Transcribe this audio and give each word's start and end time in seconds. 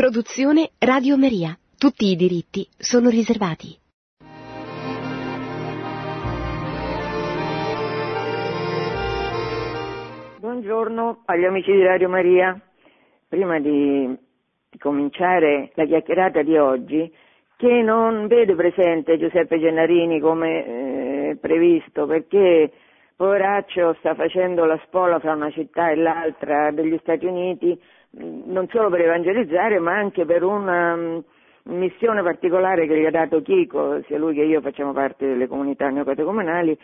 Produzione 0.00 0.70
Radio 0.78 1.18
Maria. 1.18 1.54
Tutti 1.76 2.06
i 2.06 2.16
diritti 2.16 2.66
sono 2.78 3.10
riservati. 3.10 3.76
Buongiorno 10.38 11.20
agli 11.26 11.44
amici 11.44 11.70
di 11.70 11.82
Radio 11.82 12.08
Maria. 12.08 12.58
Prima 13.28 13.60
di 13.60 14.16
cominciare 14.78 15.70
la 15.74 15.84
chiacchierata 15.84 16.40
di 16.40 16.56
oggi, 16.56 17.12
che 17.58 17.82
non 17.82 18.26
vede 18.26 18.54
presente 18.54 19.18
Giuseppe 19.18 19.58
Gennarini 19.58 20.18
come 20.18 20.64
eh, 20.64 21.36
previsto, 21.38 22.06
perché 22.06 22.72
poveraccio 23.14 23.96
sta 23.98 24.14
facendo 24.14 24.64
la 24.64 24.80
spola 24.86 25.18
fra 25.18 25.34
una 25.34 25.50
città 25.50 25.90
e 25.90 25.96
l'altra 25.96 26.70
degli 26.70 26.96
Stati 27.02 27.26
Uniti, 27.26 27.78
non 28.12 28.68
solo 28.68 28.90
per 28.90 29.02
evangelizzare, 29.02 29.78
ma 29.78 29.96
anche 29.96 30.24
per 30.24 30.42
una 30.42 30.94
um, 30.94 31.22
missione 31.64 32.22
particolare 32.22 32.86
che 32.86 32.98
gli 32.98 33.06
ha 33.06 33.10
dato 33.10 33.42
Chico, 33.42 34.02
sia 34.02 34.18
lui 34.18 34.34
che 34.34 34.42
io 34.42 34.60
facciamo 34.60 34.92
parte 34.92 35.26
delle 35.26 35.46
comunità 35.46 35.88
neocatecomunali. 35.88 36.76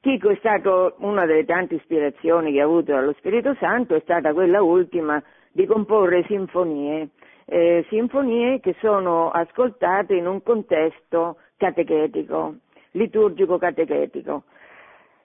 Chico 0.00 0.28
è 0.28 0.36
stato 0.36 0.94
una 0.98 1.26
delle 1.26 1.44
tante 1.44 1.74
ispirazioni 1.74 2.52
che 2.52 2.60
ha 2.60 2.64
avuto 2.64 2.92
dallo 2.92 3.14
Spirito 3.14 3.54
Santo, 3.58 3.94
è 3.94 4.00
stata 4.00 4.32
quella 4.32 4.62
ultima 4.62 5.20
di 5.50 5.66
comporre 5.66 6.24
sinfonie, 6.24 7.08
eh, 7.46 7.84
sinfonie 7.88 8.60
che 8.60 8.76
sono 8.78 9.30
ascoltate 9.30 10.14
in 10.14 10.26
un 10.26 10.42
contesto 10.42 11.38
catechetico, 11.56 12.54
liturgico 12.92 13.58
catechetico. 13.58 14.44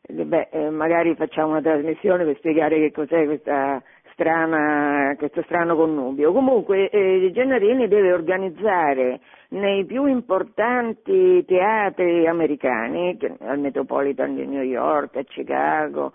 Beh, 0.05 0.49
eh, 0.51 0.69
magari 0.69 1.15
facciamo 1.15 1.51
una 1.51 1.61
trasmissione 1.61 2.25
per 2.25 2.35
spiegare 2.37 2.77
che 2.77 2.91
cos'è 2.91 3.25
questa 3.25 3.81
strana, 4.13 5.15
questo 5.17 5.41
strano 5.43 5.75
connubio. 5.75 6.31
Comunque 6.31 6.89
eh, 6.89 7.31
Gennarini 7.33 7.87
deve 7.87 8.13
organizzare 8.13 9.19
nei 9.49 9.85
più 9.85 10.05
importanti 10.05 11.43
teatri 11.45 12.25
americani, 12.27 13.17
al 13.41 13.59
Metropolitan 13.59 14.35
di 14.35 14.45
New 14.45 14.63
York, 14.63 15.17
a 15.17 15.23
Chicago, 15.23 16.13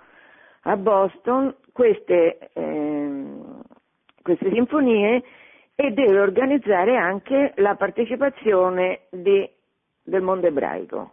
a 0.63 0.77
Boston, 0.77 1.55
queste, 1.73 2.51
eh, 2.53 3.25
queste 4.23 4.51
sinfonie 4.53 5.23
e 5.75 5.91
deve 5.93 6.19
organizzare 6.19 6.97
anche 6.97 7.53
la 7.57 7.77
partecipazione 7.77 9.03
di, 9.11 9.49
del 10.03 10.23
mondo 10.23 10.47
ebraico. 10.47 11.13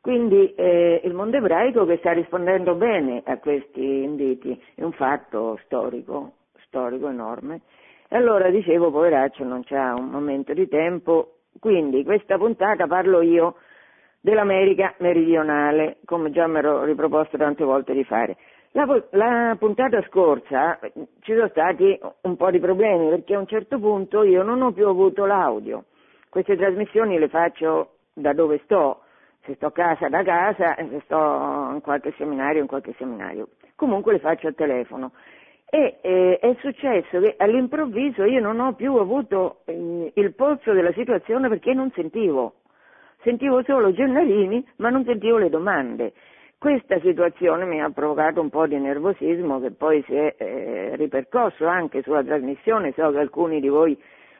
Quindi 0.00 0.54
eh, 0.54 1.00
il 1.04 1.12
mondo 1.12 1.36
ebraico 1.36 1.84
che 1.84 1.98
sta 1.98 2.12
rispondendo 2.12 2.74
bene 2.74 3.22
a 3.24 3.38
questi 3.38 4.02
inviti, 4.02 4.60
è 4.74 4.82
un 4.82 4.92
fatto 4.92 5.58
storico, 5.64 6.34
storico 6.66 7.08
enorme. 7.08 7.62
E 8.08 8.16
allora 8.16 8.48
dicevo, 8.50 8.90
poveraccio, 8.90 9.44
non 9.44 9.64
c'ha 9.64 9.94
un 9.94 10.08
momento 10.08 10.54
di 10.54 10.68
tempo, 10.68 11.40
quindi 11.58 12.04
questa 12.04 12.38
puntata 12.38 12.86
parlo 12.86 13.20
io 13.20 13.56
dell'America 14.20 14.94
meridionale, 14.98 15.98
come 16.04 16.30
già 16.30 16.46
mi 16.46 16.58
ero 16.58 16.84
riproposto 16.84 17.36
tante 17.36 17.64
volte 17.64 17.92
di 17.92 18.04
fare. 18.04 18.36
La, 18.72 18.86
la, 19.10 19.56
puntata 19.58 20.02
scorsa 20.02 20.78
ci 21.20 21.34
sono 21.34 21.48
stati 21.48 21.98
un 22.22 22.36
po' 22.36 22.50
di 22.50 22.60
problemi 22.60 23.08
perché 23.08 23.34
a 23.34 23.38
un 23.38 23.46
certo 23.46 23.78
punto 23.78 24.22
io 24.22 24.42
non 24.42 24.60
ho 24.62 24.72
più 24.72 24.86
avuto 24.86 25.24
l'audio. 25.24 25.84
Queste 26.28 26.56
trasmissioni 26.56 27.18
le 27.18 27.28
faccio 27.28 27.94
da 28.12 28.32
dove 28.34 28.60
sto, 28.64 29.02
se 29.44 29.54
sto 29.54 29.70
casa 29.70 30.08
da 30.08 30.22
casa 30.22 30.74
se 30.76 31.00
sto 31.04 31.70
in 31.72 31.80
qualche 31.82 32.12
seminario 32.16 32.60
in 32.60 32.66
qualche 32.66 32.94
seminario. 32.98 33.48
Comunque 33.74 34.12
le 34.12 34.18
faccio 34.18 34.46
al 34.48 34.54
telefono. 34.54 35.12
E 35.70 35.98
eh, 36.00 36.38
è 36.40 36.56
successo 36.60 37.20
che 37.20 37.34
all'improvviso 37.36 38.24
io 38.24 38.40
non 38.40 38.58
ho 38.58 38.72
più 38.72 38.94
avuto 38.96 39.60
eh, 39.66 40.12
il 40.14 40.34
polso 40.34 40.72
della 40.72 40.92
situazione 40.92 41.48
perché 41.48 41.74
non 41.74 41.90
sentivo. 41.94 42.54
Sentivo 43.22 43.62
solo 43.64 43.92
Gennarini, 43.92 44.66
ma 44.76 44.88
non 44.88 45.04
sentivo 45.04 45.36
le 45.36 45.50
domande. 45.50 46.12
Questa 46.56 46.98
situazione 47.00 47.66
mi 47.66 47.82
ha 47.82 47.90
provocato 47.90 48.40
un 48.40 48.48
po' 48.48 48.66
di 48.66 48.78
nervosismo 48.78 49.60
che 49.60 49.70
poi 49.70 50.02
si 50.06 50.14
è 50.14 50.34
eh, 50.38 50.96
ripercosso 50.96 51.66
anche 51.66 52.02
sulla 52.02 52.24
trasmissione, 52.24 52.92
so 52.96 53.10
che 53.10 53.18
alcuni 53.18 53.60
di 53.60 53.68
voi 53.68 53.96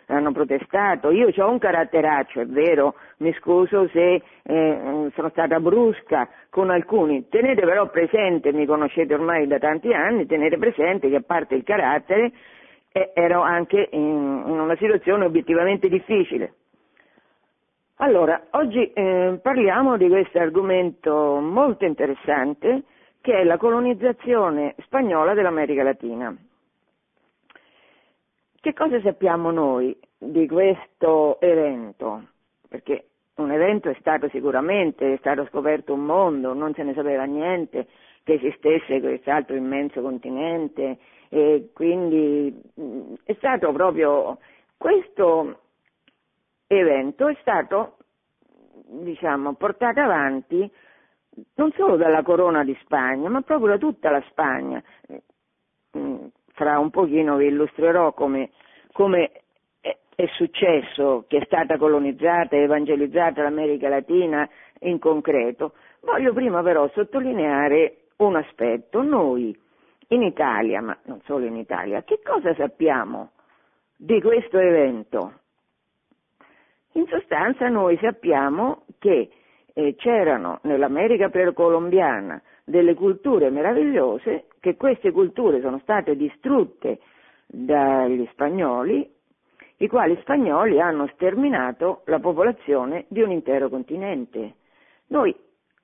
hanno 0.08 0.32
protestato. 0.32 1.10
Io 1.10 1.30
ho 1.34 1.50
un 1.50 1.58
caratteraccio, 1.58 2.40
è 2.40 2.46
vero, 2.46 2.94
mi 3.18 3.32
scuso 3.34 3.88
se 3.88 4.22
eh, 4.42 5.10
sono 5.14 5.28
stata 5.30 5.60
brusca 5.60 6.28
con 6.50 6.70
alcuni. 6.70 7.28
Tenete 7.28 7.62
però 7.62 7.88
presente, 7.90 8.52
mi 8.52 8.66
conoscete 8.66 9.14
ormai 9.14 9.46
da 9.46 9.58
tanti 9.58 9.92
anni, 9.92 10.26
tenete 10.26 10.58
presente 10.58 11.08
che 11.08 11.16
a 11.16 11.22
parte 11.24 11.54
il 11.54 11.64
carattere 11.64 12.32
eh, 12.92 13.12
ero 13.14 13.42
anche 13.42 13.88
in, 13.92 14.44
in, 14.46 14.58
una 14.58 14.76
situazione 14.76 15.24
obiettivamente 15.24 15.88
difficile. 15.88 16.54
Allora, 18.00 18.46
oggi 18.52 18.92
eh, 18.92 19.38
parliamo 19.42 19.96
di 19.96 20.08
questo 20.08 20.38
argomento 20.38 21.40
molto 21.40 21.84
interessante 21.84 22.82
che 23.20 23.40
è 23.40 23.44
la 23.44 23.56
colonizzazione 23.56 24.74
spagnola 24.78 25.34
dell'America 25.34 25.82
Latina. 25.82 26.34
Che 28.60 28.72
cosa 28.74 29.00
sappiamo 29.02 29.52
noi 29.52 29.96
di 30.18 30.48
questo 30.48 31.40
evento? 31.40 32.26
Perché 32.68 33.06
un 33.36 33.52
evento 33.52 33.88
è 33.88 33.96
stato 34.00 34.28
sicuramente, 34.30 35.14
è 35.14 35.16
stato 35.18 35.46
scoperto 35.46 35.94
un 35.94 36.04
mondo, 36.04 36.54
non 36.54 36.74
se 36.74 36.82
ne 36.82 36.92
sapeva 36.92 37.22
niente 37.22 37.86
che 38.24 38.34
esistesse 38.34 39.00
quest'altro 39.00 39.54
immenso 39.54 40.02
continente 40.02 40.98
e 41.28 41.70
quindi 41.72 42.52
è 43.22 43.32
stato 43.34 43.70
proprio 43.70 44.38
questo 44.76 45.60
evento 46.66 47.28
è 47.28 47.36
stato 47.40 47.96
diciamo 48.86 49.54
portato 49.54 50.00
avanti 50.00 50.68
non 51.54 51.70
solo 51.76 51.96
dalla 51.96 52.22
corona 52.24 52.64
di 52.64 52.76
Spagna, 52.82 53.28
ma 53.28 53.40
proprio 53.42 53.68
da 53.68 53.78
tutta 53.78 54.10
la 54.10 54.22
Spagna 54.28 54.82
fra 56.58 56.80
un 56.80 56.90
pochino 56.90 57.36
vi 57.36 57.46
illustrerò 57.46 58.12
come, 58.12 58.50
come 58.92 59.30
è 59.80 60.26
successo 60.32 61.24
che 61.28 61.38
è 61.38 61.44
stata 61.44 61.76
colonizzata 61.76 62.56
e 62.56 62.62
evangelizzata 62.62 63.42
l'America 63.42 63.88
Latina 63.88 64.46
in 64.80 64.98
concreto. 64.98 65.74
Voglio 66.00 66.32
prima 66.32 66.60
però 66.60 66.90
sottolineare 66.92 68.06
un 68.16 68.34
aspetto. 68.34 69.02
Noi 69.02 69.56
in 70.08 70.22
Italia, 70.22 70.82
ma 70.82 70.98
non 71.04 71.20
solo 71.24 71.46
in 71.46 71.54
Italia, 71.54 72.02
che 72.02 72.18
cosa 72.24 72.52
sappiamo 72.56 73.30
di 73.96 74.20
questo 74.20 74.58
evento? 74.58 75.34
In 76.94 77.06
sostanza 77.06 77.68
noi 77.68 77.96
sappiamo 78.00 78.86
che 78.98 79.30
eh, 79.72 79.94
c'erano 79.94 80.58
nell'America 80.62 81.28
precolombiana 81.28 82.42
delle 82.68 82.94
culture 82.94 83.50
meravigliose, 83.50 84.46
che 84.60 84.76
queste 84.76 85.10
culture 85.10 85.60
sono 85.60 85.78
state 85.78 86.16
distrutte 86.16 87.00
dagli 87.46 88.26
spagnoli, 88.32 89.10
i 89.78 89.88
quali 89.88 90.16
spagnoli 90.20 90.80
hanno 90.80 91.08
sterminato 91.14 92.02
la 92.06 92.18
popolazione 92.18 93.06
di 93.08 93.22
un 93.22 93.30
intero 93.30 93.68
continente. 93.68 94.54
Noi 95.08 95.34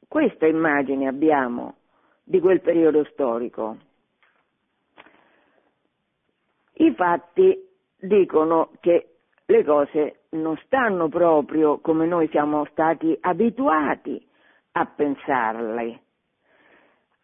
questa 0.07 0.47
immagine 0.47 1.09
abbiamo 1.09 1.77
di 2.23 2.39
quel 2.41 2.61
periodo 2.61 3.05
storico. 3.05 3.77
I 6.75 6.93
fatti 6.95 7.67
dicono 7.99 8.73
che 8.81 9.09
le 9.47 9.65
cose 9.65 10.25
non 10.31 10.57
stanno 10.65 11.09
proprio 11.09 11.79
come 11.79 12.07
noi 12.07 12.29
siamo 12.29 12.67
stati 12.67 13.17
abituati 13.21 14.21
a 14.73 14.87
pensarle. 14.87 16.04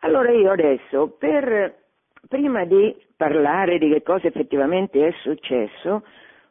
Allora 0.00 0.30
io 0.30 0.50
adesso, 0.50 1.16
per, 1.18 1.74
prima 2.28 2.64
di 2.64 2.96
parlare 3.16 3.78
di 3.78 3.90
che 3.90 4.02
cosa 4.02 4.28
effettivamente 4.28 5.06
è 5.06 5.12
successo, 5.20 6.04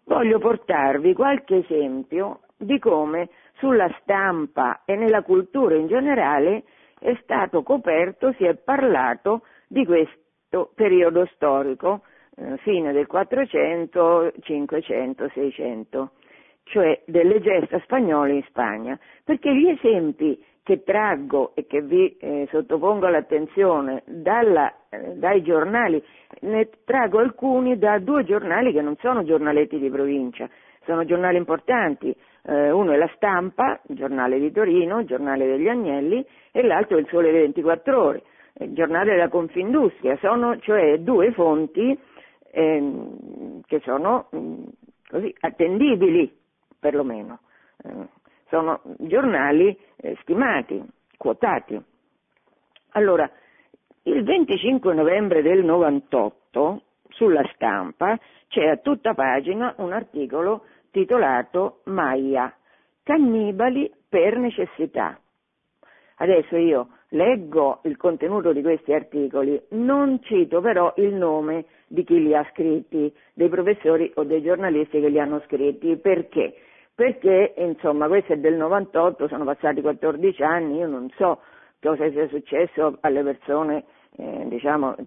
voglio 0.03 0.37
portarvi 0.37 1.13
qualche 1.13 1.57
esempio 1.57 2.41
di 2.57 2.77
come 2.77 3.29
sulla 3.57 3.89
stampa 4.01 4.81
e 4.85 4.95
nella 4.95 5.23
cultura 5.23 5.75
in 5.75 5.87
generale 5.87 6.63
è 6.99 7.17
stato 7.23 7.63
coperto, 7.63 8.33
si 8.33 8.43
è 8.43 8.55
parlato 8.55 9.43
di 9.67 9.85
questo 9.85 10.71
periodo 10.75 11.25
storico, 11.33 12.01
eh, 12.35 12.57
fine 12.57 12.91
del 12.91 13.07
400, 13.07 14.33
500, 14.41 15.29
600, 15.33 16.11
cioè 16.63 17.01
delle 17.05 17.39
gesta 17.39 17.79
spagnole 17.79 18.33
in 18.33 18.43
Spagna, 18.43 18.99
perché 19.23 19.55
gli 19.55 19.69
esempi 19.69 20.43
che 20.69 20.83
traggo 20.83 21.53
e 21.55 21.65
che 21.65 21.81
vi 21.81 22.15
eh, 22.19 22.47
sottopongo 22.51 23.07
all'attenzione 23.07 24.03
dalla, 24.05 24.71
eh, 24.89 25.15
dai 25.15 25.41
giornali, 25.41 25.99
ne 26.41 26.69
traggo 26.85 27.17
alcuni 27.17 27.79
da 27.79 27.97
due 27.97 28.23
giornali 28.23 28.71
che 28.71 28.81
non 28.83 28.95
sono 28.97 29.23
giornaletti 29.23 29.79
di 29.79 29.89
provincia, 29.89 30.47
sono 30.85 31.05
giornali 31.05 31.37
importanti, 31.37 32.15
eh, 32.43 32.69
uno 32.69 32.91
è 32.91 32.97
La 32.97 33.09
Stampa, 33.15 33.81
il 33.87 33.95
giornale 33.95 34.37
di 34.37 34.51
Torino, 34.51 34.99
il 34.99 35.07
giornale 35.07 35.47
degli 35.47 35.67
Agnelli, 35.67 36.23
e 36.51 36.61
l'altro 36.61 36.97
è 36.97 36.99
il 36.99 37.07
Sole 37.07 37.31
24 37.31 37.99
Ore, 37.99 38.21
il 38.59 38.71
giornale 38.73 39.13
della 39.13 39.29
Confindustria, 39.29 40.17
sono 40.17 40.59
cioè 40.59 40.99
due 40.99 41.31
fonti 41.31 41.97
ehm, 42.51 43.61
che 43.65 43.79
sono 43.79 44.29
così 45.07 45.33
attendibili 45.39 46.31
perlomeno. 46.79 47.39
Sono 48.49 48.81
giornali 48.97 49.77
eh, 49.97 50.17
stimati, 50.21 50.83
quotati. 51.17 51.79
Allora, 52.91 53.29
il 54.03 54.23
25 54.23 54.93
novembre 54.93 55.41
del 55.41 55.63
98 55.63 56.81
sulla 57.09 57.43
stampa 57.53 58.17
c'è 58.47 58.67
a 58.67 58.77
tutta 58.77 59.13
pagina 59.13 59.73
un 59.77 59.93
articolo 59.93 60.63
titolato 60.91 61.81
Maya, 61.85 62.51
cannibali 63.03 63.91
per 64.07 64.37
necessità. 64.37 65.19
Adesso 66.15 66.55
io 66.57 66.87
leggo 67.09 67.81
il 67.83 67.97
contenuto 67.97 68.51
di 68.51 68.61
questi 68.61 68.93
articoli, 68.93 69.61
non 69.69 70.21
cito 70.23 70.59
però 70.61 70.93
il 70.97 71.13
nome 71.13 71.65
di 71.87 72.03
chi 72.03 72.21
li 72.21 72.35
ha 72.35 72.45
scritti, 72.51 73.13
dei 73.33 73.49
professori 73.49 74.11
o 74.15 74.23
dei 74.23 74.41
giornalisti 74.41 74.99
che 74.99 75.09
li 75.09 75.19
hanno 75.19 75.41
scritti, 75.45 75.95
perché? 75.97 76.55
Perché, 76.99 77.53
insomma, 77.55 78.07
questo 78.07 78.33
è 78.33 78.37
del 78.39 78.55
98, 78.55 79.29
sono 79.29 79.45
passati 79.45 79.79
14 79.79 80.43
anni, 80.43 80.79
io 80.79 80.87
non 80.87 81.09
so 81.15 81.39
cosa 81.81 82.11
sia 82.11 82.27
successo 82.27 82.97
alle 82.99 83.23
persone, 83.23 83.85
eh, 84.17 84.43
diciamo, 84.49 84.97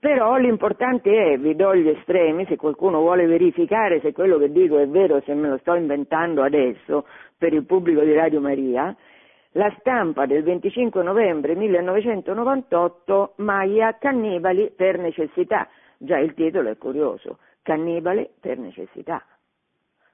però 0.00 0.34
l'importante 0.34 1.34
è, 1.34 1.38
vi 1.38 1.54
do 1.54 1.76
gli 1.76 1.86
estremi, 1.86 2.44
se 2.46 2.56
qualcuno 2.56 2.98
vuole 2.98 3.26
verificare 3.26 4.00
se 4.00 4.10
quello 4.10 4.36
che 4.36 4.50
dico 4.50 4.78
è 4.78 4.88
vero, 4.88 5.22
se 5.24 5.32
me 5.32 5.48
lo 5.48 5.58
sto 5.58 5.74
inventando 5.74 6.42
adesso 6.42 7.06
per 7.38 7.52
il 7.52 7.64
pubblico 7.66 8.00
di 8.00 8.12
Radio 8.12 8.40
Maria, 8.40 8.92
la 9.52 9.72
stampa 9.78 10.26
del 10.26 10.42
25 10.42 11.04
novembre 11.04 11.54
1998 11.54 13.34
Maia 13.36 13.96
cannibali 13.96 14.72
per 14.74 14.98
necessità. 14.98 15.68
Già 15.98 16.18
il 16.18 16.34
titolo 16.34 16.68
è 16.68 16.76
curioso, 16.76 17.38
cannibale 17.62 18.30
per 18.40 18.58
necessità. 18.58 19.24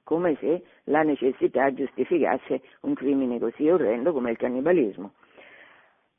Come 0.07 0.37
se 0.39 0.63
la 0.85 1.01
necessità 1.01 1.73
giustificasse 1.73 2.61
un 2.83 2.93
crimine 2.93 3.39
così 3.39 3.67
orrendo 3.67 4.13
come 4.13 4.31
il 4.31 4.37
cannibalismo. 4.37 5.11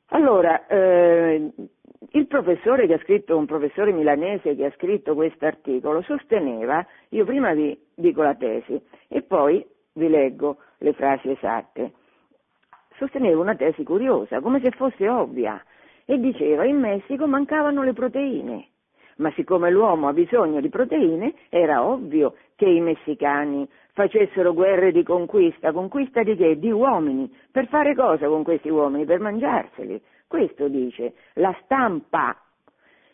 Allora, 0.09 0.67
eh, 0.67 1.51
il 2.11 2.27
professore 2.27 2.85
che 2.85 2.93
ha 2.93 2.99
scritto, 2.99 3.35
un 3.35 3.47
professore 3.47 3.91
milanese 3.91 4.55
che 4.55 4.65
ha 4.65 4.71
scritto 4.75 5.15
questo 5.15 5.47
articolo, 5.47 6.03
sosteneva, 6.03 6.85
io 7.09 7.25
prima 7.25 7.51
vi 7.55 7.75
dico 7.95 8.21
la 8.21 8.35
tesi 8.35 8.79
e 9.07 9.23
poi 9.23 9.65
vi 9.93 10.07
leggo 10.07 10.57
le 10.77 10.93
frasi 10.93 11.31
esatte, 11.31 11.93
sosteneva 12.95 13.41
una 13.41 13.55
tesi 13.55 13.83
curiosa, 13.83 14.39
come 14.39 14.59
se 14.61 14.69
fosse 14.69 15.09
ovvia, 15.09 15.59
e 16.05 16.19
diceva 16.19 16.63
in 16.63 16.77
Messico 16.77 17.25
mancavano 17.25 17.81
le 17.81 17.93
proteine, 17.93 18.67
ma 19.19 19.31
siccome 19.35 19.69
l'uomo 19.69 20.07
ha 20.07 20.13
bisogno 20.13 20.59
di 20.59 20.69
proteine, 20.69 21.33
era 21.49 21.83
ovvio 21.83 22.35
che 22.55 22.65
i 22.65 22.81
messicani 22.81 23.67
facessero 23.93 24.53
guerre 24.53 24.91
di 24.91 25.03
conquista, 25.03 25.71
conquista 25.71 26.23
di 26.23 26.35
che? 26.35 26.57
Di 26.57 26.71
uomini, 26.71 27.31
per 27.51 27.67
fare 27.67 27.95
cosa 27.95 28.27
con 28.27 28.43
questi 28.43 28.69
uomini? 28.69 29.05
Per 29.05 29.19
mangiarseli. 29.19 30.01
Questo 30.27 30.67
dice 30.67 31.13
la 31.33 31.55
stampa 31.63 32.35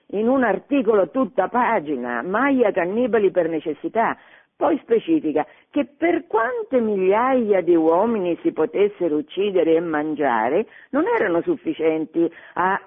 in 0.09 0.27
un 0.27 0.43
articolo 0.43 1.09
tutta 1.09 1.47
pagina, 1.47 2.21
Maia 2.21 2.71
cannibali 2.71 3.31
per 3.31 3.49
necessità, 3.49 4.17
poi 4.55 4.77
specifica 4.83 5.45
che 5.69 5.85
per 5.97 6.27
quante 6.27 6.79
migliaia 6.79 7.61
di 7.61 7.75
uomini 7.75 8.37
si 8.41 8.51
potessero 8.51 9.17
uccidere 9.17 9.75
e 9.75 9.79
mangiare, 9.79 10.67
non 10.91 11.05
erano 11.07 11.41
sufficienti 11.41 12.31
a 12.53 12.79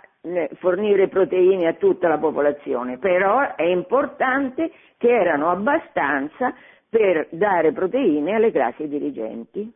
fornire 0.54 1.08
proteine 1.08 1.68
a 1.68 1.74
tutta 1.74 2.08
la 2.08 2.18
popolazione, 2.18 2.98
però 2.98 3.54
è 3.54 3.62
importante 3.62 4.70
che 4.96 5.08
erano 5.08 5.50
abbastanza 5.50 6.52
per 6.88 7.28
dare 7.30 7.72
proteine 7.72 8.34
alle 8.34 8.50
classi 8.50 8.88
dirigenti, 8.88 9.70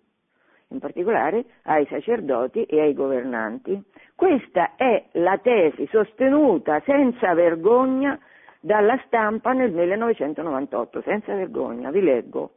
in 0.69 0.79
particolare 0.79 1.45
ai 1.65 1.87
sacerdoti 1.87 2.65
e 2.65 2.81
ai 2.81 2.95
governanti. 2.95 3.81
Questa 4.15 4.75
è 4.77 5.05
la 5.13 5.39
tesi 5.39 5.87
sostenuta 5.91 6.81
senza 6.85 7.35
vergogna 7.35 8.19
dalla 8.61 8.99
stampa 9.07 9.53
nel 9.53 9.73
1998, 9.73 11.03
senza 11.03 11.35
vergogna, 11.35 11.91
vi 11.91 12.01
leggo. 12.01 12.51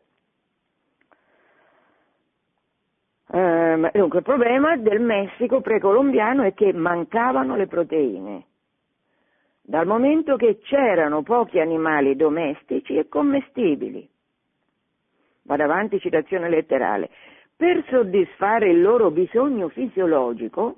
Eh, 3.84 3.92
dunque, 3.94 4.20
il 4.20 4.24
problema 4.24 4.78
del 4.78 5.02
Messico 5.02 5.60
precolombiano 5.60 6.44
è 6.44 6.54
che 6.54 6.72
mancavano 6.72 7.56
le 7.56 7.68
proteine, 7.68 8.46
dal 9.62 9.86
momento 9.86 10.38
che 10.38 10.60
c'erano 10.60 11.24
pochi 11.24 11.60
animali 11.60 12.16
domestici 12.16 12.96
e 12.96 13.10
commestibili. 13.10 14.08
Vado 15.44 15.64
avanti, 15.64 16.00
citazione 16.00 16.50
letterale. 16.50 17.10
Per 17.56 17.84
soddisfare 17.90 18.70
il 18.70 18.82
loro 18.82 19.12
bisogno 19.12 19.70
fisiologico 19.70 20.78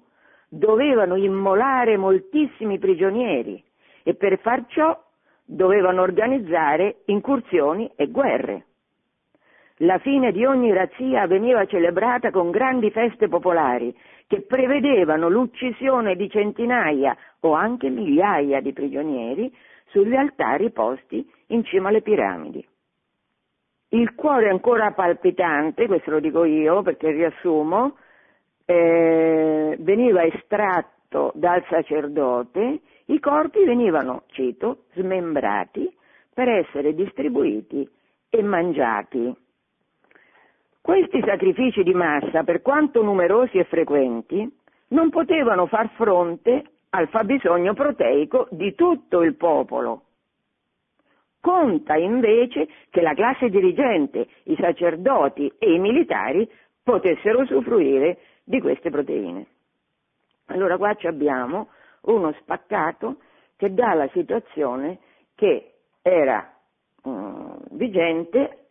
dovevano 0.50 1.15
immolare 1.15 1.97
moltissimi 1.97 2.77
prigionieri 2.79 3.63
e 4.03 4.15
per 4.15 4.39
far 4.39 4.65
ciò 4.67 4.97
dovevano 5.43 6.01
organizzare 6.01 7.01
incursioni 7.05 7.91
e 7.95 8.07
guerre. 8.07 8.65
La 9.81 10.00
fine 10.00 10.31
di 10.31 10.44
ogni 10.44 10.74
razzia 10.74 11.27
veniva 11.27 11.65
celebrata 11.65 12.31
con 12.31 12.50
grandi 12.50 12.89
feste 12.89 13.27
popolari 13.27 13.95
che 14.25 14.41
prevedevano 14.41 15.29
l'uccisione 15.29 16.15
di 16.15 16.29
centinaia 16.29 17.15
o 17.41 17.53
anche 17.53 17.89
migliaia 17.89 18.59
di 18.59 18.74
prigionieri 18.74 19.53
sugli 19.85 20.15
altari 20.15 20.71
posti 20.71 21.25
in 21.47 21.63
cima 21.63 21.89
alle 21.89 22.01
piramidi. 22.01 22.65
Il 23.89 24.15
cuore 24.15 24.50
ancora 24.50 24.91
palpitante, 24.91 25.85
questo 25.85 26.12
lo 26.12 26.19
dico 26.19 26.44
io 26.44 26.81
perché 26.81 27.12
riassumo, 27.12 27.97
eh, 28.65 29.77
veniva 29.79 30.24
estratto 30.24 31.31
dal 31.35 31.63
sacerdote 31.69 32.81
i 33.06 33.19
corpi 33.19 33.63
venivano, 33.63 34.24
cito, 34.27 34.85
smembrati 34.95 35.89
per 36.33 36.50
essere 36.50 36.94
distribuiti 36.94 37.88
e 38.29 38.41
mangiati. 38.41 39.33
Questi 40.88 41.22
sacrifici 41.25 41.84
di 41.84 41.94
massa, 41.94 42.45
per 42.45 42.62
quanto 42.62 43.04
numerosi 43.04 43.57
e 43.57 43.66
frequenti, 43.66 44.50
non 44.92 45.10
potevano 45.10 45.66
far 45.66 45.89
fronte 45.95 46.63
al 46.92 47.10
fabbisogno 47.10 47.74
proteico 47.74 48.48
di 48.51 48.74
tutto 48.74 49.22
il 49.22 49.36
popolo. 49.36 50.04
Conta 51.42 51.98
invece 51.98 52.69
che 52.89 53.01
la 53.01 53.13
classe 53.13 53.50
dirigente, 53.50 54.30
i 54.44 54.56
sacerdoti 54.57 55.51
e 55.60 55.74
i 55.74 55.77
militari 55.77 56.50
potessero 56.82 57.41
usufruire 57.41 58.20
di 58.46 58.62
queste 58.62 58.89
proteine. 58.89 59.46
Allora 60.46 60.77
qua 60.77 60.96
abbiamo 61.03 61.67
uno 62.03 62.32
spaccato 62.39 63.17
che 63.58 63.74
dà 63.74 63.94
la 63.94 64.08
situazione 64.13 65.00
che 65.36 65.74
era 66.01 66.50
um, 67.03 67.60
vigente 67.72 68.66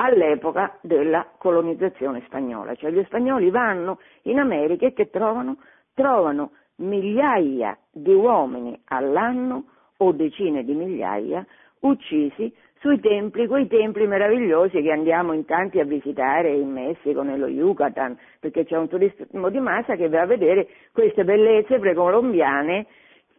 all'epoca 0.00 0.78
della 0.80 1.26
colonizzazione 1.36 2.22
spagnola, 2.24 2.74
cioè 2.74 2.90
gli 2.90 3.04
spagnoli 3.04 3.50
vanno 3.50 3.98
in 4.22 4.38
America 4.38 4.86
e 4.86 4.94
che 4.94 5.10
trovano? 5.10 5.58
Trovano 5.94 6.52
migliaia 6.76 7.76
di 7.90 8.12
uomini 8.12 8.80
all'anno 8.86 9.64
o 9.98 10.12
decine 10.12 10.64
di 10.64 10.72
migliaia 10.72 11.44
uccisi 11.80 12.52
sui 12.78 12.98
templi, 13.00 13.46
quei 13.46 13.66
templi 13.66 14.06
meravigliosi 14.06 14.80
che 14.80 14.90
andiamo 14.90 15.34
in 15.34 15.44
tanti 15.44 15.80
a 15.80 15.84
visitare 15.84 16.50
in 16.50 16.70
Messico, 16.70 17.20
nello 17.20 17.46
Yucatan, 17.46 18.18
perché 18.40 18.64
c'è 18.64 18.78
un 18.78 18.88
turismo 18.88 19.50
di 19.50 19.60
massa 19.60 19.96
che 19.96 20.08
va 20.08 20.22
a 20.22 20.26
vedere 20.26 20.66
queste 20.92 21.24
bellezze 21.24 21.78
precolombiane 21.78 22.86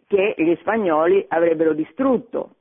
che 0.06 0.36
gli 0.38 0.56
spagnoli 0.60 1.26
avrebbero 1.28 1.74
distrutto. 1.74 2.58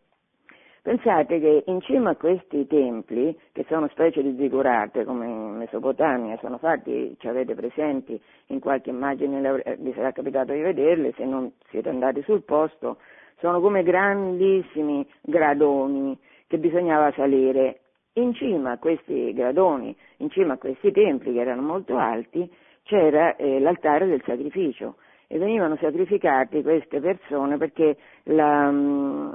Pensate 0.82 1.38
che 1.40 1.64
in 1.66 1.82
cima 1.82 2.10
a 2.10 2.16
questi 2.16 2.66
templi, 2.66 3.38
che 3.52 3.66
sono 3.68 3.86
specie 3.88 4.22
di 4.22 4.34
zigurate 4.36 5.04
come 5.04 5.26
in 5.26 5.56
Mesopotamia, 5.58 6.38
sono 6.38 6.56
fatti, 6.56 7.14
ci 7.18 7.28
avete 7.28 7.54
presenti, 7.54 8.18
in 8.46 8.60
qualche 8.60 8.88
immagine 8.88 9.62
vi 9.78 9.92
sarà 9.92 10.12
capitato 10.12 10.52
di 10.52 10.60
vederle, 10.60 11.12
se 11.16 11.26
non 11.26 11.52
siete 11.68 11.90
andati 11.90 12.22
sul 12.22 12.44
posto, 12.44 12.96
sono 13.40 13.60
come 13.60 13.82
grandissimi 13.82 15.06
gradoni 15.20 16.18
che 16.46 16.56
bisognava 16.56 17.12
salire. 17.12 17.80
In 18.14 18.32
cima 18.32 18.72
a 18.72 18.78
questi 18.78 19.34
gradoni, 19.34 19.94
in 20.18 20.30
cima 20.30 20.54
a 20.54 20.58
questi 20.58 20.92
templi 20.92 21.34
che 21.34 21.40
erano 21.40 21.62
molto 21.62 21.98
alti, 21.98 22.50
c'era 22.84 23.36
eh, 23.36 23.60
l'altare 23.60 24.06
del 24.06 24.22
sacrificio 24.24 24.96
e 25.32 25.38
venivano 25.38 25.76
sacrificate 25.76 26.60
queste 26.60 26.98
persone 26.98 27.56
perché 27.56 27.96
la, 28.24 28.68
mm, 28.68 29.30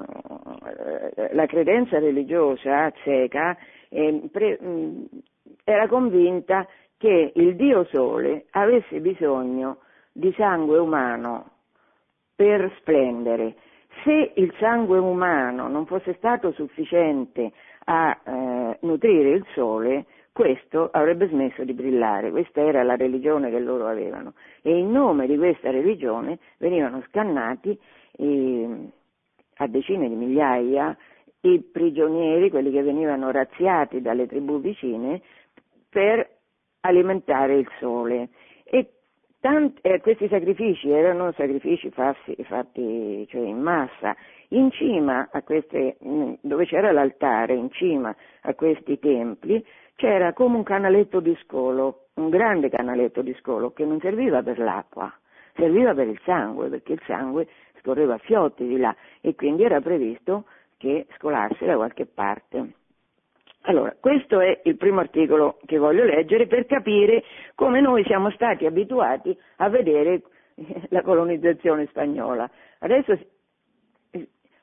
la 1.34 1.46
credenza 1.46 2.00
religiosa 2.00 2.86
azteca 2.86 3.58
eh, 3.90 4.22
pre, 4.32 4.58
mh, 4.60 4.68
mm, 4.68 5.04
era 5.64 5.88
convinta 5.88 6.68
che 6.98 7.32
il 7.36 7.56
dio 7.56 7.86
sole 7.86 8.46
avesse 8.52 9.00
bisogno 9.00 9.80
di 10.12 10.34
sangue 10.38 10.78
umano 10.78 11.52
per 12.36 12.72
splendere 12.80 13.56
se 14.04 14.32
il 14.36 14.54
sangue 14.60 14.98
umano 14.98 15.68
non 15.68 15.86
fosse 15.86 16.14
stato 16.16 16.52
sufficiente 16.52 17.52
a 17.86 18.20
eh, 18.24 18.78
nutrire 18.82 19.30
il 19.30 19.46
sole, 19.54 20.06
questo 20.32 20.90
avrebbe 20.92 21.28
smesso 21.28 21.64
di 21.64 21.74
brillare. 21.74 22.30
Questa 22.30 22.62
era 22.62 22.84
la 22.84 22.96
religione 22.96 23.50
che 23.50 23.60
loro 23.60 23.88
avevano. 23.88 24.34
E 24.62 24.78
in 24.78 24.92
nome 24.92 25.28
di 25.28 25.38
questa 25.38 25.72
religione 25.72 26.40
venivano 26.58 27.02
scannati 27.08 27.78
eh, 28.18 28.92
a 29.58 29.68
decine 29.68 30.10
di 30.10 30.16
migliaia 30.16 30.96
i 31.48 31.62
prigionieri, 31.62 32.50
quelli 32.50 32.72
che 32.72 32.82
venivano 32.82 33.32
razziati 33.32 34.02
dalle 34.02 34.28
tribù 34.28 34.60
vicine, 34.60 35.22
per 35.90 36.28
alimentare 36.82 37.58
il 37.58 37.68
sole. 37.80 38.30
E 38.64 38.90
Tant, 39.46 39.78
eh, 39.84 40.02
questi 40.02 40.28
sacrifici 40.28 40.90
erano 40.90 41.32
sacrifici 41.34 41.92
fatti, 41.92 42.36
fatti 42.46 43.28
cioè 43.30 43.42
in 43.42 43.60
massa. 43.60 44.16
In 44.50 44.72
cima 44.72 45.30
a 45.32 45.44
queste, 45.44 45.98
mm, 46.04 46.34
dove 46.42 46.66
c'era 46.66 46.92
l'altare, 46.92 47.54
in 47.54 47.70
cima 47.70 48.16
a 48.42 48.56
questi 48.56 48.98
templi, 48.98 49.64
c'era 49.98 50.34
come 50.34 50.56
un 50.56 50.64
canaletto 50.64 51.20
di 51.20 51.38
scolo, 51.44 52.08
un 52.16 52.30
grande 52.30 52.70
canaletto 52.70 53.22
di 53.22 53.36
scolo 53.36 53.72
che 53.72 53.86
non 53.86 54.00
serviva 54.00 54.42
per 54.42 54.58
l'acqua, 54.58 55.14
serviva 55.54 55.94
per 55.94 56.08
il 56.08 56.20
sangue, 56.24 56.70
perché 56.70 56.94
il 56.94 57.02
sangue 57.06 57.48
scorreva 57.82 58.16
a 58.16 58.18
fiotti 58.18 58.66
di 58.66 58.78
là 58.78 58.96
e 59.22 59.36
quindi 59.36 59.62
era 59.62 59.80
previsto 59.80 60.46
che 60.86 61.08
scolasse 61.18 61.66
da 61.66 61.76
qualche 61.76 62.06
parte. 62.06 62.74
Allora, 63.62 63.96
questo 64.00 64.40
è 64.40 64.62
il 64.66 64.78
primo 64.78 65.00
articolo 65.00 65.58
che 65.66 65.80
voglio 65.80 66.04
leggere 66.04 66.46
per 66.46 66.68
capire 66.68 67.24
come 67.56 67.82
noi 67.82 68.04
siamo 68.04 68.30
stati 68.30 68.68
abituati 68.68 69.36
a 69.58 69.70
vedere 69.70 70.22
la 70.90 71.02
colonizzazione 71.02 71.88
spagnola. 71.88 72.48
Adesso 72.80 73.18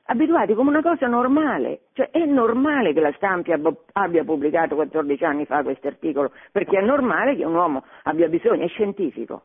abituati 0.05 0.53
come 0.53 0.69
una 0.69 0.81
cosa 0.81 1.07
normale, 1.07 1.81
cioè 1.91 2.09
è 2.11 2.23
normale 2.23 2.93
che 2.93 3.01
la 3.01 3.11
stampa 3.17 3.59
abbia 3.91 4.23
pubblicato 4.23 4.75
14 4.75 5.25
anni 5.25 5.45
fa 5.45 5.61
questo 5.61 5.87
articolo, 5.87 6.31
perché 6.53 6.79
è 6.79 6.81
normale 6.81 7.35
che 7.35 7.43
un 7.43 7.55
uomo 7.55 7.83
abbia 8.03 8.29
bisogno, 8.29 8.63
è 8.63 8.67
scientifico, 8.69 9.43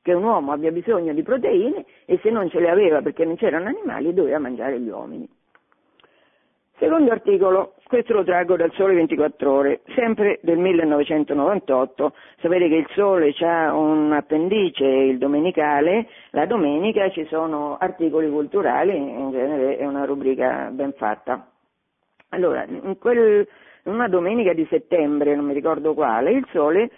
che 0.00 0.14
un 0.14 0.24
uomo 0.24 0.52
abbia 0.52 0.72
bisogno 0.72 1.12
di 1.12 1.22
proteine 1.22 1.84
e 2.06 2.18
se 2.22 2.30
non 2.30 2.48
ce 2.48 2.60
le 2.60 2.70
aveva 2.70 3.02
perché 3.02 3.26
non 3.26 3.36
c'erano 3.36 3.68
animali 3.68 4.14
doveva 4.14 4.38
mangiare 4.38 4.80
gli 4.80 4.88
uomini. 4.88 5.28
Secondo 6.76 7.12
articolo, 7.12 7.74
questo 7.86 8.14
lo 8.14 8.24
traggo 8.24 8.56
dal 8.56 8.72
Sole 8.72 8.94
24 8.94 9.52
Ore, 9.52 9.82
sempre 9.94 10.40
del 10.42 10.58
1998. 10.58 12.12
Sapete 12.40 12.68
che 12.68 12.74
il 12.74 12.88
Sole 12.94 13.32
ha 13.42 13.72
un 13.72 14.12
appendice, 14.12 14.84
il 14.84 15.18
domenicale, 15.18 16.08
la 16.30 16.46
domenica 16.46 17.08
ci 17.10 17.24
sono 17.26 17.76
articoli 17.78 18.28
culturali, 18.28 18.96
in 18.96 19.30
genere 19.30 19.76
è 19.76 19.86
una 19.86 20.04
rubrica 20.04 20.68
ben 20.72 20.92
fatta. 20.94 21.48
Allora, 22.30 22.64
in, 22.64 22.98
quel, 22.98 23.46
in 23.84 23.92
una 23.92 24.08
domenica 24.08 24.52
di 24.52 24.66
settembre, 24.68 25.36
non 25.36 25.44
mi 25.44 25.54
ricordo 25.54 25.94
quale, 25.94 26.32
il 26.32 26.46
Sole 26.50 26.90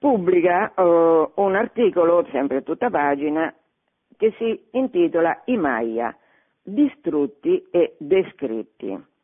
pubblica 0.00 0.72
uh, 0.74 1.30
un 1.36 1.54
articolo, 1.54 2.26
sempre 2.32 2.56
a 2.56 2.62
tutta 2.62 2.90
pagina, 2.90 3.54
che 4.16 4.34
si 4.36 4.66
intitola 4.72 5.42
I 5.44 5.56
Maya 5.56 6.12
distrutti 6.66 7.64
e 7.70 7.94
descritti. 7.98 9.14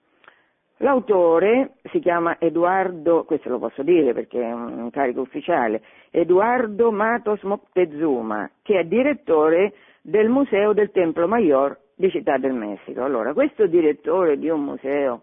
L'autore 0.79 1.75
si 1.93 2.01
chiama 2.01 2.37
Edoardo, 2.41 3.25
questo 3.25 3.49
lo 3.49 3.59
posso 3.59 3.83
dire 3.83 4.13
perché 4.13 4.41
è 4.41 4.53
un 4.53 4.91
carico 4.91 5.21
ufficiale, 5.21 5.83
Edoardo 6.11 6.91
Matos 6.91 7.43
Moctezuma, 7.43 8.51
che 8.63 8.81
è 8.81 8.85
direttore 8.85 9.75
del 10.01 10.29
Museo 10.29 10.73
del 10.73 10.91
Templo 10.91 11.29
Mayor 11.29 11.79
di 11.95 12.11
Città 12.11 12.37
del 12.37 12.53
Messico. 12.53 13.05
Allora, 13.05 13.33
questo 13.33 13.67
direttore 13.67 14.39
di 14.39 14.49
un 14.49 14.65
museo 14.65 15.23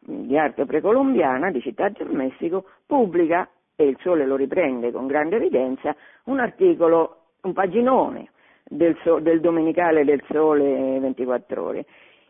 di 0.00 0.36
arte 0.36 0.66
precolombiana 0.66 1.50
di 1.50 1.60
Città 1.60 1.88
del 1.88 2.10
Messico 2.10 2.64
pubblica, 2.86 3.48
e 3.76 3.86
il 3.86 3.96
Sole 4.00 4.26
lo 4.26 4.36
riprende 4.36 4.92
con 4.92 5.06
grande 5.06 5.36
evidenza, 5.36 5.96
un 6.24 6.40
articolo, 6.40 7.22
un 7.42 7.54
paginone, 7.54 8.30
del, 8.64 8.96
so, 9.02 9.18
del 9.18 9.40
Domenicale 9.40 10.04
del 10.04 10.22
Sole 10.30 10.98
24 11.00 11.62
Ore. 11.62 11.86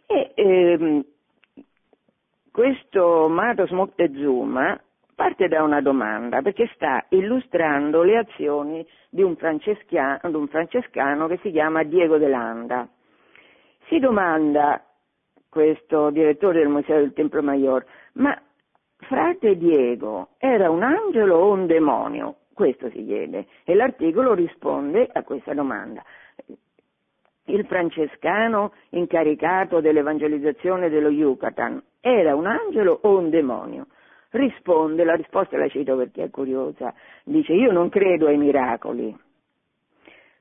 E 0.06 0.32
ehm, 0.34 1.04
questo 2.50 3.28
Matos 3.28 3.70
Moctezuma 3.70 4.80
parte 5.20 5.48
da 5.48 5.62
una 5.62 5.82
domanda, 5.82 6.40
perché 6.40 6.70
sta 6.74 7.04
illustrando 7.10 8.02
le 8.02 8.16
azioni 8.16 8.86
di 9.10 9.22
un, 9.22 9.36
di 9.36 10.34
un 10.34 10.48
francescano 10.48 11.26
che 11.26 11.38
si 11.42 11.50
chiama 11.50 11.82
Diego 11.82 12.16
de 12.16 12.26
Landa. 12.26 12.88
Si 13.88 13.98
domanda 13.98 14.82
questo 15.50 16.08
direttore 16.08 16.60
del 16.60 16.68
Museo 16.68 16.96
del 16.96 17.12
Templo 17.12 17.42
Mayor, 17.42 17.84
ma 18.14 18.34
frate 18.96 19.58
Diego 19.58 20.28
era 20.38 20.70
un 20.70 20.82
angelo 20.82 21.36
o 21.36 21.52
un 21.52 21.66
demonio? 21.66 22.36
Questo 22.52 22.90
si 22.90 23.04
chiede 23.04 23.46
e 23.64 23.74
l'articolo 23.74 24.34
risponde 24.34 25.08
a 25.10 25.22
questa 25.22 25.54
domanda 25.54 26.02
il 27.50 27.66
francescano 27.66 28.72
incaricato 28.90 29.80
dell'evangelizzazione 29.80 30.88
dello 30.88 31.10
Yucatan 31.10 31.82
era 32.00 32.34
un 32.34 32.46
angelo 32.46 32.98
o 33.02 33.18
un 33.18 33.30
demonio? 33.30 33.86
Risponde, 34.30 35.04
la 35.04 35.14
risposta 35.14 35.58
la 35.58 35.68
cito 35.68 35.96
perché 35.96 36.24
è 36.24 36.30
curiosa, 36.30 36.94
dice 37.24 37.52
io 37.52 37.72
non 37.72 37.88
credo 37.88 38.28
ai 38.28 38.36
miracoli, 38.36 39.14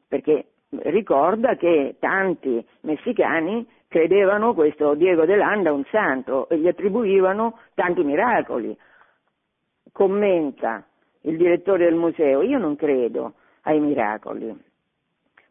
perché 0.08 0.46
ricorda 0.84 1.56
che 1.56 1.96
tanti 2.00 2.64
messicani 2.82 3.68
credevano 3.88 4.54
questo 4.54 4.94
Diego 4.94 5.26
de 5.26 5.36
Landa 5.36 5.74
un 5.74 5.84
santo 5.86 6.48
e 6.50 6.60
gli 6.60 6.68
attribuivano 6.68 7.58
tanti 7.74 8.04
miracoli. 8.04 8.78
Commenta 9.92 10.86
il 11.22 11.38
direttore 11.38 11.86
del 11.86 11.96
museo, 11.96 12.42
io 12.42 12.58
non 12.58 12.76
credo 12.76 13.34
ai 13.64 13.80
miracoli, 13.80 14.58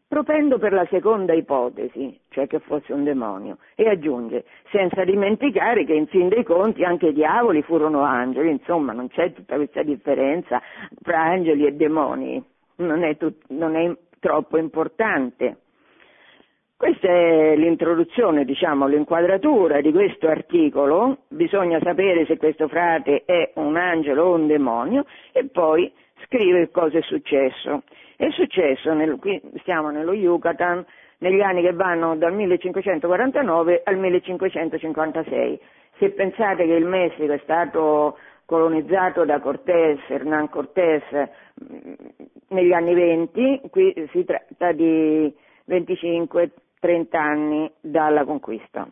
propendo 0.07 0.57
per 0.57 0.73
la 0.73 0.87
seconda 0.89 1.33
ipotesi, 1.33 2.19
cioè 2.29 2.47
che 2.47 2.59
fosse 2.59 2.93
un 2.93 3.03
demonio, 3.03 3.57
e 3.75 3.87
aggiunge, 3.87 4.45
senza 4.71 5.03
dimenticare 5.03 5.85
che 5.85 5.93
in 5.93 6.07
fin 6.07 6.29
dei 6.29 6.43
conti 6.43 6.83
anche 6.83 7.07
i 7.07 7.13
diavoli 7.13 7.61
furono 7.61 8.01
angeli, 8.01 8.49
insomma 8.49 8.91
non 8.91 9.07
c'è 9.09 9.31
tutta 9.33 9.55
questa 9.55 9.83
differenza 9.83 10.61
tra 11.03 11.21
angeli 11.21 11.65
e 11.67 11.73
demoni, 11.73 12.43
non 12.77 13.03
è, 13.03 13.17
tut- 13.17 13.45
non 13.49 13.75
è 13.75 13.95
troppo 14.19 14.57
importante. 14.57 15.57
Questa 16.79 17.09
è 17.09 17.57
l'introduzione, 17.57 18.45
diciamo, 18.45 18.87
l'inquadratura 18.87 19.81
di 19.81 19.91
questo 19.91 20.29
articolo, 20.29 21.23
bisogna 21.27 21.77
sapere 21.83 22.25
se 22.25 22.37
questo 22.37 22.69
frate 22.69 23.23
è 23.25 23.51
un 23.55 23.75
angelo 23.75 24.23
o 24.23 24.35
un 24.35 24.47
demonio 24.47 25.03
e 25.33 25.49
poi 25.51 25.91
scrive 26.23 26.71
cosa 26.71 26.99
è 26.99 27.01
successo. 27.01 27.83
È 28.15 28.29
successo, 28.29 28.93
nel, 28.93 29.17
qui 29.19 29.41
stiamo 29.57 29.89
nello 29.89 30.13
Yucatan, 30.13 30.85
negli 31.17 31.41
anni 31.41 31.63
che 31.63 31.73
vanno 31.73 32.15
dal 32.15 32.33
1549 32.33 33.81
al 33.83 33.97
1556. 33.97 35.59
Se 35.97 36.11
pensate 36.11 36.65
che 36.65 36.75
il 36.75 36.85
Messico 36.85 37.33
è 37.33 37.41
stato 37.43 38.17
colonizzato 38.45 39.25
da 39.25 39.41
Cortés, 39.41 39.99
Hernán 40.07 40.47
Cortés, 40.47 41.03
mm, 41.11 41.93
negli 42.51 42.71
anni 42.71 42.93
20, 42.93 43.63
qui 43.69 43.93
si 44.13 44.23
tratta 44.23 44.71
di 44.71 45.35
25-30 46.81 47.17
anni 47.17 47.71
dalla 47.81 48.23
conquista. 48.23 48.87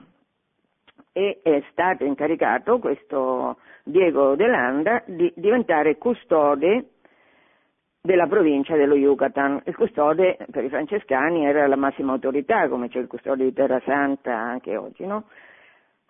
E 1.12 1.40
è 1.42 1.64
stato 1.72 2.04
incaricato 2.04 2.78
questo 2.78 3.58
Diego 3.84 4.36
de 4.36 4.48
Landa 4.48 5.02
di 5.06 5.32
diventare 5.36 5.98
custode 5.98 6.90
della 8.02 8.28
provincia 8.28 8.76
dello 8.76 8.96
Yucatan. 8.96 9.62
Il 9.66 9.76
custode 9.76 10.38
per 10.52 10.64
i 10.64 10.70
francescani 10.70 11.46
era 11.46 11.66
la 11.66 11.76
massima 11.76 12.14
autorità, 12.14 12.68
come 12.70 12.90
c'è 12.90 13.00
il 13.00 13.08
custode 13.08 13.44
di 13.44 13.54
Terra 13.54 13.82
Santa 13.84 14.38
anche 14.38 14.78
oggi, 14.78 15.06
no? 15.06 15.26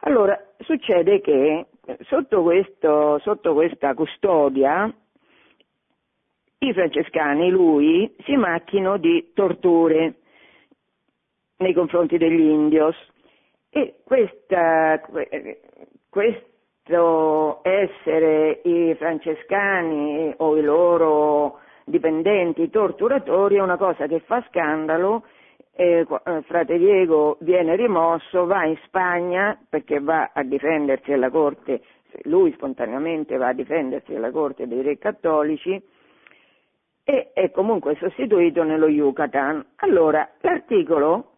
Allora, 0.01 0.39
succede 0.59 1.21
che 1.21 1.67
sotto, 2.01 2.43
questo, 2.43 3.17
sotto 3.19 3.53
questa 3.53 3.93
custodia 3.93 4.93
i 6.59 6.73
francescani, 6.73 7.49
lui, 7.49 8.15
si 8.25 8.35
macchino 8.35 8.97
di 8.97 9.31
torture 9.33 10.15
nei 11.57 11.73
confronti 11.73 12.17
degli 12.17 12.39
indios 12.39 12.95
e 13.69 13.95
questa, 14.03 15.01
questo 16.09 17.59
essere 17.63 18.61
i 18.63 18.95
francescani 18.95 20.33
o 20.37 20.57
i 20.57 20.61
loro 20.61 21.59
dipendenti 21.85 22.69
torturatori 22.69 23.55
è 23.55 23.61
una 23.61 23.77
cosa 23.77 24.07
che 24.07 24.19
fa 24.19 24.43
scandalo. 24.49 25.23
Eh, 25.79 26.07
frate 26.45 26.77
Diego 26.77 27.37
viene 27.41 27.75
rimosso, 27.75 28.45
va 28.45 28.65
in 28.65 28.77
Spagna 28.85 29.59
perché 29.69 29.99
va 29.99 30.31
a 30.33 30.41
difendersi 30.43 31.13
alla 31.13 31.29
corte, 31.29 31.81
lui 32.23 32.51
spontaneamente 32.53 33.37
va 33.37 33.49
a 33.49 33.53
difendersi 33.53 34.15
alla 34.15 34.31
corte 34.31 34.67
dei 34.67 34.81
re 34.81 34.97
cattolici 34.97 35.79
e 37.03 37.31
è 37.31 37.51
comunque 37.51 37.95
sostituito 37.99 38.63
nello 38.63 38.87
Yucatan. 38.87 39.63
Allora, 39.77 40.27
l'articolo 40.41 41.36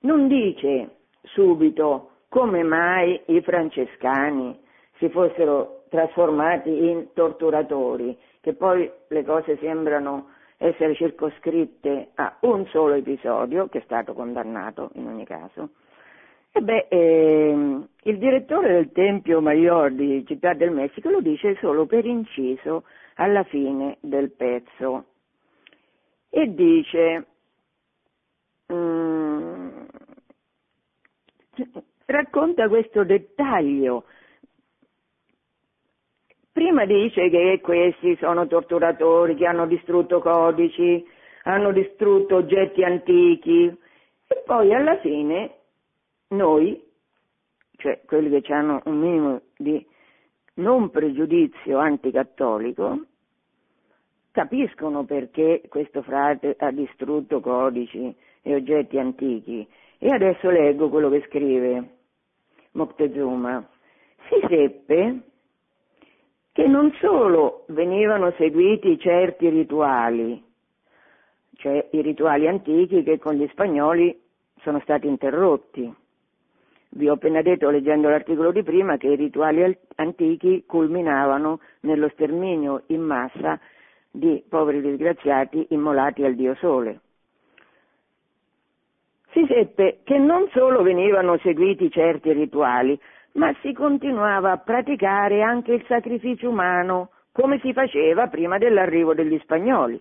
non 0.00 0.28
dice 0.28 0.96
subito 1.22 2.10
come 2.28 2.62
mai 2.62 3.20
i 3.26 3.40
francescani 3.42 4.58
si 4.98 5.08
fossero 5.08 5.84
trasformati 5.88 6.70
in 6.70 7.12
torturatori, 7.14 8.16
che 8.40 8.54
poi 8.54 8.90
le 9.08 9.24
cose 9.24 9.56
sembrano 9.58 10.28
essere 10.58 10.94
circoscritte 10.94 12.10
a 12.14 12.36
un 12.40 12.66
solo 12.66 12.94
episodio, 12.94 13.68
che 13.68 13.78
è 13.78 13.82
stato 13.82 14.12
condannato 14.12 14.90
in 14.94 15.06
ogni 15.06 15.24
caso. 15.24 15.70
E 16.50 16.60
beh, 16.60 16.86
ehm, 16.88 17.88
il 18.02 18.18
direttore 18.18 18.72
del 18.72 18.92
Tempio 18.92 19.40
Maggior 19.40 19.92
di 19.92 20.24
Città 20.26 20.54
del 20.54 20.70
Messico 20.70 21.10
lo 21.10 21.20
dice 21.20 21.56
solo 21.60 21.86
per 21.86 22.04
inciso 22.04 22.84
alla 23.14 23.44
fine 23.44 23.98
del 24.00 24.32
pezzo 24.32 25.04
e 26.30 26.52
dice 26.54 27.26
mm, 28.72 29.17
racconta 32.06 32.68
questo 32.68 33.04
dettaglio 33.04 34.04
Prima 36.58 36.84
dice 36.86 37.30
che 37.30 37.60
questi 37.62 38.16
sono 38.16 38.48
torturatori 38.48 39.36
che 39.36 39.46
hanno 39.46 39.64
distrutto 39.64 40.18
codici, 40.18 41.06
hanno 41.44 41.70
distrutto 41.70 42.34
oggetti 42.34 42.82
antichi 42.82 43.66
e 44.26 44.42
poi 44.44 44.74
alla 44.74 44.98
fine 44.98 45.52
noi, 46.30 46.82
cioè 47.76 48.00
quelli 48.04 48.40
che 48.40 48.52
hanno 48.52 48.82
un 48.86 48.98
minimo 48.98 49.42
di 49.56 49.86
non 50.54 50.90
pregiudizio 50.90 51.78
anticattolico, 51.78 53.04
capiscono 54.32 55.04
perché 55.04 55.62
questo 55.68 56.02
frate 56.02 56.56
ha 56.58 56.72
distrutto 56.72 57.38
codici 57.38 58.12
e 58.42 58.54
oggetti 58.56 58.98
antichi. 58.98 59.64
E 59.98 60.08
adesso 60.10 60.48
leggo 60.50 60.88
quello 60.88 61.10
che 61.10 61.24
scrive 61.26 61.96
Moctezuma. 62.72 63.68
Si 64.28 64.46
seppe 64.48 65.20
che 66.52 66.66
non 66.66 66.92
solo 67.00 67.64
venivano 67.68 68.32
seguiti 68.32 68.98
certi 68.98 69.48
rituali, 69.48 70.42
cioè 71.56 71.88
i 71.92 72.02
rituali 72.02 72.46
antichi 72.46 73.02
che 73.02 73.18
con 73.18 73.34
gli 73.34 73.46
spagnoli 73.48 74.16
sono 74.60 74.80
stati 74.80 75.06
interrotti. 75.06 75.92
Vi 76.90 77.08
ho 77.08 77.14
appena 77.14 77.42
detto 77.42 77.68
leggendo 77.68 78.08
l'articolo 78.08 78.52
di 78.52 78.62
prima 78.62 78.96
che 78.96 79.08
i 79.08 79.16
rituali 79.16 79.76
antichi 79.96 80.64
culminavano 80.66 81.60
nello 81.80 82.08
sterminio 82.10 82.82
in 82.86 83.02
massa 83.02 83.58
di 84.10 84.42
poveri 84.48 84.80
disgraziati 84.80 85.66
immolati 85.70 86.24
al 86.24 86.34
dio 86.34 86.54
sole. 86.56 87.00
Si 89.30 89.44
seppe 89.46 90.00
che 90.04 90.18
non 90.18 90.48
solo 90.52 90.82
venivano 90.82 91.38
seguiti 91.38 91.90
certi 91.90 92.32
rituali, 92.32 92.98
ma 93.32 93.54
si 93.60 93.72
continuava 93.72 94.52
a 94.52 94.58
praticare 94.58 95.42
anche 95.42 95.72
il 95.72 95.84
sacrificio 95.86 96.48
umano, 96.48 97.10
come 97.32 97.60
si 97.60 97.72
faceva 97.72 98.26
prima 98.26 98.58
dell'arrivo 98.58 99.14
degli 99.14 99.38
spagnoli, 99.40 100.00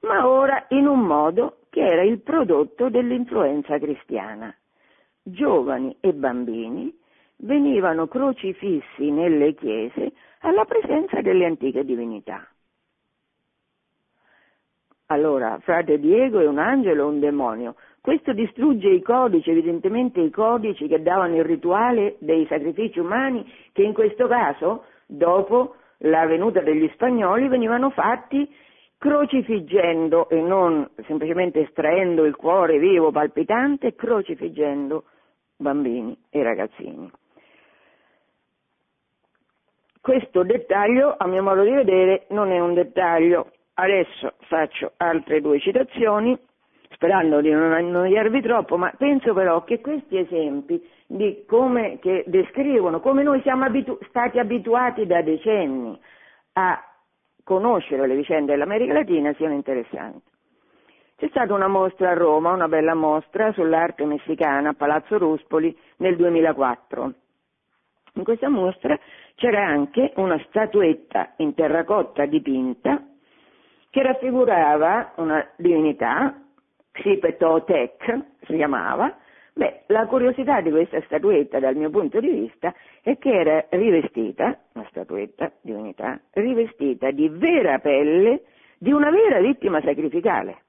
ma 0.00 0.28
ora 0.28 0.66
in 0.70 0.86
un 0.86 1.00
modo 1.00 1.60
che 1.70 1.80
era 1.80 2.02
il 2.02 2.20
prodotto 2.20 2.90
dell'influenza 2.90 3.78
cristiana. 3.78 4.54
Giovani 5.22 5.96
e 6.00 6.12
bambini 6.12 6.94
venivano 7.38 8.06
crocifissi 8.06 9.10
nelle 9.10 9.54
chiese 9.54 10.12
alla 10.40 10.64
presenza 10.64 11.20
delle 11.20 11.46
antiche 11.46 11.84
divinità. 11.84 12.46
Allora, 15.06 15.58
frate 15.60 15.98
Diego 15.98 16.40
è 16.40 16.46
un 16.46 16.58
angelo 16.58 17.04
o 17.04 17.08
un 17.08 17.20
demonio? 17.20 17.76
Questo 18.06 18.32
distrugge 18.32 18.86
i 18.88 19.02
codici, 19.02 19.50
evidentemente 19.50 20.20
i 20.20 20.30
codici 20.30 20.86
che 20.86 21.02
davano 21.02 21.34
il 21.34 21.44
rituale 21.44 22.14
dei 22.20 22.46
sacrifici 22.46 23.00
umani, 23.00 23.44
che 23.72 23.82
in 23.82 23.92
questo 23.92 24.28
caso, 24.28 24.84
dopo 25.06 25.74
la 25.98 26.24
venuta 26.24 26.60
degli 26.60 26.88
spagnoli, 26.92 27.48
venivano 27.48 27.90
fatti 27.90 28.48
crocifiggendo 28.96 30.28
e 30.28 30.40
non 30.40 30.88
semplicemente 31.04 31.62
estraendo 31.62 32.24
il 32.24 32.36
cuore 32.36 32.78
vivo, 32.78 33.10
palpitante, 33.10 33.96
crocifiggendo 33.96 35.02
bambini 35.56 36.16
e 36.30 36.44
ragazzini. 36.44 37.10
Questo 40.00 40.44
dettaglio, 40.44 41.16
a 41.18 41.26
mio 41.26 41.42
modo 41.42 41.64
di 41.64 41.72
vedere, 41.72 42.26
non 42.28 42.52
è 42.52 42.60
un 42.60 42.72
dettaglio. 42.72 43.50
Adesso 43.74 44.34
faccio 44.46 44.92
altre 44.96 45.40
due 45.40 45.58
citazioni 45.58 46.38
sperando 46.96 47.42
di 47.42 47.50
non 47.50 47.72
annoiarvi 47.72 48.40
troppo, 48.40 48.78
ma 48.78 48.90
penso 48.96 49.34
però 49.34 49.62
che 49.64 49.80
questi 49.80 50.16
esempi 50.16 50.82
di 51.06 51.44
come 51.46 51.98
che 52.00 52.24
descrivono 52.26 53.00
come 53.00 53.22
noi 53.22 53.40
siamo 53.42 53.64
abitu- 53.64 54.02
stati 54.08 54.38
abituati 54.38 55.06
da 55.06 55.20
decenni 55.20 55.98
a 56.54 56.82
conoscere 57.44 58.06
le 58.06 58.16
vicende 58.16 58.52
dell'America 58.52 58.94
Latina 58.94 59.32
siano 59.34 59.52
interessanti. 59.52 60.34
C'è 61.16 61.28
stata 61.28 61.54
una 61.54 61.68
mostra 61.68 62.10
a 62.10 62.14
Roma, 62.14 62.52
una 62.52 62.68
bella 62.68 62.94
mostra 62.94 63.52
sull'arte 63.52 64.04
messicana 64.04 64.70
a 64.70 64.74
Palazzo 64.74 65.18
Ruspoli 65.18 65.76
nel 65.98 66.16
2004. 66.16 67.12
In 68.14 68.24
questa 68.24 68.48
mostra 68.48 68.98
c'era 69.34 69.66
anche 69.66 70.12
una 70.16 70.42
statuetta 70.48 71.34
in 71.36 71.54
terracotta 71.54 72.24
dipinta 72.24 73.02
che 73.90 74.02
raffigurava 74.02 75.12
una 75.16 75.46
divinità 75.56 76.40
Xipetotec 76.96 78.22
si 78.46 78.56
chiamava, 78.56 79.14
beh, 79.52 79.82
la 79.86 80.06
curiosità 80.06 80.60
di 80.60 80.70
questa 80.70 81.00
statuetta 81.02 81.58
dal 81.58 81.76
mio 81.76 81.90
punto 81.90 82.20
di 82.20 82.28
vista 82.28 82.74
è 83.02 83.18
che 83.18 83.30
era 83.30 83.66
rivestita, 83.70 84.58
una 84.74 84.86
statuetta 84.90 85.52
di 85.60 85.72
unità, 85.72 86.18
rivestita 86.32 87.10
di 87.10 87.28
vera 87.28 87.78
pelle 87.78 88.42
di 88.78 88.92
una 88.92 89.10
vera 89.10 89.40
vittima 89.40 89.80
sacrificale. 89.80 90.64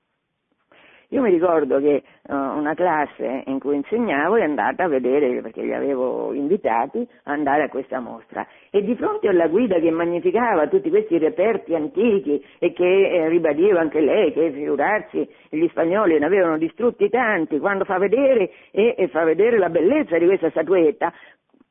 Io 1.12 1.22
mi 1.22 1.30
ricordo 1.30 1.80
che 1.80 2.04
uh, 2.24 2.34
una 2.34 2.74
classe 2.74 3.44
in 3.46 3.60
cui 3.60 3.78
insegnavo 3.78 4.36
è 4.36 4.44
andata 4.44 4.84
a 4.84 4.88
vedere, 4.90 5.42
perché 5.42 5.62
li 5.62 5.74
avevo 5.74 6.34
invitati, 6.34 7.00
ad 7.00 7.34
andare 7.34 7.64
a 7.64 7.70
questa 7.70 8.02
mostra. 8.02 8.46
E 8.70 8.84
di 8.84 8.94
fronte 8.96 9.30
alla 9.30 9.48
guida 9.48 9.80
che 9.80 9.90
magnificava 9.90 10.68
tutti 10.68 10.90
questi 10.90 11.18
reperti 11.18 11.74
antichi 11.76 12.44
e 12.60 12.74
che 12.74 12.84
eh, 12.84 13.30
ribadiva 13.30 13.80
anche 13.80 14.02
lei 14.02 14.34
che 14.34 14.52
figurarsi 14.52 15.26
gli 15.50 15.68
spagnoli 15.70 16.20
ne 16.20 16.26
avevano 16.26 16.58
distrutti 16.58 17.08
tanti, 17.08 17.58
quando 17.58 17.86
fa 17.86 17.98
vedere 17.98 18.52
e, 18.72 18.96
e 18.98 19.08
fa 19.08 19.24
vedere 19.24 19.58
la 19.58 19.70
bellezza 19.70 20.18
di 20.18 20.26
questa 20.26 20.50
statuetta, 20.50 21.14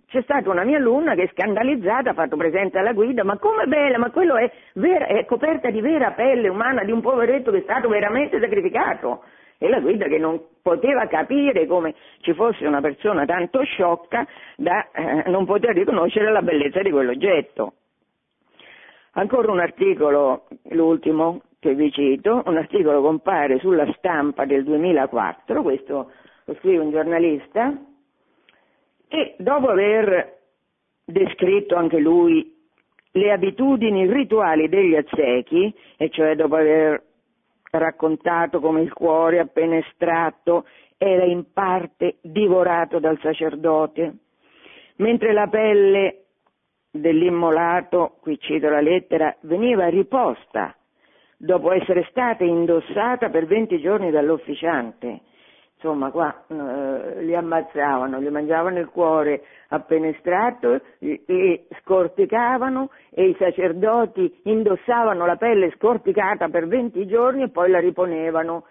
c'è 0.09 0.23
stata 0.23 0.51
una 0.51 0.63
mia 0.63 0.79
alunna 0.79 1.15
che 1.15 1.29
scandalizzata 1.33 2.11
ha 2.11 2.15
fatto 2.15 2.37
presente 2.37 2.79
alla 2.79 2.93
guida, 2.93 3.25
ma 3.25 3.39
come 3.39 3.67
bella, 3.67 3.99
ma 3.99 4.11
quello 4.11 4.37
è, 4.37 4.51
vera, 4.75 5.07
è 5.07 5.25
coperta 5.25 5.71
di 5.71 5.81
vera 5.81 6.13
pelle 6.13 6.49
umana 6.49 6.85
di 6.85 6.93
un 6.93 7.01
poveretto 7.01 7.51
che 7.51 7.59
è 7.59 7.63
stato 7.63 7.89
veramente 7.89 8.39
sacrificato. 8.39 9.25
E 9.59 9.69
la 9.69 9.81
guida 9.81 10.07
che 10.07 10.19
non 10.19 10.41
poteva 10.63 11.07
capire 11.07 11.67
come 11.67 11.95
ci 12.21 12.35
fosse 12.35 12.67
una 12.67 12.81
persona 12.81 13.25
tanto 13.25 13.63
sciocca 13.63 14.27
da 14.57 14.91
eh, 14.93 15.31
non 15.31 15.47
poter 15.47 15.75
riconoscere 15.75 16.31
la 16.31 16.43
bellezza 16.43 16.83
di 16.83 16.91
quell'oggetto. 16.91 17.73
Ancora 19.13 19.51
un 19.51 19.61
articolo, 19.61 20.47
l'ultimo 20.71 21.41
che 21.59 21.75
vi 21.75 21.91
cito, 21.91 22.43
un 22.45 22.57
articolo 22.59 23.01
compare 23.01 23.59
sulla 23.59 23.91
stampa 23.97 24.45
del 24.45 24.63
2004, 24.63 25.63
questo 25.63 26.13
lo 26.45 26.55
scrive 26.61 26.85
un 26.85 26.91
giornalista, 26.91 27.75
e 29.09 29.35
dopo 29.39 29.69
aver 29.69 30.39
descritto 31.05 31.77
anche 31.77 31.99
lui 31.99 32.55
le 33.13 33.33
abitudini 33.33 34.11
rituali 34.11 34.69
degli 34.69 34.95
aztechi, 34.95 35.75
e 35.97 36.11
cioè 36.11 36.35
dopo 36.35 36.57
aver 36.57 37.03
raccontato 37.71 38.61
come 38.61 38.83
il 38.83 38.93
cuore 38.93 39.39
appena 39.39 39.77
estratto 39.77 40.67
era 40.99 41.25
in 41.25 41.53
parte 41.53 42.17
divorato 42.21 42.99
dal 42.99 43.19
sacerdote, 43.21 44.15
mentre 44.97 45.33
la 45.33 45.47
pelle 45.47 46.25
dell'immolato, 46.91 48.17
qui 48.21 48.39
cito 48.39 48.69
la 48.69 48.81
lettera, 48.81 49.35
veniva 49.41 49.89
riposta 49.89 50.75
dopo 51.39 51.73
essere 51.73 52.07
stata 52.11 52.45
indossata 52.45 53.29
per 53.29 53.47
20 53.47 53.79
giorni 53.81 54.11
dall'officiante 54.11 55.21
insomma 55.77 56.11
qua 56.11 56.45
eh, 56.49 57.23
li 57.23 57.35
ammazzavano, 57.35 58.21
gli 58.21 58.29
mangiavano 58.29 58.79
il 58.79 58.89
cuore 58.89 59.45
appena 59.69 60.09
estratto, 60.09 60.81
li 60.99 61.67
scorticavano 61.83 62.91
e 63.11 63.29
i 63.29 63.37
sacerdoti 63.39 64.41
indossavano 64.45 65.27
la 65.27 65.37
pelle 65.37 65.71
scorticata 65.77 66.49
per 66.49 66.67
20 66.67 67.07
giorni 67.07 67.43
e 67.43 67.51
poi 67.51 67.71
la 67.71 67.79
riponevano 67.79 68.65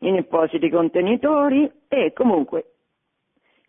in 0.00 0.16
appositi 0.16 0.68
contenitori 0.70 1.70
e 1.88 2.12
comunque 2.12 2.72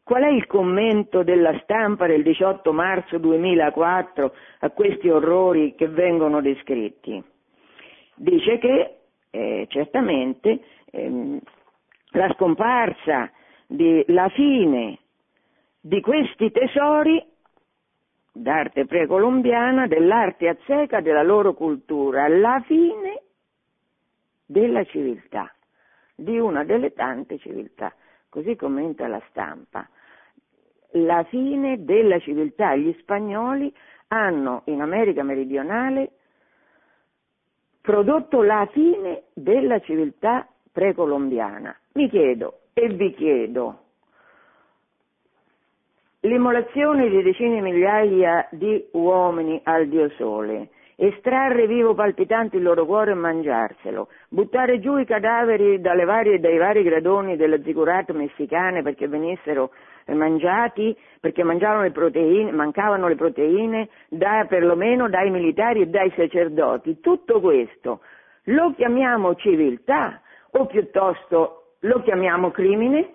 qual 0.04 0.24
è 0.24 0.30
il 0.30 0.48
commento 0.48 1.22
della 1.24 1.60
stampa 1.64 2.08
del 2.08 2.24
18 2.24 2.72
marzo 2.72 3.18
2004 3.18 4.34
a 4.60 4.70
questi 4.70 5.10
orrori 5.10 5.76
che 5.76 5.90
vengono 5.90 6.40
descritti? 6.40 7.22
Dice 8.16 8.58
che 8.58 9.00
eh, 9.30 9.66
certamente 9.68 10.62
ehm, 10.92 11.42
la 12.18 12.34
scomparsa, 12.34 13.32
di, 13.68 14.04
la 14.08 14.28
fine 14.30 14.98
di 15.80 16.02
questi 16.02 16.52
tesori 16.52 17.24
d'arte 18.32 18.86
precolombiana, 18.86 19.88
dell'arte 19.88 20.50
azteca, 20.50 21.00
della 21.00 21.24
loro 21.24 21.54
cultura, 21.54 22.28
la 22.28 22.62
fine 22.66 23.22
della 24.46 24.84
civiltà, 24.86 25.54
di 26.16 26.38
una 26.40 26.64
delle 26.64 26.94
tante 26.94 27.38
civiltà, 27.38 27.94
così 28.30 28.56
commenta 28.56 29.08
la 29.08 29.22
stampa. 29.30 29.88
La 30.92 31.24
fine 31.26 31.84
della 31.84 32.18
civiltà. 32.20 32.76
Gli 32.76 32.96
spagnoli 33.00 33.74
hanno 34.08 34.62
in 34.66 34.82
America 34.82 35.22
meridionale 35.22 36.12
prodotto 37.82 38.42
la 38.42 38.68
fine 38.72 39.24
della 39.34 39.80
civiltà 39.82 40.48
precolombiana. 40.72 41.76
Mi 41.98 42.10
chiedo 42.10 42.60
e 42.76 42.90
vi 42.90 43.12
chiedo, 43.16 43.80
L'immolazione 46.20 47.10
di 47.10 47.24
decine 47.24 47.56
di 47.56 47.62
migliaia 47.62 48.48
di 48.52 48.88
uomini 48.92 49.60
al 49.64 49.88
dio 49.88 50.08
sole, 50.10 50.70
estrarre 50.96 51.66
vivo 51.66 51.96
palpitante 51.96 52.58
il 52.58 52.64
loro 52.64 52.86
cuore 52.86 53.12
e 53.12 53.16
mangiarselo, 53.16 54.10
buttare 54.30 54.80
giù 54.80 54.98
i 54.98 55.06
cadaveri 55.06 55.82
varie, 55.82 56.40
dai 56.40 56.58
vari 56.58 56.84
gradoni 56.84 57.36
delle 57.36 57.64
zigurat 57.64 58.12
messicane 58.12 58.84
perché 58.84 59.08
venissero 59.08 59.72
mangiati, 60.06 60.96
perché 61.20 61.44
le 61.82 61.92
proteine, 61.92 62.52
mancavano 62.52 63.08
le 63.08 63.16
proteine, 63.16 63.90
da, 64.08 64.46
perlomeno 64.48 65.10
dai 65.10 65.32
militari 65.32 65.82
e 65.82 65.88
dai 65.88 66.12
sacerdoti. 66.16 67.00
Tutto 67.00 67.40
questo 67.40 68.02
lo 68.46 68.74
chiamiamo 68.76 69.34
civiltà 69.34 70.22
o 70.52 70.66
piuttosto 70.68 71.57
lo 71.82 72.02
chiamiamo 72.02 72.52
crimine? 72.52 73.14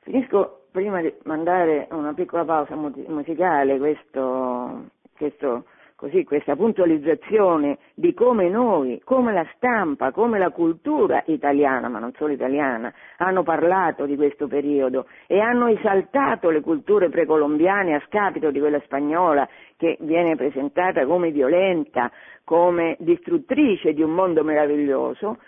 Finisco 0.00 0.66
prima 0.72 1.00
di 1.00 1.12
mandare 1.24 1.88
una 1.90 2.14
piccola 2.14 2.44
pausa 2.44 2.74
musicale, 2.74 3.78
questo, 3.78 4.86
questo, 5.16 5.64
così, 5.94 6.24
questa 6.24 6.56
puntualizzazione 6.56 7.78
di 7.94 8.14
come 8.14 8.48
noi, 8.48 9.00
come 9.04 9.32
la 9.32 9.46
stampa, 9.54 10.12
come 10.12 10.38
la 10.38 10.50
cultura 10.50 11.22
italiana, 11.26 11.88
ma 11.88 11.98
non 11.98 12.12
solo 12.16 12.32
italiana, 12.32 12.92
hanno 13.18 13.42
parlato 13.42 14.06
di 14.06 14.16
questo 14.16 14.46
periodo 14.46 15.06
e 15.26 15.40
hanno 15.40 15.66
esaltato 15.66 16.50
le 16.50 16.60
culture 16.60 17.08
precolombiane 17.08 17.94
a 17.94 18.02
scapito 18.06 18.50
di 18.50 18.58
quella 18.58 18.80
spagnola 18.80 19.48
che 19.76 19.96
viene 20.00 20.36
presentata 20.36 21.04
come 21.04 21.30
violenta, 21.30 22.10
come 22.44 22.96
distruttrice 22.98 23.92
di 23.92 24.02
un 24.02 24.12
mondo 24.12 24.42
meraviglioso, 24.42 25.38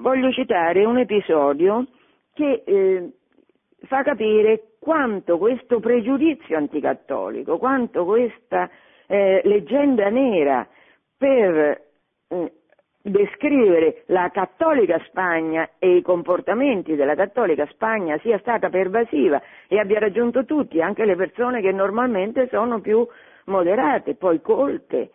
voglio 0.00 0.30
citare 0.32 0.84
un 0.84 0.98
episodio 0.98 1.86
che 2.34 2.62
eh, 2.64 3.10
fa 3.86 4.02
capire 4.02 4.74
quanto 4.78 5.38
questo 5.38 5.80
pregiudizio 5.80 6.56
anticattolico, 6.56 7.58
quanto 7.58 8.04
questa 8.04 8.70
eh, 9.06 9.40
leggenda 9.44 10.08
nera 10.08 10.66
per 11.16 11.82
eh, 12.28 12.52
descrivere 13.02 14.02
la 14.06 14.30
cattolica 14.30 15.00
Spagna 15.06 15.70
e 15.78 15.96
i 15.96 16.02
comportamenti 16.02 16.94
della 16.94 17.14
cattolica 17.14 17.66
Spagna 17.66 18.18
sia 18.18 18.38
stata 18.38 18.68
pervasiva 18.68 19.40
e 19.66 19.78
abbia 19.78 19.98
raggiunto 19.98 20.44
tutti, 20.44 20.80
anche 20.80 21.04
le 21.04 21.16
persone 21.16 21.60
che 21.60 21.72
normalmente 21.72 22.48
sono 22.48 22.80
più 22.80 23.06
moderate, 23.46 24.14
poi 24.14 24.40
colte, 24.40 25.10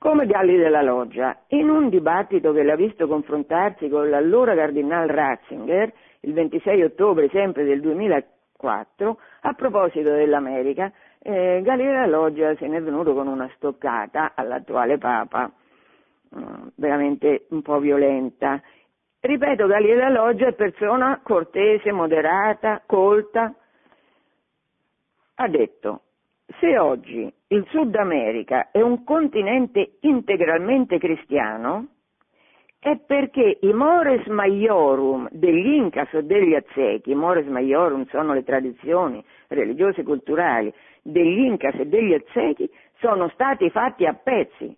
come 0.00 0.24
Galli 0.24 0.56
della 0.56 0.80
Loggia, 0.80 1.36
in 1.48 1.68
un 1.68 1.90
dibattito 1.90 2.54
che 2.54 2.62
l'ha 2.62 2.74
visto 2.74 3.06
confrontarsi 3.06 3.90
con 3.90 4.08
l'allora 4.08 4.54
cardinal 4.54 5.06
Ratzinger, 5.06 5.92
il 6.20 6.32
26 6.32 6.82
ottobre 6.84 7.28
sempre 7.28 7.64
del 7.64 7.82
2004, 7.82 9.18
a 9.42 9.52
proposito 9.52 10.08
dell'America, 10.08 10.90
eh, 11.18 11.60
Galli 11.62 11.84
della 11.84 12.06
Loggia 12.06 12.56
se 12.56 12.66
ne 12.66 12.78
è 12.78 12.82
venuto 12.82 13.12
con 13.12 13.26
una 13.26 13.46
stoccata 13.56 14.32
all'attuale 14.34 14.96
Papa, 14.96 15.52
eh, 16.32 16.44
veramente 16.76 17.44
un 17.50 17.60
po' 17.60 17.78
violenta. 17.78 18.58
Ripeto, 19.20 19.66
Galli 19.66 19.88
della 19.88 20.08
Loggia 20.08 20.46
è 20.46 20.54
persona 20.54 21.20
cortese, 21.22 21.92
moderata, 21.92 22.80
colta. 22.86 23.54
Ha 25.34 25.48
detto, 25.48 26.00
se 26.58 26.78
oggi 26.78 27.32
il 27.48 27.66
Sud 27.68 27.94
America 27.94 28.70
è 28.70 28.80
un 28.80 29.04
continente 29.04 29.98
integralmente 30.00 30.98
cristiano, 30.98 31.86
è 32.78 32.96
perché 32.96 33.58
i 33.60 33.72
mores 33.72 34.26
maiorum 34.26 35.28
degli 35.30 35.74
Incas 35.74 36.12
o 36.14 36.22
degli 36.22 36.54
Aztechi, 36.54 37.14
mores 37.14 37.46
maiorum 37.46 38.06
sono 38.06 38.32
le 38.32 38.42
tradizioni 38.42 39.22
religiose 39.48 40.00
e 40.00 40.04
culturali 40.04 40.72
degli 41.02 41.40
Incas 41.40 41.74
e 41.74 41.86
degli 41.86 42.14
Aztechi, 42.14 42.68
sono 42.98 43.28
stati 43.28 43.68
fatti 43.70 44.06
a 44.06 44.14
pezzi. 44.14 44.74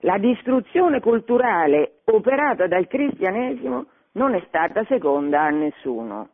La 0.00 0.18
distruzione 0.18 1.00
culturale 1.00 2.00
operata 2.04 2.66
dal 2.66 2.88
cristianesimo 2.88 3.86
non 4.12 4.34
è 4.34 4.42
stata 4.48 4.84
seconda 4.86 5.42
a 5.42 5.50
nessuno, 5.50 6.30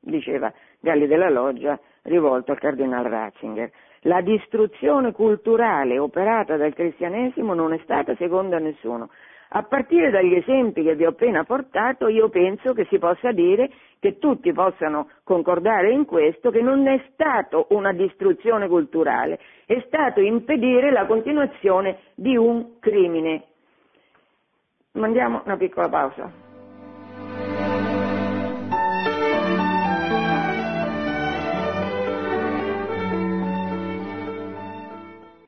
diceva 0.00 0.52
Galli 0.80 1.06
della 1.06 1.30
Loggia 1.30 1.78
rivolto 2.02 2.52
al 2.52 2.58
cardinal 2.58 3.04
Ratzinger. 3.04 3.70
La 4.02 4.20
distruzione 4.20 5.12
culturale 5.12 5.98
operata 5.98 6.56
dal 6.56 6.74
cristianesimo 6.74 7.54
non 7.54 7.72
è 7.72 7.80
stata 7.82 8.14
seconda 8.16 8.58
nessuno. 8.58 9.10
A 9.50 9.62
partire 9.62 10.10
dagli 10.10 10.34
esempi 10.34 10.82
che 10.82 10.94
vi 10.94 11.06
ho 11.06 11.10
appena 11.10 11.42
portato, 11.42 12.08
io 12.08 12.28
penso 12.28 12.74
che 12.74 12.84
si 12.90 12.98
possa 12.98 13.32
dire 13.32 13.70
che 13.98 14.18
tutti 14.18 14.52
possano 14.52 15.08
concordare 15.24 15.90
in 15.90 16.04
questo, 16.04 16.50
che 16.50 16.60
non 16.60 16.86
è 16.86 17.02
stato 17.12 17.66
una 17.70 17.92
distruzione 17.92 18.68
culturale, 18.68 19.40
è 19.64 19.82
stato 19.86 20.20
impedire 20.20 20.90
la 20.90 21.06
continuazione 21.06 21.98
di 22.14 22.36
un 22.36 22.78
crimine. 22.78 23.44
Mandiamo 24.92 25.40
una 25.44 25.56
piccola 25.56 25.88
pausa. 25.88 26.47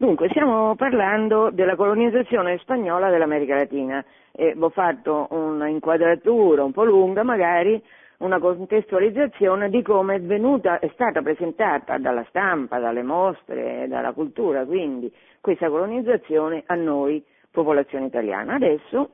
Dunque, 0.00 0.30
stiamo 0.30 0.76
parlando 0.76 1.50
della 1.50 1.76
colonizzazione 1.76 2.56
spagnola 2.60 3.10
dell'America 3.10 3.54
Latina 3.54 4.02
e 4.32 4.56
ho 4.58 4.70
fatto 4.70 5.26
una 5.28 5.68
inquadratura 5.68 6.64
un 6.64 6.72
po' 6.72 6.84
lunga, 6.84 7.22
magari 7.22 7.78
una 8.20 8.38
contestualizzazione 8.38 9.68
di 9.68 9.82
come 9.82 10.14
è 10.14 10.20
venuta, 10.22 10.78
è 10.78 10.88
stata 10.94 11.20
presentata 11.20 11.98
dalla 11.98 12.24
stampa, 12.30 12.78
dalle 12.78 13.02
mostre, 13.02 13.88
dalla 13.88 14.12
cultura, 14.12 14.64
quindi 14.64 15.12
questa 15.42 15.68
colonizzazione 15.68 16.62
a 16.64 16.76
noi, 16.76 17.22
popolazione 17.50 18.06
italiana. 18.06 18.54
Adesso, 18.54 19.10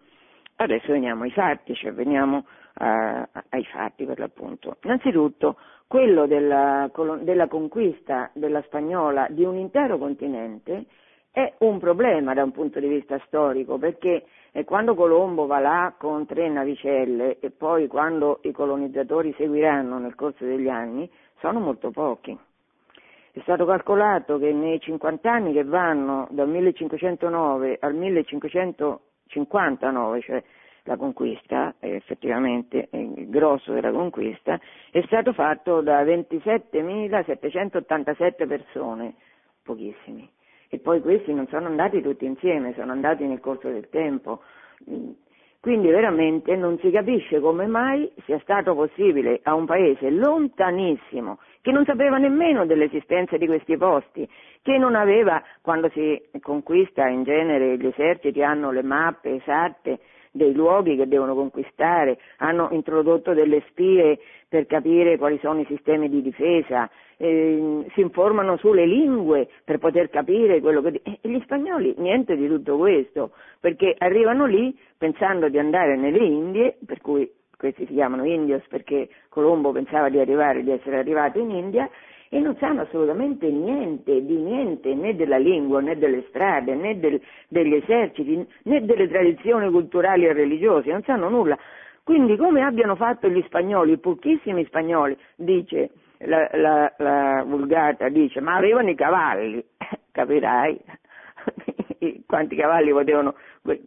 adesso 0.55 0.93
veniamo 0.93 1.25
ai 1.25 1.33
fatti, 1.33 1.75
cioè 1.75 1.93
veniamo 1.93 2.45
a, 2.75 3.29
ai 3.49 3.65
fatti 3.65 4.05
per 4.05 4.21
l'appunto. 4.21 4.77
Innanzitutto, 4.85 5.57
quello 5.87 6.27
della, 6.27 6.91
della 7.21 7.47
conquista 7.47 8.31
della 8.35 8.61
spagnola 8.63 9.29
di 9.31 9.45
un 9.45 9.57
intero 9.57 9.99
continente 9.99 10.87
è 11.31 11.55
un 11.59 11.79
problema 11.79 12.35
da 12.35 12.43
un 12.43 12.51
punto 12.51 12.81
di 12.81 12.89
vista 12.89 13.21
storico 13.27 13.79
perché 13.79 14.25
eh, 14.53 14.65
quando 14.65 14.95
Colombo 14.95 15.47
va 15.47 15.59
là 15.59 15.95
con 15.99 16.25
tre 16.25 16.49
navicelle 16.49 17.39
e 17.41 17.51
poi 17.51 17.89
quando 17.89 18.41
i 18.45 18.53
colonizzatori 18.53 19.35
seguiranno 19.37 19.99
nel 19.99 20.15
corso 20.15 20.45
degli 20.45 20.69
anni 20.69 21.11
sono 21.41 21.61
molto 21.61 21.91
pochi. 21.91 22.35
È 23.33 23.41
stato 23.41 23.67
calcolato 23.67 24.39
che 24.39 24.51
nei 24.51 24.81
50 24.81 25.31
anni 25.31 25.53
che 25.53 25.63
vanno 25.63 26.27
dal 26.31 26.49
1509 26.49 27.77
al 27.81 27.95
1559, 27.95 30.21
cioè 30.23 30.43
la 30.87 30.97
conquista, 30.97 31.75
effettivamente 31.81 32.89
il 32.93 33.29
grosso 33.29 33.73
della 33.73 33.91
conquista, 33.91 34.61
è 34.91 35.03
stato 35.07 35.33
fatto 35.33 35.81
da 35.83 36.05
27.787 36.05 38.47
persone, 38.47 39.15
pochissimi. 39.63 40.31
E 40.69 40.79
poi 40.79 41.01
questi 41.01 41.33
non 41.33 41.47
sono 41.49 41.67
andati 41.67 42.03
tutti 42.03 42.25
insieme, 42.25 42.73
sono 42.75 42.93
andati 42.93 43.25
nel 43.25 43.41
corso 43.41 43.69
del 43.69 43.89
tempo. 43.89 44.43
Quindi 45.61 45.89
veramente 45.89 46.55
non 46.55 46.79
si 46.79 46.93
capisce 46.93 47.41
come 47.41 47.67
mai 47.67 48.09
sia 48.25 48.39
stato 48.41 48.75
possibile 48.75 49.41
a 49.43 49.55
un 49.55 49.65
paese 49.67 50.11
lontanissimo, 50.11 51.41
che 51.61 51.73
non 51.73 51.85
sapeva 51.85 52.19
nemmeno 52.19 52.65
dell'esistenza 52.67 53.37
di 53.37 53.47
questi 53.47 53.77
posti, 53.77 54.29
che 54.63 54.79
non 54.79 54.95
aveva, 54.95 55.43
quando 55.63 55.89
si 55.89 56.23
conquista 56.41 57.09
in 57.09 57.25
genere 57.25 57.77
gli 57.79 57.87
eserciti 57.87 58.45
hanno 58.45 58.71
le 58.71 58.85
mappe 58.85 59.35
esatte 59.35 59.99
dei 60.37 60.53
luoghi 60.55 60.97
che 60.97 61.09
devono 61.09 61.35
conquistare, 61.35 62.19
hanno 62.39 62.69
introdotto 62.71 63.35
delle 63.35 63.63
spie 63.69 64.19
per 64.49 64.67
capire 64.67 65.19
quali 65.19 65.39
sono 65.43 65.61
i 65.61 65.67
sistemi 65.67 66.09
di 66.09 66.23
difesa, 66.23 66.89
eh, 67.17 67.85
si 67.95 68.01
informano 68.01 68.57
sulle 68.59 68.87
lingue 68.87 69.49
per 69.65 69.79
poter 69.79 70.09
capire 70.11 70.61
quello 70.61 70.83
che... 70.83 71.01
E 71.03 71.19
gli 71.23 71.41
spagnoli 71.43 71.95
niente 71.99 72.37
di 72.37 72.47
tutto 72.47 72.77
questo, 72.77 73.33
perché 73.59 73.95
arrivano 73.99 74.47
lì 74.47 74.77
pensando 74.97 75.49
di 75.49 75.59
andare 75.59 75.97
nelle 75.97 76.25
Indie, 76.25 76.77
per 76.87 77.01
cui 77.01 77.29
questi 77.57 77.87
si 77.87 77.95
chiamano 77.95 78.25
indios 78.25 78.63
perché 78.69 79.09
Colombo 79.31 79.73
pensava 79.73 80.09
di 80.11 80.19
arrivare, 80.19 80.63
di 80.63 80.71
essere 80.71 80.99
arrivato 80.99 81.39
in 81.39 81.51
India, 81.51 81.89
e 82.29 82.41
non 82.41 82.57
sanno 82.57 82.83
assolutamente 82.83 83.49
niente 83.49 84.25
di 84.25 84.37
niente, 84.37 84.95
né 84.95 85.15
della 85.15 85.39
lingua, 85.39 85.81
né 85.81 85.97
delle 85.97 86.25
strade, 86.29 86.75
né 86.75 86.99
del, 86.99 87.21
degli 87.49 87.75
eserciti, 87.75 88.47
né 88.65 88.85
delle 88.85 89.09
tradizioni 89.09 89.71
culturali 89.71 90.27
e 90.27 90.33
religiose, 90.33 90.91
non 90.91 91.03
sanno 91.03 91.29
nulla. 91.29 91.59
Quindi 92.03 92.37
come 92.37 92.63
abbiano 92.63 92.95
fatto 92.95 93.29
gli 93.29 93.43
spagnoli, 93.47 93.99
pochissimi 93.99 94.65
spagnoli, 94.67 95.17
dice 95.35 95.91
la, 96.19 96.49
la, 96.53 96.93
la 96.99 97.45
vulgata, 97.45 98.09
dice, 98.09 98.41
ma 98.41 98.55
avevano 98.57 98.91
i 98.91 98.95
cavalli, 98.95 99.65
capirai, 100.13 100.81
quanti 102.27 102.57
cavalli 102.57 102.91
potevano, 102.91 103.35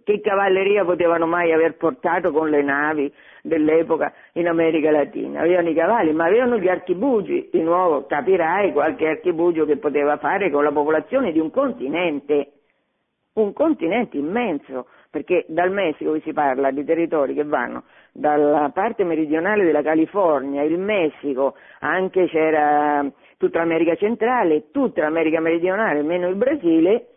che 0.04 0.22
cavalleria 0.22 0.84
potevano 0.86 1.26
mai 1.26 1.52
aver 1.52 1.78
portato 1.78 2.32
con 2.32 2.50
le 2.50 2.62
navi 2.62 3.12
dell'epoca 3.42 4.14
in 4.34 4.48
America 4.48 4.92
Latina? 4.92 5.42
Avevano 5.42 5.70
i 5.70 5.74
cavalli, 5.74 6.14
ma 6.14 6.26
avevano 6.26 6.58
gli 6.58 6.68
archibugi, 6.68 7.50
di 7.52 7.62
nuovo 7.62 8.06
capirai 8.06 8.72
qualche 8.74 9.08
archibugio 9.08 9.66
che 9.66 9.78
poteva 9.78 10.18
fare 10.18 10.52
con 10.52 10.64
la 10.64 10.72
popolazione 10.72 11.32
di 11.32 11.40
un 11.40 11.50
continente, 11.50 12.52
un 13.34 13.54
continente 13.54 14.18
immenso, 14.18 14.88
perché 15.10 15.46
dal 15.48 15.72
Messico 15.72 16.12
vi 16.12 16.22
si 16.22 16.34
parla 16.34 16.72
di 16.72 16.84
territori 16.84 17.34
che 17.34 17.44
vanno 17.44 17.84
dalla 18.12 18.70
parte 18.74 19.04
meridionale 19.04 19.64
della 19.64 19.82
California, 19.82 20.64
il 20.64 20.78
Messico, 20.78 21.56
anche 21.80 22.28
c'era 22.28 23.10
tutta 23.38 23.60
l'America 23.60 23.96
centrale, 23.96 24.72
tutta 24.72 25.02
l'America 25.02 25.40
meridionale, 25.40 26.02
meno 26.04 26.28
il 26.28 26.36
Brasile, 26.36 27.08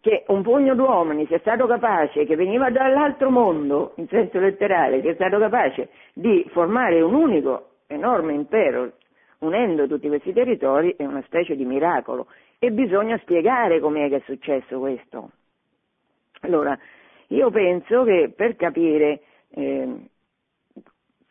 che 0.00 0.24
un 0.28 0.40
pugno 0.42 0.74
d'uomini 0.74 1.26
sia 1.26 1.38
stato 1.40 1.66
capace, 1.66 2.24
che 2.24 2.36
veniva 2.36 2.70
dall'altro 2.70 3.30
mondo, 3.30 3.92
in 3.96 4.08
senso 4.08 4.38
letterale, 4.38 5.02
è 5.02 5.14
stato 5.14 5.38
capace 5.38 5.90
di 6.14 6.42
formare 6.52 7.02
un 7.02 7.12
unico 7.12 7.72
enorme 7.86 8.32
impero, 8.32 8.92
unendo 9.40 9.86
tutti 9.86 10.08
questi 10.08 10.32
territori, 10.32 10.94
è 10.96 11.04
una 11.04 11.22
specie 11.26 11.54
di 11.54 11.66
miracolo. 11.66 12.28
E 12.58 12.70
bisogna 12.70 13.18
spiegare 13.18 13.78
com'è 13.78 14.08
che 14.08 14.16
è 14.16 14.22
successo 14.24 14.78
questo. 14.78 15.32
Allora, 16.40 16.76
io 17.28 17.50
penso 17.50 18.04
che 18.04 18.32
per 18.34 18.56
capire, 18.56 19.20
eh, 19.50 19.96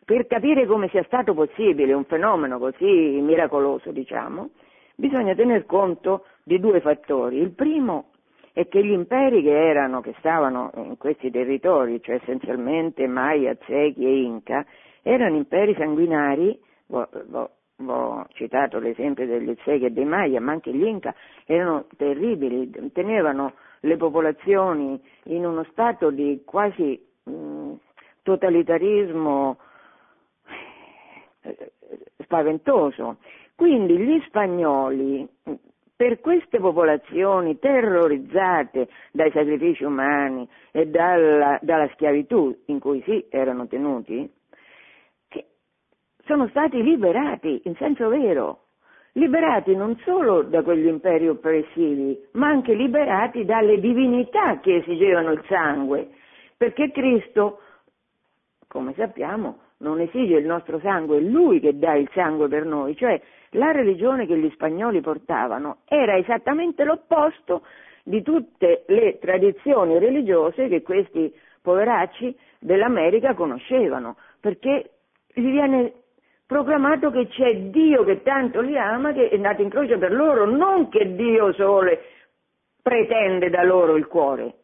per 0.04 0.26
capire 0.28 0.64
come 0.66 0.88
sia 0.90 1.02
stato 1.02 1.34
possibile 1.34 1.92
un 1.92 2.04
fenomeno 2.04 2.58
così 2.58 3.18
miracoloso, 3.20 3.90
diciamo, 3.90 4.50
bisogna 4.94 5.34
tener 5.34 5.66
conto 5.66 6.26
di 6.44 6.60
due 6.60 6.80
fattori. 6.80 7.38
Il 7.38 7.50
primo 7.50 8.07
è 8.58 8.66
che 8.66 8.84
gli 8.84 8.90
imperi 8.90 9.40
che 9.40 9.56
erano, 9.56 10.00
che 10.00 10.16
stavano 10.18 10.72
in 10.74 10.98
questi 10.98 11.30
territori, 11.30 12.02
cioè 12.02 12.16
essenzialmente 12.16 13.06
Maya, 13.06 13.52
Aztechi 13.52 14.04
e 14.04 14.22
Inca, 14.22 14.66
erano 15.02 15.36
imperi 15.36 15.76
sanguinari, 15.76 16.58
ho 16.88 18.26
citato 18.30 18.80
l'esempio 18.80 19.26
degli 19.26 19.50
Aztechi 19.50 19.84
e 19.84 19.90
dei 19.90 20.04
Maya, 20.04 20.40
ma 20.40 20.50
anche 20.50 20.72
gli 20.72 20.82
Inca 20.82 21.14
erano 21.46 21.86
terribili, 21.96 22.68
tenevano 22.90 23.52
le 23.82 23.96
popolazioni 23.96 25.00
in 25.26 25.46
uno 25.46 25.62
stato 25.70 26.10
di 26.10 26.42
quasi 26.44 27.00
mh, 27.22 27.74
totalitarismo 28.22 29.56
eh, 31.42 31.72
spaventoso. 32.24 33.18
Quindi 33.54 33.96
gli 33.98 34.20
spagnoli, 34.26 35.28
per 35.98 36.20
queste 36.20 36.60
popolazioni 36.60 37.58
terrorizzate 37.58 38.88
dai 39.10 39.32
sacrifici 39.32 39.82
umani 39.82 40.48
e 40.70 40.86
dalla, 40.86 41.58
dalla 41.60 41.88
schiavitù 41.94 42.56
in 42.66 42.78
cui 42.78 43.02
sì 43.02 43.26
erano 43.28 43.66
tenuti, 43.66 44.30
sono 46.24 46.46
stati 46.50 46.80
liberati 46.84 47.62
in 47.64 47.74
senso 47.74 48.08
vero 48.08 48.66
liberati 49.14 49.74
non 49.74 49.98
solo 50.04 50.42
da 50.42 50.62
quegli 50.62 50.86
imperi 50.86 51.26
oppressivi, 51.26 52.16
ma 52.32 52.46
anche 52.46 52.74
liberati 52.74 53.44
dalle 53.44 53.80
divinità 53.80 54.60
che 54.60 54.76
esigevano 54.76 55.32
il 55.32 55.42
sangue, 55.48 56.10
perché 56.56 56.92
Cristo, 56.92 57.58
come 58.68 58.94
sappiamo, 58.94 59.58
non 59.78 59.98
esige 59.98 60.36
il 60.36 60.46
nostro 60.46 60.78
sangue, 60.78 61.18
è 61.18 61.22
Lui 61.22 61.58
che 61.58 61.76
dà 61.76 61.94
il 61.94 62.08
sangue 62.12 62.46
per 62.46 62.64
noi, 62.64 62.94
cioè 62.94 63.20
la 63.52 63.70
religione 63.70 64.26
che 64.26 64.36
gli 64.36 64.50
spagnoli 64.50 65.00
portavano 65.00 65.78
era 65.86 66.16
esattamente 66.16 66.84
l'opposto 66.84 67.62
di 68.02 68.22
tutte 68.22 68.84
le 68.88 69.18
tradizioni 69.18 69.98
religiose 69.98 70.68
che 70.68 70.82
questi 70.82 71.32
poveracci 71.60 72.36
dell'America 72.58 73.34
conoscevano, 73.34 74.16
perché 74.40 74.90
gli 75.32 75.50
viene 75.50 75.92
proclamato 76.46 77.10
che 77.10 77.28
c'è 77.28 77.54
Dio 77.70 78.04
che 78.04 78.22
tanto 78.22 78.60
li 78.60 78.78
ama 78.78 79.12
che 79.12 79.28
è 79.28 79.34
andato 79.34 79.62
in 79.62 79.68
croce 79.68 79.98
per 79.98 80.12
loro, 80.12 80.46
non 80.46 80.88
che 80.88 81.14
Dio 81.14 81.52
solo 81.52 81.90
pretende 82.82 83.50
da 83.50 83.62
loro 83.62 83.96
il 83.96 84.06
cuore. 84.06 84.54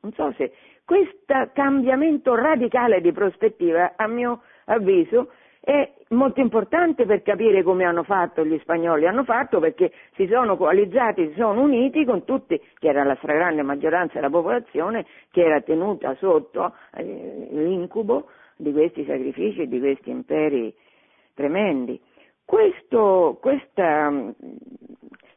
Non 0.00 0.12
so 0.12 0.32
se 0.36 0.52
questo 0.84 1.50
cambiamento 1.54 2.34
radicale 2.34 3.00
di 3.00 3.12
prospettiva, 3.12 3.92
a 3.96 4.06
mio 4.08 4.42
avviso, 4.66 5.30
è 5.64 5.94
molto 6.08 6.40
importante 6.40 7.06
per 7.06 7.22
capire 7.22 7.62
come 7.62 7.84
hanno 7.84 8.02
fatto 8.02 8.44
gli 8.44 8.58
spagnoli. 8.60 9.06
Hanno 9.06 9.24
fatto 9.24 9.60
perché 9.60 9.92
si 10.14 10.26
sono 10.26 10.58
coalizzati, 10.58 11.28
si 11.28 11.34
sono 11.38 11.62
uniti 11.62 12.04
con 12.04 12.24
tutti, 12.24 12.60
che 12.78 12.88
era 12.88 13.02
la 13.02 13.16
stragrande 13.16 13.62
maggioranza 13.62 14.14
della 14.16 14.28
popolazione, 14.28 15.06
che 15.30 15.42
era 15.42 15.62
tenuta 15.62 16.14
sotto 16.16 16.74
eh, 16.94 17.48
l'incubo 17.50 18.28
di 18.56 18.72
questi 18.72 19.06
sacrifici 19.06 19.62
e 19.62 19.66
di 19.66 19.78
questi 19.78 20.10
imperi 20.10 20.72
tremendi. 21.32 21.98
Questo, 22.44 23.38
questa 23.40 24.10
mm, 24.10 24.30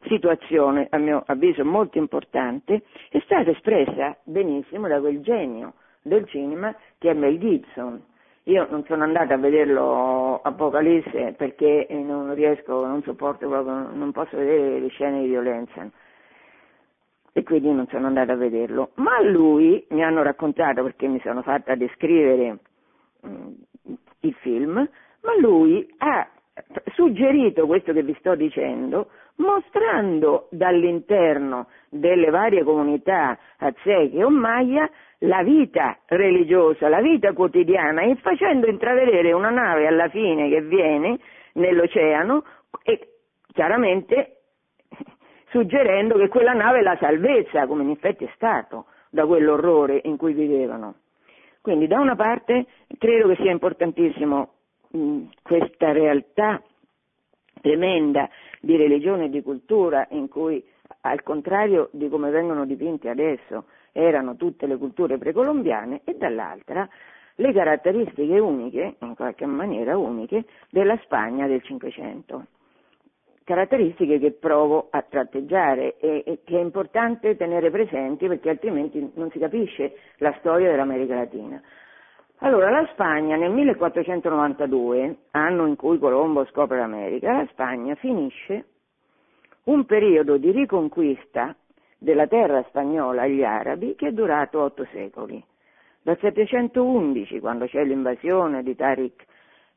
situazione, 0.08 0.88
a 0.90 0.98
mio 0.98 1.22
avviso 1.24 1.64
molto 1.64 1.96
importante, 1.96 2.82
è 3.08 3.18
stata 3.20 3.50
espressa 3.50 4.14
benissimo 4.24 4.88
da 4.88 5.00
quel 5.00 5.22
genio 5.22 5.72
del 6.02 6.26
cinema 6.28 6.74
che 6.98 7.08
è 7.10 7.14
Mel 7.14 7.38
Gibson. 7.38 8.04
Io 8.48 8.66
non 8.70 8.82
sono 8.86 9.04
andata 9.04 9.34
a 9.34 9.36
vederlo 9.36 10.40
Apocalisse 10.42 11.34
perché 11.36 11.86
non 11.90 12.32
riesco, 12.34 12.86
non 12.86 13.02
sopporto 13.02 13.46
proprio, 13.46 13.90
non 13.92 14.10
posso 14.10 14.38
vedere 14.38 14.80
le 14.80 14.88
scene 14.88 15.20
di 15.20 15.28
violenza 15.28 15.86
e 17.32 17.42
quindi 17.42 17.70
non 17.70 17.86
sono 17.88 18.06
andata 18.06 18.32
a 18.32 18.36
vederlo. 18.36 18.92
Ma 18.94 19.20
lui 19.22 19.84
mi 19.90 20.02
hanno 20.02 20.22
raccontato, 20.22 20.82
perché 20.82 21.06
mi 21.06 21.20
sono 21.20 21.42
fatta 21.42 21.74
descrivere 21.74 22.58
mm, 23.26 23.52
il 24.20 24.34
film, 24.40 24.72
ma 24.76 25.38
lui 25.40 25.86
ha 25.98 26.26
suggerito 26.94 27.66
questo 27.66 27.92
che 27.92 28.02
vi 28.02 28.16
sto 28.18 28.34
dicendo 28.34 29.10
mostrando 29.38 30.48
dall'interno 30.50 31.68
delle 31.88 32.30
varie 32.30 32.62
comunità 32.62 33.38
azteche 33.58 34.22
o 34.22 34.30
maya 34.30 34.88
la 35.22 35.42
vita 35.42 35.98
religiosa, 36.06 36.88
la 36.88 37.00
vita 37.00 37.32
quotidiana 37.32 38.02
e 38.02 38.16
facendo 38.16 38.68
intravedere 38.68 39.32
una 39.32 39.50
nave 39.50 39.86
alla 39.86 40.08
fine 40.08 40.48
che 40.48 40.60
viene 40.62 41.18
nell'oceano 41.54 42.44
e 42.82 43.08
chiaramente 43.52 44.36
suggerendo 45.50 46.16
che 46.16 46.28
quella 46.28 46.52
nave 46.52 46.78
è 46.78 46.82
la 46.82 46.96
salvezza, 47.00 47.66
come 47.66 47.82
in 47.82 47.90
effetti 47.90 48.24
è 48.24 48.30
stato 48.34 48.86
da 49.10 49.26
quell'orrore 49.26 50.00
in 50.04 50.16
cui 50.16 50.32
vivevano. 50.32 50.94
Quindi 51.60 51.86
da 51.86 52.00
una 52.00 52.14
parte 52.14 52.66
credo 52.98 53.28
che 53.28 53.36
sia 53.36 53.50
importantissimo 53.50 54.52
questa 55.42 55.92
realtà 55.92 56.62
tremenda 57.60 58.28
di 58.60 58.76
religione 58.76 59.26
e 59.26 59.30
di 59.30 59.42
cultura 59.42 60.06
in 60.10 60.28
cui 60.28 60.64
al 61.02 61.22
contrario 61.22 61.88
di 61.92 62.08
come 62.08 62.30
vengono 62.30 62.64
dipinti 62.64 63.08
adesso 63.08 63.64
erano 63.92 64.36
tutte 64.36 64.66
le 64.66 64.76
culture 64.76 65.18
precolombiane 65.18 66.02
e 66.04 66.14
dall'altra 66.14 66.88
le 67.40 67.52
caratteristiche 67.52 68.38
uniche, 68.38 68.96
in 68.98 69.14
qualche 69.14 69.46
maniera 69.46 69.96
uniche, 69.96 70.44
della 70.70 70.98
Spagna 71.02 71.46
del 71.46 71.62
Cinquecento. 71.62 72.46
Caratteristiche 73.44 74.18
che 74.18 74.32
provo 74.32 74.88
a 74.90 75.02
tratteggiare 75.02 75.96
e, 75.98 76.22
e 76.26 76.40
che 76.44 76.58
è 76.58 76.60
importante 76.60 77.36
tenere 77.36 77.70
presenti 77.70 78.26
perché 78.26 78.50
altrimenti 78.50 79.12
non 79.14 79.30
si 79.30 79.38
capisce 79.38 79.94
la 80.16 80.34
storia 80.40 80.70
dell'America 80.70 81.14
Latina. 81.14 81.62
Allora, 82.40 82.70
la 82.70 82.86
Spagna 82.92 83.34
nel 83.34 83.50
1492, 83.50 85.16
anno 85.32 85.66
in 85.66 85.74
cui 85.74 85.98
Colombo 85.98 86.44
scopre 86.46 86.78
l'America, 86.78 87.32
la 87.32 87.46
Spagna 87.50 87.96
finisce 87.96 88.64
un 89.64 89.84
periodo 89.84 90.36
di 90.36 90.52
riconquista 90.52 91.56
della 91.98 92.28
terra 92.28 92.62
spagnola 92.68 93.22
agli 93.22 93.42
arabi 93.42 93.96
che 93.96 94.08
è 94.08 94.12
durato 94.12 94.60
otto 94.62 94.86
secoli. 94.92 95.44
Dal 96.00 96.16
711, 96.20 97.40
quando 97.40 97.66
c'è 97.66 97.82
l'invasione 97.82 98.62
di 98.62 98.76
Tariq, 98.76 99.24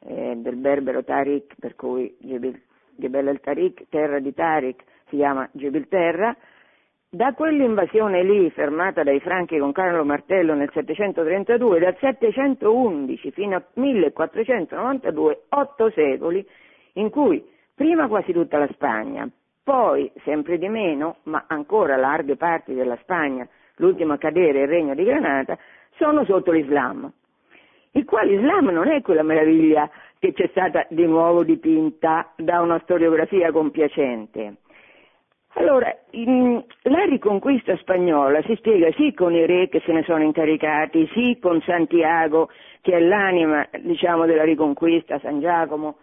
eh, 0.02 0.36
del 0.38 0.56
berbero 0.56 1.04
Tariq, 1.04 1.56
per 1.60 1.76
cui 1.76 2.16
Gebel 2.20 3.28
el 3.28 3.40
Tariq, 3.40 3.88
terra 3.90 4.20
di 4.20 4.36
Tariq, 4.36 4.84
si 5.08 5.16
chiama 5.16 5.50
Gibilterra, 5.52 6.38
da 7.14 7.34
quell'invasione 7.34 8.24
lì, 8.24 8.50
fermata 8.52 9.04
dai 9.04 9.20
Franchi 9.20 9.58
con 9.58 9.74
Carlo 9.74 10.06
Martello 10.06 10.54
nel 10.54 10.70
732, 10.72 11.80
dal 11.80 11.98
711 12.00 13.32
fino 13.32 13.56
al 13.58 13.66
1492, 13.74 15.42
otto 15.50 15.90
secoli, 15.90 16.48
in 16.94 17.10
cui 17.10 17.46
prima 17.76 18.08
quasi 18.08 18.32
tutta 18.32 18.58
la 18.58 18.70
Spagna, 18.72 19.30
poi 19.62 20.10
sempre 20.24 20.58
di 20.58 20.70
meno, 20.70 21.18
ma 21.24 21.44
ancora 21.48 21.98
larghe 21.98 22.38
parti 22.38 22.74
della 22.74 22.98
Spagna, 23.02 23.46
l'ultimo 23.76 24.14
a 24.14 24.18
cadere 24.18 24.62
il 24.62 24.70
regno 24.70 24.96
di 24.96 25.04
Granata, 25.04 25.58
sono 25.98 26.24
sotto 26.24 26.52
l'Islam. 26.52 27.12
Il 27.92 28.06
quale 28.06 28.36
Islam 28.36 28.70
non 28.70 28.88
è 28.88 29.02
quella 29.02 29.22
meraviglia 29.22 29.90
che 30.18 30.32
c'è 30.32 30.48
stata 30.52 30.86
di 30.90 31.06
nuovo 31.06 31.44
dipinta 31.44 32.32
da 32.38 32.62
una 32.62 32.80
storiografia 32.84 33.52
compiacente. 33.52 34.60
Allora, 35.56 35.94
in, 36.12 36.64
la 36.84 37.04
riconquista 37.04 37.76
spagnola 37.78 38.42
si 38.44 38.56
spiega 38.56 38.90
sì 38.94 39.14
con 39.14 39.34
i 39.34 39.46
re 39.46 39.68
che 39.68 39.82
se 39.86 39.92
ne 39.92 40.04
sono 40.04 40.24
incaricati, 40.24 41.10
sì 41.14 41.38
con 41.42 41.62
Santiago, 41.62 42.50
che 42.82 42.94
è 42.94 43.00
l'anima, 43.00 43.68
diciamo, 43.82 44.26
della 44.26 44.44
riconquista, 44.44 45.20
San 45.20 45.42
Giacomo, 45.42 45.98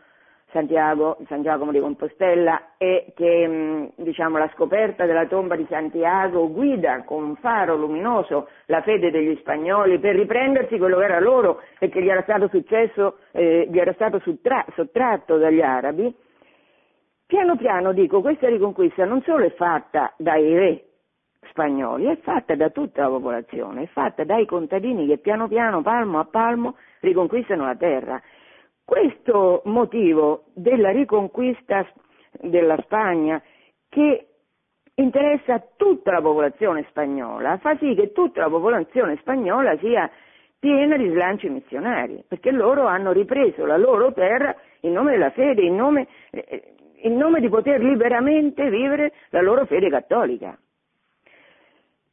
Santiago, 0.53 1.19
San 1.29 1.43
Giacomo 1.43 1.73
di 1.73 1.81
Compostela 1.81 2.75
e 2.79 3.13
che 3.15 3.47
mh, 3.47 3.93
diciamo, 3.97 4.39
la 4.39 4.51
scoperta 4.55 5.07
della 5.07 5.27
tomba 5.27 5.57
di 5.57 5.67
Santiago 5.69 6.51
guida 6.51 7.03
con 7.05 7.23
un 7.23 7.37
faro 7.37 7.77
luminoso 7.77 8.49
la 8.67 8.83
fede 8.83 9.11
degli 9.11 9.37
spagnoli 9.41 9.99
per 9.99 10.15
riprendersi 10.15 10.79
quello 10.79 10.99
che 10.99 11.05
era 11.05 11.21
loro 11.21 11.63
e 11.79 11.89
che 11.89 12.03
gli 12.03 12.09
era 12.09 12.23
stato 12.23 12.49
successo, 12.49 13.19
eh, 13.33 13.67
gli 13.71 13.79
era 13.79 13.93
stato 13.95 14.21
sottra- 14.21 14.65
sottratto 14.75 15.37
dagli 15.39 15.61
arabi. 15.61 16.15
Piano 17.29 17.57
piano 17.57 17.93
dico, 17.93 18.23
questa 18.23 18.49
riconquista 18.49 19.05
non 19.05 19.21
solo 19.21 19.45
è 19.45 19.51
fatta 19.51 20.15
dai 20.17 20.51
re 20.55 20.85
spagnoli, 21.51 22.07
è 22.07 22.17
fatta 22.23 22.55
da 22.55 22.71
tutta 22.71 23.03
la 23.03 23.09
popolazione, 23.09 23.83
è 23.83 23.87
fatta 23.89 24.25
dai 24.25 24.47
contadini 24.47 25.07
che 25.07 25.19
piano 25.19 25.47
piano, 25.47 25.83
palmo 25.83 26.21
a 26.21 26.25
palmo, 26.25 26.77
riconquistano 27.01 27.67
la 27.67 27.77
terra. 27.77 28.19
Questo 28.83 29.61
motivo 29.67 30.45
della 30.55 30.91
riconquista 30.91 31.87
della 32.41 32.79
Spagna, 32.81 33.43
che 33.91 34.29
interessa 34.95 35.63
tutta 35.77 36.13
la 36.13 36.23
popolazione 36.23 36.87
spagnola, 36.89 37.59
fa 37.59 37.77
sì 37.77 37.95
che 37.95 38.13
tutta 38.13 38.41
la 38.41 38.49
popolazione 38.49 39.19
spagnola 39.19 39.77
sia 39.77 40.11
piena 40.59 40.97
di 40.97 41.11
slanci 41.11 41.51
missionari, 41.51 42.25
perché 42.27 42.51
loro 42.51 42.87
hanno 42.87 43.13
ripreso 43.13 43.67
la 43.67 43.77
loro 43.77 44.15
terra 44.15 44.57
in 44.81 44.93
nome 44.93 45.11
della 45.11 45.31
fede, 45.31 45.61
in 45.61 45.77
nome, 45.77 46.09
eh, 46.31 46.75
in 47.03 47.17
nome 47.17 47.41
di 47.41 47.49
poter 47.49 47.81
liberamente 47.83 48.69
vivere 48.71 49.13
la 49.31 49.41
loro 49.41 49.67
fede 49.67 49.89
cattolica. 49.89 50.59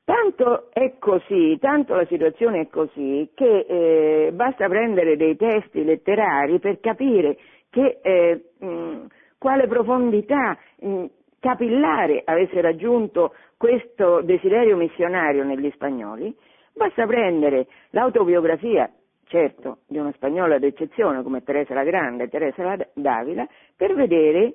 Tanto 0.03 0.69
è 0.71 0.99
così, 0.99 1.57
tanto 1.59 1.95
la 1.95 2.05
situazione 2.05 2.61
è 2.61 2.67
così, 2.67 3.31
che 3.33 3.65
eh, 3.67 4.31
basta 4.33 4.67
prendere 4.67 5.17
dei 5.17 5.35
testi 5.35 5.83
letterari 5.83 6.59
per 6.59 6.79
capire 6.79 7.37
che, 7.71 7.99
eh, 8.03 8.43
mh, 8.59 9.07
quale 9.39 9.65
profondità 9.65 10.55
mh, 10.79 11.05
capillare 11.39 12.21
avesse 12.23 12.61
raggiunto 12.61 13.33
questo 13.57 14.21
desiderio 14.21 14.75
missionario 14.75 15.43
negli 15.43 15.71
spagnoli, 15.71 16.35
basta 16.73 17.07
prendere 17.07 17.65
l'autobiografia, 17.89 18.87
certo, 19.25 19.79
di 19.87 19.97
una 19.97 20.11
spagnola 20.13 20.59
d'eccezione 20.59 21.23
come 21.23 21.43
Teresa 21.43 21.73
la 21.73 21.83
Grande, 21.83 22.29
Teresa 22.29 22.77
d'Avila, 22.93 23.47
per 23.75 23.95
vedere 23.95 24.53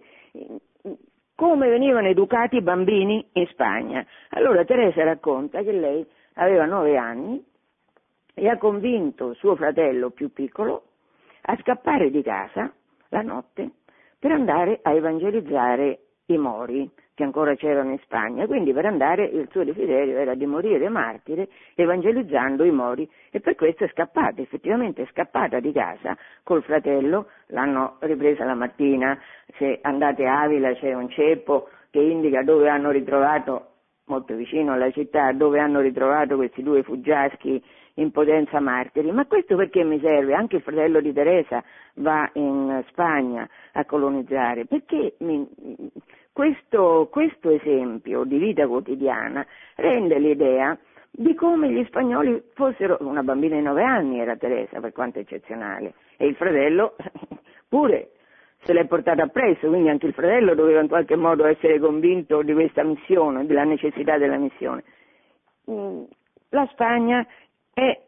come 1.34 1.68
venivano 1.68 2.08
educati 2.08 2.56
i 2.56 2.62
bambini 2.62 3.26
in 3.32 3.46
Spagna. 3.46 4.04
Allora 4.30 4.64
Teresa 4.64 5.04
racconta 5.04 5.62
che 5.62 5.72
lei 5.72 6.06
aveva 6.34 6.66
nove 6.66 6.96
anni 6.96 7.42
e 8.34 8.48
ha 8.48 8.58
convinto 8.58 9.34
suo 9.34 9.56
fratello 9.56 10.10
più 10.10 10.32
piccolo 10.32 10.84
a 11.42 11.56
scappare 11.62 12.10
di 12.10 12.22
casa 12.22 12.72
la 13.08 13.22
notte 13.22 13.70
per 14.18 14.32
andare 14.32 14.80
a 14.82 14.92
evangelizzare 14.92 15.98
i 16.26 16.36
mori 16.36 16.88
che 17.20 17.26
ancora 17.26 17.54
c'erano 17.54 17.90
in 17.90 17.98
Spagna, 17.98 18.46
quindi 18.46 18.72
per 18.72 18.86
andare 18.86 19.24
il 19.24 19.46
suo 19.50 19.62
desiderio 19.62 20.16
era 20.16 20.34
di 20.34 20.46
morire 20.46 20.88
martire 20.88 21.48
evangelizzando 21.74 22.64
i 22.64 22.70
mori. 22.70 23.06
E 23.30 23.40
per 23.40 23.56
questo 23.56 23.84
è 23.84 23.88
scappata, 23.88 24.40
effettivamente 24.40 25.02
è 25.02 25.06
scappata 25.10 25.60
di 25.60 25.70
casa 25.70 26.16
col 26.42 26.62
fratello, 26.62 27.26
l'hanno 27.48 27.96
ripresa 28.00 28.44
la 28.44 28.54
mattina, 28.54 29.18
se 29.58 29.80
andate 29.82 30.24
a 30.24 30.40
Avila 30.40 30.72
c'è 30.72 30.94
un 30.94 31.10
ceppo 31.10 31.68
che 31.90 32.00
indica 32.00 32.42
dove 32.42 32.70
hanno 32.70 32.90
ritrovato, 32.90 33.66
molto 34.06 34.34
vicino 34.34 34.72
alla 34.72 34.90
città, 34.90 35.30
dove 35.32 35.60
hanno 35.60 35.80
ritrovato 35.80 36.36
questi 36.36 36.62
due 36.62 36.82
fuggiaschi 36.82 37.62
in 37.94 38.12
potenza 38.12 38.60
martiri, 38.60 39.12
ma 39.12 39.26
questo 39.26 39.56
perché 39.56 39.84
mi 39.84 40.00
serve? 40.00 40.32
Anche 40.32 40.56
il 40.56 40.62
fratello 40.62 41.02
di 41.02 41.12
Teresa 41.12 41.62
va 41.96 42.30
in 42.32 42.82
Spagna 42.88 43.46
a 43.72 43.84
colonizzare, 43.84 44.64
perché 44.64 45.16
mi, 45.18 45.46
questo, 46.32 47.08
questo 47.10 47.50
esempio 47.50 48.24
di 48.24 48.38
vita 48.38 48.66
quotidiana 48.66 49.44
rende 49.76 50.18
l'idea 50.18 50.78
di 51.10 51.34
come 51.34 51.70
gli 51.70 51.84
spagnoli 51.86 52.40
fossero, 52.54 52.98
una 53.00 53.22
bambina 53.22 53.56
di 53.56 53.62
nove 53.62 53.82
anni 53.82 54.20
era 54.20 54.36
Teresa 54.36 54.80
per 54.80 54.92
quanto 54.92 55.18
eccezionale, 55.18 55.94
e 56.16 56.26
il 56.26 56.36
fratello 56.36 56.94
pure 57.68 58.10
se 58.62 58.72
l'è 58.72 58.86
portata 58.86 59.22
appresso, 59.22 59.68
quindi 59.68 59.88
anche 59.88 60.06
il 60.06 60.12
fratello 60.12 60.54
doveva 60.54 60.80
in 60.80 60.88
qualche 60.88 61.16
modo 61.16 61.46
essere 61.46 61.78
convinto 61.78 62.42
di 62.42 62.52
questa 62.52 62.84
missione, 62.84 63.46
della 63.46 63.64
necessità 63.64 64.18
della 64.18 64.36
missione. 64.36 64.84
Mm, 65.70 66.02
la 66.50 66.68
Spagna 66.70 67.26
è 67.72 68.00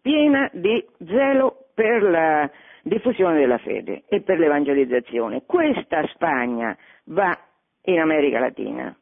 piena 0.00 0.50
di 0.52 0.84
zelo 1.06 1.66
per 1.74 2.02
la 2.02 2.50
diffusione 2.82 3.38
della 3.38 3.58
fede 3.58 4.02
e 4.08 4.20
per 4.20 4.38
l'evangelizzazione. 4.38 5.44
Questa 5.46 6.06
Spagna 6.08 6.76
va 7.04 7.36
in 7.82 7.98
America 7.98 8.38
Latina. 8.38 8.94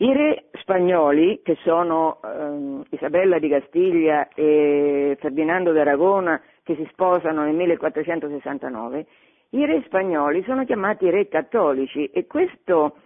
I 0.00 0.12
re 0.12 0.44
spagnoli, 0.52 1.40
che 1.42 1.56
sono 1.62 2.20
ehm, 2.22 2.84
Isabella 2.90 3.38
di 3.38 3.48
Castiglia 3.48 4.28
e 4.28 5.16
Ferdinando 5.18 5.72
d'Aragona, 5.72 6.40
che 6.62 6.76
si 6.76 6.86
sposano 6.92 7.42
nel 7.42 7.54
1469, 7.54 9.06
i 9.50 9.64
re 9.64 9.82
spagnoli 9.86 10.44
sono 10.44 10.64
chiamati 10.64 11.10
re 11.10 11.26
cattolici 11.26 12.06
e 12.06 12.26
questo, 12.26 12.96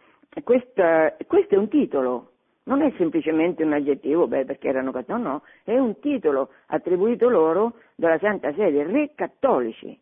questa, 0.42 1.16
questo 1.26 1.54
è 1.54 1.58
un 1.58 1.68
titolo, 1.68 2.32
non 2.64 2.82
è 2.82 2.92
semplicemente 2.98 3.62
un 3.62 3.72
aggettivo, 3.72 4.26
beh, 4.26 4.44
perché 4.44 4.68
erano 4.68 4.90
cattolici, 4.90 5.26
no, 5.26 5.42
è 5.64 5.78
un 5.78 5.98
titolo 5.98 6.50
attribuito 6.66 7.28
loro 7.28 7.74
dalla 7.94 8.18
Santa 8.18 8.52
Sede, 8.52 8.84
re 8.84 9.12
cattolici. 9.14 9.98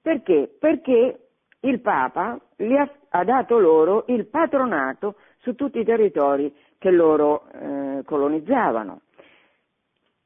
Perché? 0.00 0.54
Perché 0.58 1.25
il 1.68 1.80
Papa 1.80 2.38
ha, 2.56 2.90
ha, 3.10 3.24
dato 3.24 3.58
loro 3.58 4.04
il 4.08 4.26
patronato 4.26 5.16
su 5.38 5.54
tutti 5.54 5.80
i 5.80 5.84
territori 5.84 6.52
che 6.78 6.90
loro 6.90 7.44
eh, 7.52 8.02
colonizzavano 8.04 9.00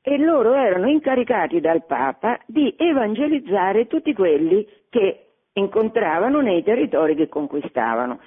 e 0.02 0.18
loro 0.18 0.54
erano 0.54 0.88
incaricati 0.88 1.60
dal 1.60 1.84
Papa 1.84 2.38
di 2.46 2.74
evangelizzare 2.76 3.86
tutti 3.86 4.14
quelli 4.14 4.66
che 4.88 5.26
incontravano 5.52 6.40
nei 6.40 6.62
territori 6.62 7.14
che 7.14 7.28
conquistavano. 7.28 8.20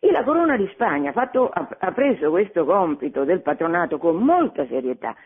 E 0.00 0.10
la 0.12 0.22
Corona 0.22 0.56
di 0.56 0.68
Spagna 0.72 1.12
fatto, 1.12 1.48
ha, 1.48 1.68
ha 1.78 1.92
preso 1.92 2.30
questo 2.30 2.64
compito 2.64 3.24
del 3.24 3.40
patronato 3.40 3.98
con 3.98 4.16
molta 4.16 4.66
serietà. 4.66 5.16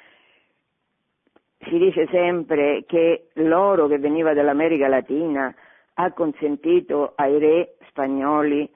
Si 1.59 1.79
dice 1.79 2.07
sempre 2.11 2.85
che 2.87 3.29
l'oro 3.35 3.87
che 3.87 3.99
veniva 3.99 4.33
dall'America 4.33 4.89
Latina 4.89 5.55
ha 5.95 6.13
consentito 6.13 7.13
ai 7.17 7.39
re 7.39 7.77
spagnoli 7.89 8.69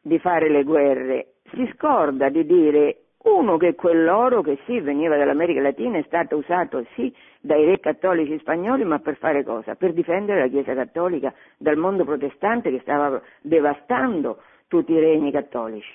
di 0.00 0.18
fare 0.18 0.48
le 0.48 0.64
guerre. 0.64 1.34
Si 1.52 1.68
scorda 1.74 2.28
di 2.28 2.44
dire 2.46 2.96
uno 3.22 3.58
che 3.58 3.74
quell'oro 3.74 4.40
che 4.40 4.58
sì 4.64 4.80
veniva 4.80 5.16
dall'America 5.16 5.60
Latina 5.60 5.98
è 5.98 6.04
stato 6.06 6.36
usato 6.36 6.86
sì 6.94 7.14
dai 7.40 7.64
re 7.64 7.78
cattolici 7.78 8.38
spagnoli, 8.38 8.84
ma 8.84 8.98
per 8.98 9.16
fare 9.16 9.44
cosa? 9.44 9.74
Per 9.74 9.92
difendere 9.92 10.40
la 10.40 10.48
Chiesa 10.48 10.74
cattolica 10.74 11.34
dal 11.58 11.76
mondo 11.76 12.04
protestante 12.04 12.70
che 12.70 12.80
stava 12.80 13.20
devastando 13.42 14.40
tutti 14.68 14.92
i 14.92 15.00
regni 15.00 15.30
cattolici. 15.30 15.92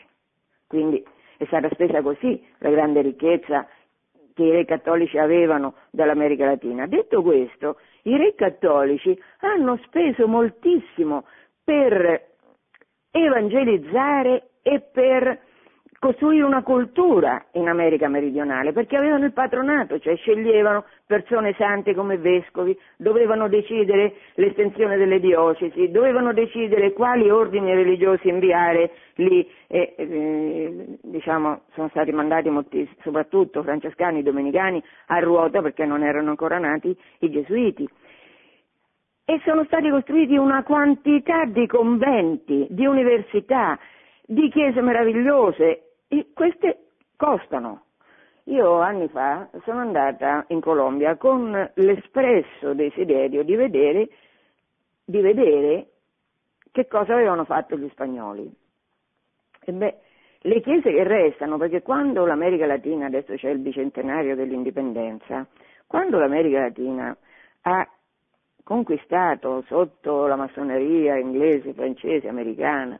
Quindi 0.67 1.03
è 1.38 1.45
stata 1.45 1.69
spesa 1.69 2.01
così 2.01 2.43
la 2.59 2.69
grande 2.69 3.01
ricchezza 3.01 3.67
che 4.36 4.43
i 4.43 4.51
re 4.51 4.65
cattolici 4.65 5.17
avevano 5.17 5.75
dall'America 5.89 6.45
Latina. 6.45 6.86
Detto 6.86 7.23
questo, 7.23 7.77
i 8.03 8.17
re 8.17 8.36
cattolici 8.36 9.17
hanno 9.39 9.79
speso 9.86 10.27
moltissimo 10.27 11.25
per 11.63 12.33
evangelizzare 13.11 14.49
e 14.61 14.81
per 14.81 15.39
costruire 16.05 16.45
una 16.45 16.61
cultura 16.61 17.45
in 17.53 17.67
America 17.67 18.07
meridionale, 18.07 18.73
perché 18.73 18.95
avevano 18.95 19.25
il 19.25 19.33
patronato, 19.33 19.97
cioè 19.97 20.15
sceglievano 20.17 20.85
persone 21.07 21.55
sante 21.57 21.95
come 21.95 22.19
vescovi, 22.19 22.77
dovevano 22.95 23.47
decidere 23.47 24.13
l'estensione 24.35 24.97
delle 24.97 25.19
diocesi, 25.19 25.89
dovevano 25.89 26.31
decidere 26.31 26.93
quali 26.93 27.31
ordini 27.31 27.73
religiosi 27.73 28.27
inviare 28.27 28.91
lì, 29.15 29.49
e, 29.65 29.95
eh, 29.97 30.97
diciamo, 31.01 31.61
sono 31.73 31.89
stati 31.89 32.11
mandati 32.11 32.49
molti, 32.51 32.87
soprattutto 33.01 33.63
francescani, 33.63 34.21
domenicani, 34.21 34.83
a 35.07 35.17
ruota 35.17 35.63
perché 35.63 35.85
non 35.85 36.03
erano 36.03 36.29
ancora 36.29 36.59
nati 36.59 36.95
i 37.21 37.31
gesuiti. 37.31 37.89
E 39.25 39.41
sono 39.43 39.63
stati 39.63 39.89
costruiti 39.89 40.37
una 40.37 40.61
quantità 40.61 41.45
di 41.45 41.65
conventi, 41.65 42.67
di 42.69 42.85
università, 42.85 43.79
di 44.27 44.49
chiese 44.49 44.81
meravigliose 44.81 45.84
e 46.07 46.27
queste 46.33 46.87
costano. 47.15 47.83
Io 48.45 48.79
anni 48.79 49.07
fa 49.07 49.49
sono 49.63 49.79
andata 49.79 50.45
in 50.49 50.61
Colombia 50.61 51.15
con 51.17 51.71
l'espresso 51.73 52.73
desiderio 52.73 53.43
di 53.43 53.55
vedere, 53.55 54.09
di 55.03 55.19
vedere 55.19 55.87
che 56.71 56.87
cosa 56.87 57.13
avevano 57.13 57.45
fatto 57.45 57.75
gli 57.75 57.89
spagnoli. 57.89 58.53
Beh, 59.65 59.95
le 60.41 60.61
chiese 60.61 60.91
che 60.91 61.03
restano, 61.03 61.57
perché 61.57 61.81
quando 61.81 62.23
l'America 62.25 62.67
Latina, 62.67 63.07
adesso 63.07 63.33
c'è 63.33 63.49
il 63.49 63.59
bicentenario 63.59 64.35
dell'indipendenza, 64.35 65.47
quando 65.87 66.19
l'America 66.19 66.59
Latina 66.59 67.17
ha 67.61 67.89
conquistato 68.63 69.63
sotto 69.67 70.27
la 70.27 70.35
massoneria 70.35 71.17
inglese, 71.17 71.73
francese, 71.73 72.27
americana, 72.27 72.99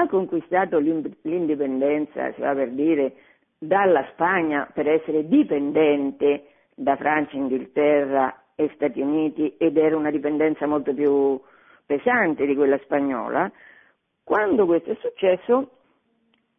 ha 0.00 0.08
conquistato 0.08 0.78
l'indipendenza, 0.78 2.32
si 2.32 2.40
va 2.40 2.54
per 2.54 2.70
dire, 2.70 3.14
dalla 3.58 4.06
Spagna 4.12 4.68
per 4.72 4.88
essere 4.88 5.26
dipendente 5.26 6.48
da 6.74 6.96
Francia, 6.96 7.36
Inghilterra 7.36 8.42
e 8.54 8.70
Stati 8.74 9.00
Uniti 9.00 9.54
ed 9.58 9.76
era 9.76 9.96
una 9.96 10.10
dipendenza 10.10 10.66
molto 10.66 10.92
più 10.92 11.40
pesante 11.86 12.46
di 12.46 12.54
quella 12.54 12.78
spagnola, 12.78 13.50
quando 14.24 14.66
questo 14.66 14.90
è 14.90 14.96
successo 15.00 15.70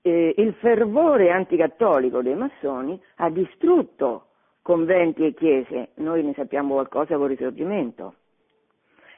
eh, 0.01 0.33
il 0.37 0.53
fervore 0.53 1.31
anticattolico 1.31 2.21
dei 2.21 2.35
massoni 2.35 2.99
ha 3.15 3.29
distrutto 3.29 4.27
conventi 4.61 5.25
e 5.25 5.33
chiese, 5.33 5.89
noi 5.95 6.23
ne 6.23 6.33
sappiamo 6.33 6.73
qualcosa 6.75 7.15
con 7.15 7.23
il 7.29 7.37
risorgimento. 7.37 8.15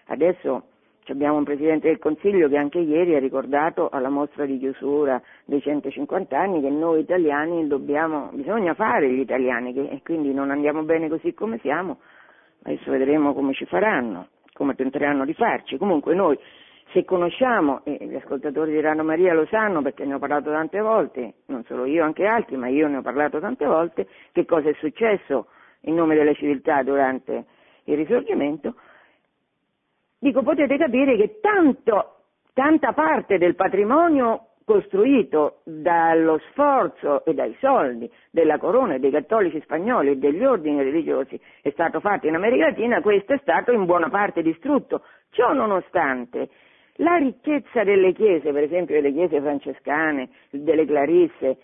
Adesso 0.07 0.68
Abbiamo 1.11 1.37
un 1.37 1.43
Presidente 1.43 1.87
del 1.87 1.97
Consiglio 1.97 2.47
che 2.47 2.57
anche 2.57 2.79
ieri 2.79 3.15
ha 3.15 3.19
ricordato 3.19 3.89
alla 3.89 4.09
mostra 4.09 4.45
di 4.45 4.59
chiusura 4.59 5.21
dei 5.45 5.61
150 5.61 6.37
anni 6.37 6.61
che 6.61 6.69
noi 6.69 7.01
italiani 7.01 7.67
dobbiamo, 7.67 8.29
bisogna 8.33 8.73
fare 8.75 9.09
gli 9.11 9.19
italiani 9.19 9.73
che, 9.73 10.01
quindi 10.03 10.33
non 10.33 10.51
andiamo 10.51 10.83
bene 10.83 11.09
così 11.09 11.33
come 11.33 11.57
siamo, 11.59 11.99
adesso 12.63 12.91
vedremo 12.91 13.33
come 13.33 13.53
ci 13.53 13.65
faranno, 13.65 14.27
come 14.53 14.75
tenteranno 14.75 15.25
di 15.25 15.33
farci. 15.33 15.77
Comunque 15.77 16.13
noi 16.13 16.37
se 16.91 17.05
conosciamo, 17.05 17.81
e 17.83 17.97
gli 18.01 18.15
ascoltatori 18.15 18.71
di 18.71 18.81
Rano 18.81 19.03
Maria 19.03 19.33
lo 19.33 19.45
sanno 19.45 19.81
perché 19.81 20.05
ne 20.05 20.15
ho 20.15 20.19
parlato 20.19 20.51
tante 20.51 20.79
volte, 20.79 21.33
non 21.47 21.63
solo 21.65 21.85
io, 21.85 22.03
anche 22.03 22.25
altri, 22.25 22.57
ma 22.57 22.67
io 22.67 22.87
ne 22.87 22.97
ho 22.97 23.01
parlato 23.01 23.39
tante 23.39 23.65
volte, 23.65 24.07
che 24.31 24.45
cosa 24.45 24.69
è 24.69 24.73
successo 24.73 25.47
in 25.81 25.95
nome 25.95 26.15
della 26.15 26.33
civiltà 26.33 26.81
durante 26.83 27.45
il 27.85 27.95
risorgimento, 27.95 28.75
Dico, 30.19 30.43
potete 30.43 30.77
capire 30.77 31.15
che 31.15 31.39
tanto, 31.39 32.23
tanta 32.53 32.91
parte 32.91 33.37
del 33.37 33.55
patrimonio 33.55 34.47
costruito 34.65 35.61
dallo 35.63 36.39
sforzo 36.51 37.23
e 37.25 37.33
dai 37.33 37.55
soldi 37.59 38.07
della 38.29 38.59
corona 38.59 38.97
dei 38.97 39.11
cattolici 39.11 39.59
spagnoli 39.61 40.11
e 40.11 40.17
degli 40.17 40.43
ordini 40.43 40.83
religiosi 40.83 41.39
è 41.61 41.71
stato 41.71 41.99
fatto 42.01 42.27
in 42.27 42.35
America 42.35 42.65
Latina, 42.65 43.01
questo 43.01 43.33
è 43.33 43.39
stato 43.41 43.71
in 43.71 43.85
buona 43.85 44.09
parte 44.09 44.43
distrutto. 44.43 45.03
Ciò 45.31 45.53
nonostante, 45.53 46.49
la 46.97 47.15
ricchezza 47.15 47.83
delle 47.85 48.11
chiese, 48.11 48.51
per 48.51 48.63
esempio 48.63 48.95
delle 48.95 49.13
chiese 49.13 49.39
francescane, 49.39 50.29
delle 50.51 50.85
Clarisse 50.85 51.57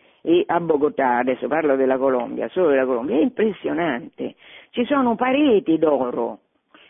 a 0.48 0.60
Bogotà, 0.62 1.18
adesso 1.18 1.48
parlo 1.48 1.76
della 1.76 1.98
Colombia, 1.98 2.48
solo 2.48 2.70
della 2.70 2.86
Colombia, 2.86 3.18
è 3.18 3.22
impressionante. 3.22 4.34
Ci 4.72 4.86
sono 4.86 5.16
pareti 5.16 5.78
d'oro 5.78 6.40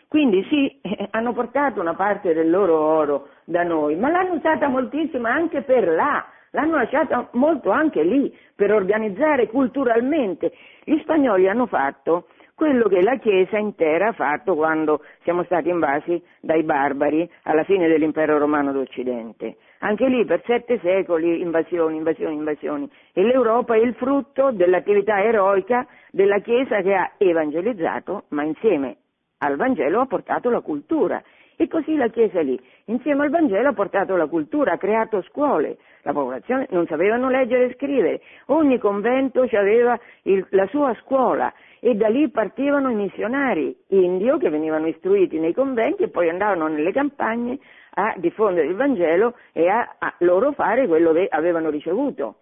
quindi 0.08 0.44
sì, 0.48 0.78
eh, 0.82 1.08
hanno 1.10 1.32
portato 1.32 1.80
una 1.80 1.94
parte 1.94 2.32
del 2.32 2.48
loro 2.48 2.78
oro 2.78 3.28
da 3.44 3.64
noi, 3.64 3.96
ma 3.96 4.08
l'hanno 4.08 4.34
usata 4.34 4.68
moltissimo 4.68 5.26
anche 5.26 5.62
per 5.62 5.88
là, 5.88 6.24
l'hanno 6.50 6.76
lasciata 6.76 7.28
molto 7.32 7.70
anche 7.70 8.02
lì, 8.02 8.34
per 8.54 8.72
organizzare 8.72 9.48
culturalmente. 9.48 10.52
Gli 10.84 10.98
spagnoli 11.00 11.48
hanno 11.48 11.66
fatto 11.66 12.28
quello 12.54 12.88
che 12.88 13.02
la 13.02 13.16
Chiesa 13.16 13.58
intera 13.58 14.08
ha 14.08 14.12
fatto 14.12 14.54
quando 14.54 15.02
siamo 15.24 15.42
stati 15.44 15.68
invasi 15.68 16.22
dai 16.40 16.62
barbari 16.62 17.28
alla 17.42 17.64
fine 17.64 17.86
dell'impero 17.86 18.38
romano 18.38 18.72
d'Occidente. 18.72 19.56
Anche 19.80 20.08
lì 20.08 20.24
per 20.24 20.42
sette 20.46 20.78
secoli 20.80 21.42
invasioni, 21.42 21.96
invasioni, 21.96 22.34
invasioni. 22.34 22.90
E 23.12 23.22
l'Europa 23.22 23.74
è 23.74 23.78
il 23.78 23.94
frutto 23.94 24.52
dell'attività 24.52 25.22
eroica 25.22 25.86
della 26.10 26.38
Chiesa 26.38 26.80
che 26.80 26.94
ha 26.94 27.12
evangelizzato, 27.18 28.24
ma 28.28 28.44
insieme 28.44 28.96
al 29.38 29.56
Vangelo 29.56 30.00
ha 30.00 30.06
portato 30.06 30.50
la 30.50 30.60
cultura. 30.60 31.22
E 31.58 31.68
così 31.68 31.96
la 31.96 32.08
Chiesa 32.08 32.42
lì, 32.42 32.60
insieme 32.86 33.24
al 33.24 33.30
Vangelo 33.30 33.68
ha 33.68 33.72
portato 33.72 34.14
la 34.14 34.26
cultura, 34.26 34.72
ha 34.72 34.76
creato 34.76 35.22
scuole, 35.22 35.78
la 36.02 36.12
popolazione 36.12 36.66
non 36.70 36.86
sapevano 36.86 37.30
leggere 37.30 37.64
e 37.64 37.74
scrivere, 37.74 38.20
ogni 38.46 38.78
convento 38.78 39.48
aveva 39.52 39.98
il, 40.24 40.46
la 40.50 40.66
sua 40.66 40.94
scuola. 41.00 41.50
E 41.80 41.94
da 41.94 42.08
lì 42.08 42.28
partivano 42.28 42.90
i 42.90 42.94
missionari 42.94 43.74
indio 43.88 44.36
che 44.36 44.50
venivano 44.50 44.86
istruiti 44.86 45.38
nei 45.38 45.54
conventi 45.54 46.02
e 46.02 46.08
poi 46.08 46.28
andavano 46.28 46.66
nelle 46.68 46.92
campagne 46.92 47.58
a 47.94 48.14
diffondere 48.16 48.66
il 48.66 48.74
Vangelo 48.74 49.34
e 49.52 49.68
a, 49.68 49.96
a 49.98 50.14
loro 50.18 50.52
fare 50.52 50.86
quello 50.86 51.12
che 51.12 51.26
avevano 51.30 51.70
ricevuto. 51.70 52.36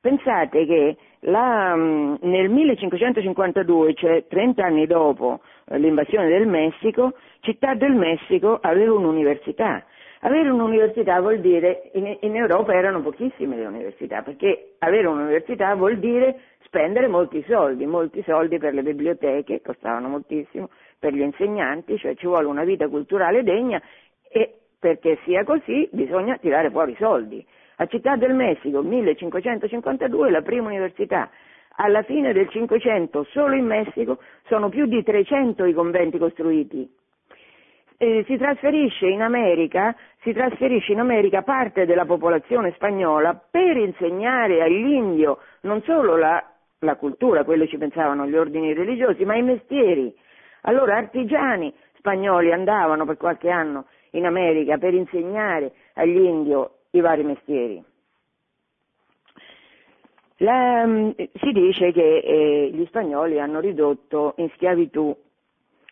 Pensate 0.00 0.66
che 0.66 0.96
la, 1.20 1.74
mm, 1.74 2.14
nel 2.20 2.50
1552, 2.50 3.94
cioè 3.94 4.26
30 4.28 4.64
anni 4.64 4.86
dopo 4.86 5.40
l'invasione 5.68 6.28
del 6.28 6.46
Messico, 6.46 7.14
Città 7.40 7.74
del 7.74 7.92
Messico 7.92 8.58
aveva 8.60 8.94
un'università. 8.94 9.84
Avere 10.20 10.48
un'università 10.48 11.20
vuol 11.20 11.40
dire, 11.40 11.90
in, 11.94 12.16
in 12.20 12.34
Europa 12.34 12.72
erano 12.72 13.02
pochissime 13.02 13.56
le 13.56 13.66
università, 13.66 14.22
perché 14.22 14.76
avere 14.78 15.06
un'università 15.06 15.74
vuol 15.74 15.98
dire 15.98 16.40
spendere 16.64 17.08
molti 17.08 17.44
soldi, 17.46 17.84
molti 17.84 18.22
soldi 18.26 18.58
per 18.58 18.72
le 18.72 18.82
biblioteche, 18.82 19.60
costavano 19.60 20.08
moltissimo, 20.08 20.70
per 20.98 21.12
gli 21.12 21.20
insegnanti, 21.20 21.98
cioè 21.98 22.14
ci 22.16 22.26
vuole 22.26 22.46
una 22.46 22.64
vita 22.64 22.88
culturale 22.88 23.42
degna 23.42 23.80
e 24.28 24.54
perché 24.78 25.18
sia 25.24 25.44
così 25.44 25.88
bisogna 25.92 26.38
tirare 26.38 26.70
fuori 26.70 26.96
soldi. 26.98 27.44
A 27.76 27.86
Città 27.86 28.16
del 28.16 28.34
Messico, 28.34 28.82
1552, 28.82 30.30
la 30.30 30.42
prima 30.42 30.68
università. 30.68 31.30
Alla 31.76 32.02
fine 32.02 32.32
del 32.32 32.48
Cinquecento, 32.50 33.24
solo 33.30 33.54
in 33.54 33.66
Messico, 33.66 34.18
sono 34.46 34.68
più 34.68 34.86
di 34.86 35.02
300 35.02 35.64
i 35.64 35.72
conventi 35.72 36.18
costruiti. 36.18 36.88
Eh, 37.96 38.24
si, 38.26 38.36
trasferisce 38.36 39.06
in 39.06 39.22
America, 39.22 39.94
si 40.22 40.32
trasferisce 40.32 40.92
in 40.92 41.00
America 41.00 41.42
parte 41.42 41.86
della 41.86 42.04
popolazione 42.04 42.72
spagnola 42.74 43.34
per 43.34 43.76
insegnare 43.76 44.62
all'indio 44.62 45.38
non 45.62 45.82
solo 45.82 46.16
la, 46.16 46.42
la 46.80 46.96
cultura, 46.96 47.44
quello 47.44 47.66
ci 47.66 47.78
pensavano 47.78 48.26
gli 48.26 48.36
ordini 48.36 48.72
religiosi, 48.72 49.24
ma 49.24 49.36
i 49.36 49.42
mestieri. 49.42 50.14
Allora 50.62 50.96
artigiani 50.96 51.72
spagnoli 51.98 52.52
andavano 52.52 53.04
per 53.04 53.16
qualche 53.16 53.50
anno 53.50 53.86
in 54.10 54.26
America 54.26 54.76
per 54.78 54.94
insegnare 54.94 55.72
agli 55.94 56.16
indio 56.16 56.78
i 56.90 57.00
vari 57.00 57.24
mestieri. 57.24 57.82
La, 60.38 60.84
mm, 60.84 61.10
si 61.34 61.52
dice 61.52 61.92
che 61.92 62.18
eh, 62.18 62.70
gli 62.72 62.84
spagnoli 62.86 63.38
hanno 63.38 63.60
ridotto 63.60 64.34
in 64.38 64.50
schiavitù 64.54 65.16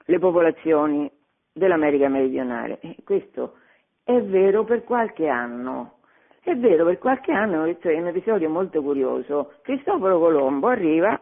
le 0.07 0.18
popolazioni 0.18 1.11
dell'America 1.53 2.09
meridionale. 2.09 2.78
E 2.80 2.97
questo 3.05 3.55
è 4.03 4.20
vero 4.20 4.64
per 4.64 4.84
qualche 4.84 5.28
anno. 5.28 5.99
È 6.43 6.57
vero, 6.57 6.84
per 6.84 6.99
qualche 6.99 7.30
anno 7.30 7.64
è 7.64 7.99
un 7.99 8.07
episodio 8.09 8.51
molto 8.51 8.82
curioso. 8.82 9.53
Cristoforo 9.62 10.18
Colombo 10.18 10.66
arriva 10.68 11.20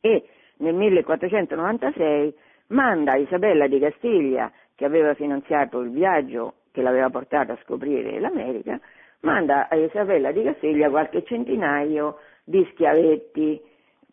e 0.00 0.26
nel 0.56 0.74
1496 0.74 2.34
manda 2.68 3.16
Isabella 3.16 3.66
di 3.66 3.78
Castiglia, 3.78 4.50
che 4.74 4.86
aveva 4.86 5.12
finanziato 5.12 5.80
il 5.80 5.90
viaggio 5.90 6.54
che 6.72 6.80
l'aveva 6.80 7.10
portato 7.10 7.52
a 7.52 7.58
scoprire 7.62 8.18
l'America, 8.20 8.80
manda 9.20 9.68
a 9.68 9.76
Isabella 9.76 10.32
di 10.32 10.42
Castiglia 10.42 10.90
qualche 10.90 11.24
centinaio 11.24 12.18
di 12.44 12.66
schiavetti, 12.72 13.60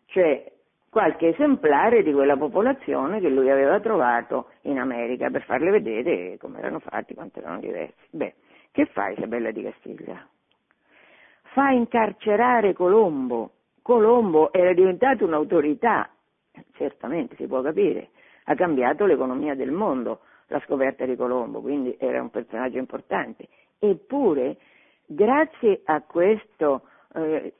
cioè 0.06 0.52
qualche 0.90 1.28
esemplare 1.28 2.02
di 2.02 2.12
quella 2.12 2.36
popolazione 2.36 3.20
che 3.20 3.28
lui 3.28 3.50
aveva 3.50 3.78
trovato 3.80 4.50
in 4.62 4.78
America 4.78 5.30
per 5.30 5.42
farle 5.42 5.70
vedere 5.70 6.38
come 6.38 6.58
erano 6.58 6.78
fatti, 6.78 7.14
quanto 7.14 7.40
erano 7.40 7.60
diversi. 7.60 8.06
Beh, 8.10 8.34
che 8.72 8.86
fa 8.86 9.08
Isabella 9.08 9.50
di 9.50 9.62
Castiglia? 9.62 10.26
fa 11.58 11.70
incarcerare 11.70 12.72
Colombo. 12.72 13.50
Colombo 13.82 14.52
era 14.52 14.72
diventato 14.72 15.24
un'autorità, 15.24 16.08
certamente 16.74 17.34
si 17.36 17.48
può 17.48 17.62
capire, 17.62 18.10
ha 18.44 18.54
cambiato 18.54 19.06
l'economia 19.06 19.54
del 19.54 19.72
mondo 19.72 20.20
la 20.46 20.60
scoperta 20.64 21.04
di 21.04 21.16
Colombo, 21.16 21.60
quindi 21.60 21.96
era 21.98 22.22
un 22.22 22.30
personaggio 22.30 22.78
importante. 22.78 23.48
Eppure, 23.78 24.56
grazie 25.08 25.80
a 25.84 26.02
questo 26.02 26.82
eh, 27.14 27.54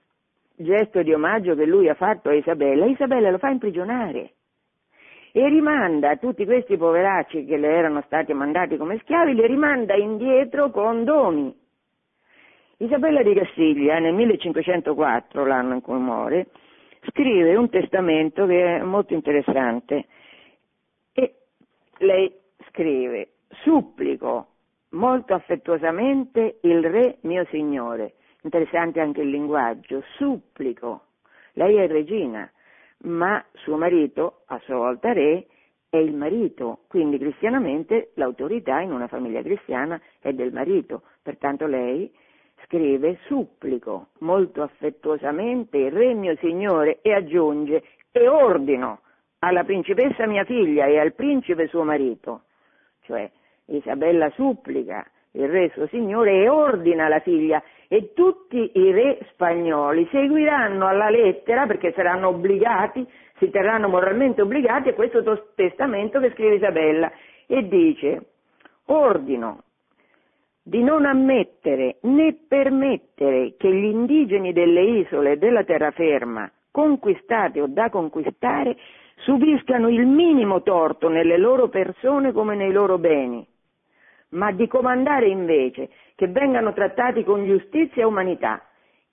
gesto 0.54 1.02
di 1.02 1.12
omaggio 1.12 1.54
che 1.54 1.64
lui 1.64 1.88
ha 1.88 1.94
fatto 1.94 2.28
a 2.28 2.34
Isabella, 2.34 2.84
Isabella 2.86 3.30
lo 3.30 3.38
fa 3.38 3.48
imprigionare 3.48 4.34
e 5.32 5.48
rimanda 5.48 6.16
tutti 6.16 6.44
questi 6.44 6.76
poveracci 6.76 7.44
che 7.44 7.56
le 7.56 7.68
erano 7.68 8.02
stati 8.06 8.32
mandati 8.32 8.76
come 8.76 8.98
schiavi, 8.98 9.34
li 9.34 9.46
rimanda 9.46 9.94
indietro 9.94 10.70
con 10.70 11.04
doni. 11.04 11.54
Isabella 12.78 13.22
di 13.22 13.34
Castiglia 13.34 13.98
nel 13.98 14.14
1504, 14.14 15.44
l'anno 15.44 15.74
in 15.74 15.80
cui 15.80 15.98
muore, 15.98 16.48
scrive 17.08 17.56
un 17.56 17.68
testamento 17.70 18.46
che 18.46 18.76
è 18.76 18.82
molto 18.82 19.14
interessante 19.14 20.06
e 21.12 21.34
lei 21.98 22.32
scrive 22.68 23.30
supplico 23.62 24.57
molto 24.90 25.34
affettuosamente 25.34 26.58
il 26.62 26.82
re 26.82 27.18
mio 27.22 27.44
signore, 27.50 28.14
interessante 28.42 29.00
anche 29.00 29.20
il 29.20 29.30
linguaggio, 29.30 30.02
supplico, 30.16 31.02
lei 31.52 31.76
è 31.76 31.86
regina, 31.86 32.50
ma 33.04 33.44
suo 33.52 33.76
marito, 33.76 34.42
a 34.46 34.58
sua 34.64 34.76
volta 34.76 35.12
re, 35.12 35.46
è 35.90 35.96
il 35.96 36.14
marito, 36.14 36.80
quindi 36.88 37.18
cristianamente 37.18 38.10
l'autorità 38.14 38.80
in 38.80 38.92
una 38.92 39.08
famiglia 39.08 39.42
cristiana 39.42 40.00
è 40.20 40.32
del 40.32 40.52
marito, 40.52 41.02
pertanto 41.22 41.66
lei 41.66 42.12
scrive 42.64 43.18
supplico 43.26 44.08
molto 44.18 44.62
affettuosamente 44.62 45.78
il 45.78 45.92
re 45.92 46.12
mio 46.12 46.36
signore 46.36 46.98
e 47.00 47.14
aggiunge 47.14 47.82
e 48.10 48.28
ordino 48.28 49.00
alla 49.38 49.64
principessa 49.64 50.26
mia 50.26 50.44
figlia 50.44 50.86
e 50.86 50.98
al 50.98 51.14
principe 51.14 51.68
suo 51.68 51.84
marito, 51.84 52.42
cioè 53.02 53.30
Isabella 53.68 54.30
supplica 54.30 55.04
il 55.32 55.48
re 55.48 55.70
suo 55.70 55.86
signore 55.88 56.42
e 56.42 56.48
ordina 56.48 57.06
alla 57.06 57.20
figlia 57.20 57.62
e 57.86 58.12
tutti 58.14 58.70
i 58.74 58.90
re 58.90 59.18
spagnoli 59.32 60.08
seguiranno 60.10 60.86
alla 60.86 61.10
lettera 61.10 61.66
perché 61.66 61.92
saranno 61.92 62.28
obbligati, 62.28 63.06
si 63.38 63.50
terranno 63.50 63.88
moralmente 63.88 64.42
obbligati 64.42 64.88
a 64.88 64.94
questo 64.94 65.22
testamento 65.54 66.18
che 66.18 66.30
scrive 66.32 66.56
Isabella 66.56 67.10
e 67.46 67.68
dice 67.68 68.22
ordino 68.86 69.62
di 70.62 70.82
non 70.82 71.06
ammettere 71.06 71.96
né 72.02 72.36
permettere 72.46 73.54
che 73.56 73.72
gli 73.72 73.84
indigeni 73.84 74.52
delle 74.52 74.82
isole 74.82 75.38
della 75.38 75.64
terraferma, 75.64 76.50
conquistate 76.70 77.60
o 77.60 77.66
da 77.68 77.88
conquistare, 77.88 78.76
subiscano 79.20 79.88
il 79.88 80.06
minimo 80.06 80.62
torto 80.62 81.08
nelle 81.08 81.38
loro 81.38 81.68
persone 81.68 82.32
come 82.32 82.54
nei 82.54 82.70
loro 82.70 82.98
beni, 82.98 83.46
ma 84.30 84.52
di 84.52 84.66
comandare 84.66 85.28
invece 85.28 85.88
che 86.14 86.28
vengano 86.28 86.72
trattati 86.72 87.24
con 87.24 87.44
giustizia 87.46 88.02
e 88.02 88.06
umanità 88.06 88.62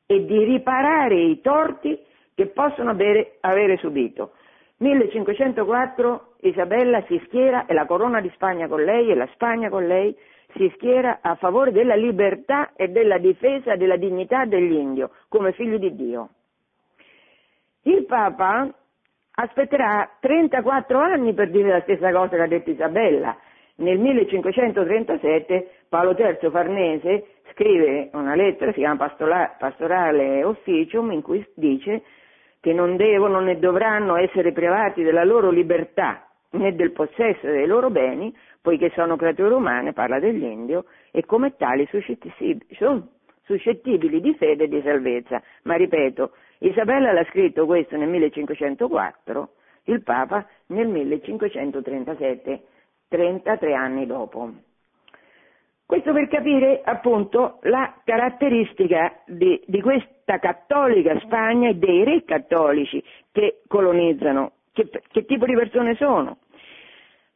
e 0.05 0.25
di 0.25 0.43
riparare 0.43 1.15
i 1.15 1.41
torti 1.41 1.97
che 2.33 2.47
possono 2.47 2.91
avere, 2.91 3.37
avere 3.41 3.77
subito. 3.77 4.33
1504 4.77 6.33
Isabella 6.41 7.01
si 7.07 7.21
schiera 7.25 7.65
e 7.65 7.73
la 7.73 7.85
corona 7.85 8.19
di 8.19 8.29
Spagna 8.33 8.67
con 8.67 8.83
lei 8.83 9.09
e 9.09 9.15
la 9.15 9.27
Spagna 9.33 9.69
con 9.69 9.87
lei 9.87 10.15
si 10.55 10.71
schiera 10.75 11.19
a 11.21 11.35
favore 11.35 11.71
della 11.71 11.95
libertà 11.95 12.73
e 12.75 12.89
della 12.89 13.17
difesa 13.17 13.75
della 13.75 13.97
dignità 13.97 14.45
dell'indio 14.45 15.11
come 15.29 15.53
figlio 15.53 15.77
di 15.77 15.95
Dio. 15.95 16.29
Il 17.83 18.05
Papa 18.05 18.69
aspetterà 19.35 20.09
34 20.19 20.99
anni 20.99 21.33
per 21.33 21.49
dire 21.51 21.69
la 21.69 21.81
stessa 21.81 22.11
cosa 22.11 22.35
che 22.35 22.41
ha 22.41 22.47
detto 22.47 22.71
Isabella. 22.71 23.37
Nel 23.77 23.99
1537 23.99 25.69
Paolo 25.89 26.15
III 26.17 26.49
Farnese 26.49 27.25
scrive 27.51 28.09
una 28.13 28.33
lettera, 28.33 28.71
si 28.71 28.79
chiama 28.79 29.13
Pastorale 29.57 30.43
Officium, 30.43 31.11
in 31.11 31.21
cui 31.21 31.45
dice 31.55 32.03
che 32.61 32.71
non 32.73 32.95
devono 32.95 33.41
né 33.41 33.59
dovranno 33.59 34.15
essere 34.15 34.53
privati 34.53 35.03
della 35.03 35.23
loro 35.23 35.51
libertà 35.51 36.25
né 36.51 36.73
del 36.73 36.91
possesso 36.91 37.47
dei 37.47 37.67
loro 37.67 37.89
beni, 37.89 38.33
poiché 38.61 38.91
sono 38.95 39.17
creature 39.17 39.53
umane, 39.53 39.91
parla 39.91 40.19
dell'Indio, 40.19 40.85
e 41.11 41.25
come 41.25 41.55
tali 41.57 41.85
suscettibili 43.43 44.21
di 44.21 44.33
fede 44.35 44.63
e 44.63 44.67
di 44.69 44.81
salvezza. 44.81 45.41
Ma 45.63 45.75
ripeto, 45.75 46.31
Isabella 46.59 47.11
l'ha 47.11 47.25
scritto 47.25 47.65
questo 47.65 47.97
nel 47.97 48.07
1504, 48.07 49.49
il 49.83 50.01
Papa 50.01 50.47
nel 50.67 50.87
1537, 50.87 52.63
33 53.07 53.73
anni 53.73 54.05
dopo. 54.05 54.51
Questo 55.85 56.13
per 56.13 56.27
capire 56.27 56.81
appunto 56.83 57.59
la 57.63 57.93
caratteristica 58.03 59.21
di, 59.27 59.61
di, 59.67 59.81
questa 59.81 60.39
cattolica 60.39 61.19
Spagna 61.19 61.69
e 61.69 61.75
dei 61.75 62.03
re 62.03 62.23
cattolici 62.23 63.03
che 63.31 63.61
colonizzano, 63.67 64.53
che, 64.73 64.89
che 65.11 65.25
tipo 65.25 65.45
di 65.45 65.53
persone 65.53 65.93
sono. 65.95 66.37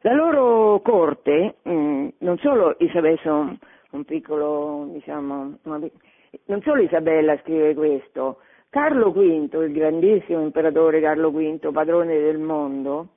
La 0.00 0.14
loro 0.14 0.80
corte, 0.80 1.56
mh, 1.62 1.70
mm, 1.70 2.08
non 2.18 2.38
solo 2.38 2.74
Isabella, 2.78 3.56
piccolo, 4.04 4.88
diciamo, 4.90 5.58
non 5.62 6.62
solo 6.62 6.82
Isabella 6.82 7.38
scrive 7.42 7.74
questo, 7.74 8.38
Carlo 8.68 9.12
V, 9.12 9.18
il 9.20 9.72
grandissimo 9.72 10.40
imperatore 10.40 11.00
Carlo 11.00 11.30
V, 11.30 11.70
padrone 11.70 12.18
del 12.18 12.38
mondo, 12.38 13.08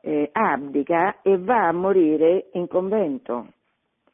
eh, 0.00 0.30
abdica 0.32 1.20
e 1.22 1.38
va 1.38 1.68
a 1.68 1.72
morire 1.72 2.48
in 2.52 2.66
convento, 2.66 3.46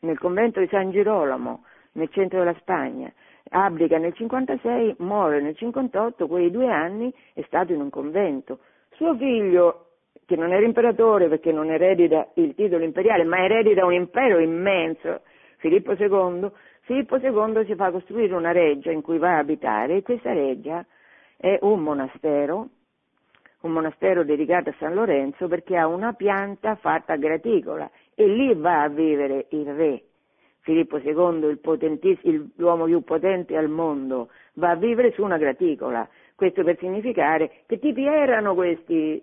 nel 0.01 0.19
convento 0.19 0.61
di 0.61 0.69
San 0.69 0.91
Girolamo, 0.91 1.65
nel 1.93 2.09
centro 2.11 2.39
della 2.39 2.55
Spagna. 2.59 3.13
Abdica 3.51 3.99
nel 3.99 4.15
56, 4.15 4.97
muore 4.99 5.41
nel 5.41 5.57
58, 5.57 6.27
quei 6.27 6.51
due 6.51 6.71
anni 6.71 7.13
è 7.35 7.43
stato 7.47 7.73
in 7.73 7.81
un 7.81 7.91
convento. 7.91 8.59
Suo 8.93 9.15
figlio, 9.17 9.87
che 10.27 10.37
non 10.37 10.53
era 10.53 10.65
imperatore 10.65 11.29
perché 11.29 11.53
non 11.53 11.71
eredita 11.71 12.29
il 12.35 12.55
titolo 12.55 12.85
imperiale, 12.85 13.25
ma 13.25 13.45
eredita 13.45 13.85
un 13.85 13.93
impero 13.93 14.39
immenso, 14.39 15.21
Filippo 15.59 15.93
II, 15.93 16.51
Filippo 16.81 17.17
II 17.17 17.65
si 17.65 17.75
fa 17.75 17.91
costruire 17.91 18.35
una 18.35 18.53
reggia 18.53 18.91
in 18.91 19.01
cui 19.01 19.19
va 19.19 19.37
a 19.37 19.39
abitare 19.39 19.97
e 19.97 20.03
questa 20.03 20.33
reggia 20.33 20.85
è 21.37 21.59
un 21.63 21.81
monastero, 21.81 22.69
un 23.65 23.73
monastero 23.73 24.25
dedicato 24.25 24.71
a 24.71 24.75
San 24.79 24.95
Lorenzo 24.95 25.49
perché 25.49 25.77
ha 25.77 25.87
una 25.87 26.13
pianta 26.13 26.77
fatta 26.77 27.17
graticola 27.17 27.91
e 28.15 28.27
lì 28.27 28.55
va 28.55 28.83
a 28.83 28.89
vivere 28.89 29.47
il 29.51 29.67
re. 29.75 30.03
Filippo 30.61 30.99
II, 30.99 31.59
il 32.23 32.51
l'uomo 32.57 32.85
più 32.85 33.03
potente 33.03 33.57
al 33.57 33.69
mondo, 33.69 34.29
va 34.55 34.71
a 34.71 34.77
vivere 34.77 35.13
su 35.13 35.23
una 35.23 35.37
graticola. 35.37 36.09
Questo 36.35 36.63
per 36.65 36.79
significare 36.79 37.51
che 37.67 37.79
tipi 37.79 38.07
erano 38.07 38.55
questi, 38.55 39.23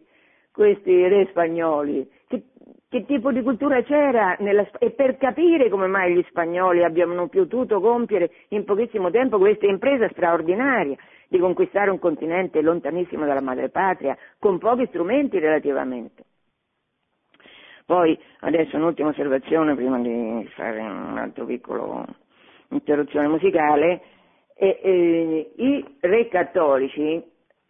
questi 0.51 1.07
re 1.07 1.27
spagnoli, 1.29 2.07
che, 2.27 2.43
che 2.87 3.05
tipo 3.05 3.31
di 3.31 3.41
cultura 3.41 3.81
c'era 3.81 4.35
nella, 4.39 4.69
e 4.77 4.91
per 4.91 5.17
capire 5.17 5.69
come 5.69 5.87
mai 5.87 6.13
gli 6.13 6.23
spagnoli 6.29 6.83
abbiano 6.83 7.27
potuto 7.27 7.79
compiere 7.79 8.29
in 8.49 8.63
pochissimo 8.63 9.09
tempo 9.09 9.39
questa 9.39 9.65
impresa 9.65 10.07
straordinaria 10.09 10.95
di 11.31 11.39
conquistare 11.39 11.89
un 11.89 11.97
continente 11.97 12.61
lontanissimo 12.61 13.25
dalla 13.25 13.39
madrepatria 13.39 14.17
con 14.37 14.57
pochi 14.57 14.85
strumenti 14.87 15.39
relativamente. 15.39 16.25
Poi 17.85 18.19
adesso 18.41 18.75
un'ultima 18.75 19.09
osservazione 19.09 19.73
prima 19.73 19.97
di 19.99 20.45
fare 20.53 20.81
un 20.81 21.17
altro 21.17 21.45
piccolo 21.45 22.05
interruzione 22.71 23.29
musicale. 23.29 24.01
E, 24.53 24.79
e, 24.83 25.51
I 25.55 25.97
re 26.01 26.27
cattolici 26.27 27.23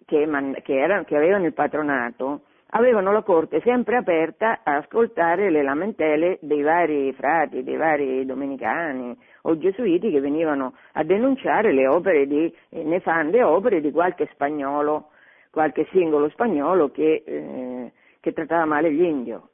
che, 0.07 0.25
man, 0.25 0.55
che, 0.63 0.79
erano, 0.79 1.03
che 1.03 1.15
avevano 1.15 1.45
il 1.45 1.53
patronato 1.53 2.45
avevano 2.71 3.11
la 3.11 3.21
corte 3.21 3.61
sempre 3.61 3.97
aperta 3.97 4.61
a 4.63 4.77
ascoltare 4.77 5.51
le 5.51 5.61
lamentele 5.61 6.39
dei 6.41 6.63
vari 6.63 7.13
frati, 7.13 7.61
dei 7.61 7.77
vari 7.77 8.25
domenicani 8.25 9.15
o 9.43 9.57
gesuiti 9.57 10.11
che 10.11 10.19
venivano 10.19 10.73
a 10.93 11.03
denunciare 11.03 11.71
le 11.71 11.87
opere 11.87 12.27
di, 12.27 12.53
eh, 12.69 12.83
nefande 12.83 13.43
opere 13.43 13.81
di 13.81 13.91
qualche 13.91 14.27
spagnolo, 14.33 15.09
qualche 15.49 15.87
singolo 15.91 16.29
spagnolo 16.29 16.89
che, 16.91 17.23
eh, 17.25 17.91
che 18.19 18.33
trattava 18.33 18.65
male 18.65 18.91
gli 18.91 19.03
indio. 19.03 19.49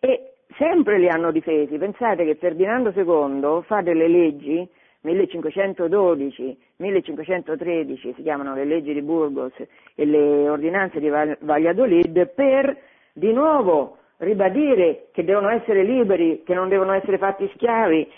E 0.00 0.34
sempre 0.56 0.98
li 0.98 1.08
hanno 1.08 1.30
difesi. 1.30 1.78
Pensate 1.78 2.24
che 2.24 2.36
Ferdinando 2.36 2.92
II 2.94 3.62
fa 3.64 3.80
delle 3.82 4.08
leggi 4.08 4.68
1512, 5.06 6.58
1513 6.76 8.14
si 8.14 8.22
chiamano 8.22 8.54
le 8.54 8.64
leggi 8.64 8.92
di 8.92 9.02
Burgos 9.02 9.52
e 9.94 10.04
le 10.04 10.48
ordinanze 10.48 10.98
di 10.98 11.08
Valladolid 11.08 12.28
per 12.34 12.76
di 13.12 13.32
nuovo 13.32 13.98
ribadire 14.18 15.08
che 15.12 15.24
devono 15.24 15.48
essere 15.50 15.84
liberi, 15.84 16.42
che 16.44 16.54
non 16.54 16.68
devono 16.68 16.92
essere 16.92 17.18
fatti 17.18 17.48
schiavi 17.54 18.10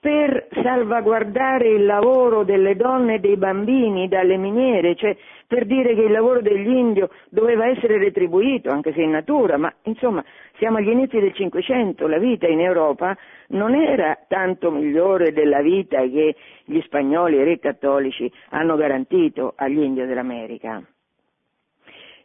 per 0.00 0.48
salvaguardare 0.62 1.68
il 1.68 1.84
lavoro 1.84 2.42
delle 2.42 2.74
donne 2.74 3.16
e 3.16 3.18
dei 3.18 3.36
bambini 3.36 4.08
dalle 4.08 4.38
miniere, 4.38 4.96
cioè 4.96 5.14
per 5.46 5.66
dire 5.66 5.94
che 5.94 6.00
il 6.00 6.10
lavoro 6.10 6.40
degli 6.40 6.68
indio 6.68 7.10
doveva 7.28 7.66
essere 7.66 7.98
retribuito, 7.98 8.70
anche 8.70 8.94
se 8.94 9.02
in 9.02 9.10
natura, 9.10 9.58
ma 9.58 9.70
insomma 9.82 10.24
siamo 10.56 10.78
agli 10.78 10.88
inizi 10.88 11.18
del 11.18 11.34
Cinquecento, 11.34 12.06
la 12.06 12.18
vita 12.18 12.46
in 12.46 12.60
Europa 12.60 13.14
non 13.48 13.74
era 13.74 14.18
tanto 14.26 14.70
migliore 14.70 15.32
della 15.32 15.60
vita 15.60 15.98
che 16.00 16.34
gli 16.64 16.80
spagnoli 16.80 17.36
e 17.36 17.42
i 17.42 17.44
re 17.44 17.58
cattolici 17.58 18.32
hanno 18.50 18.76
garantito 18.76 19.52
agli 19.56 19.82
indio 19.82 20.06
dell'America. 20.06 20.82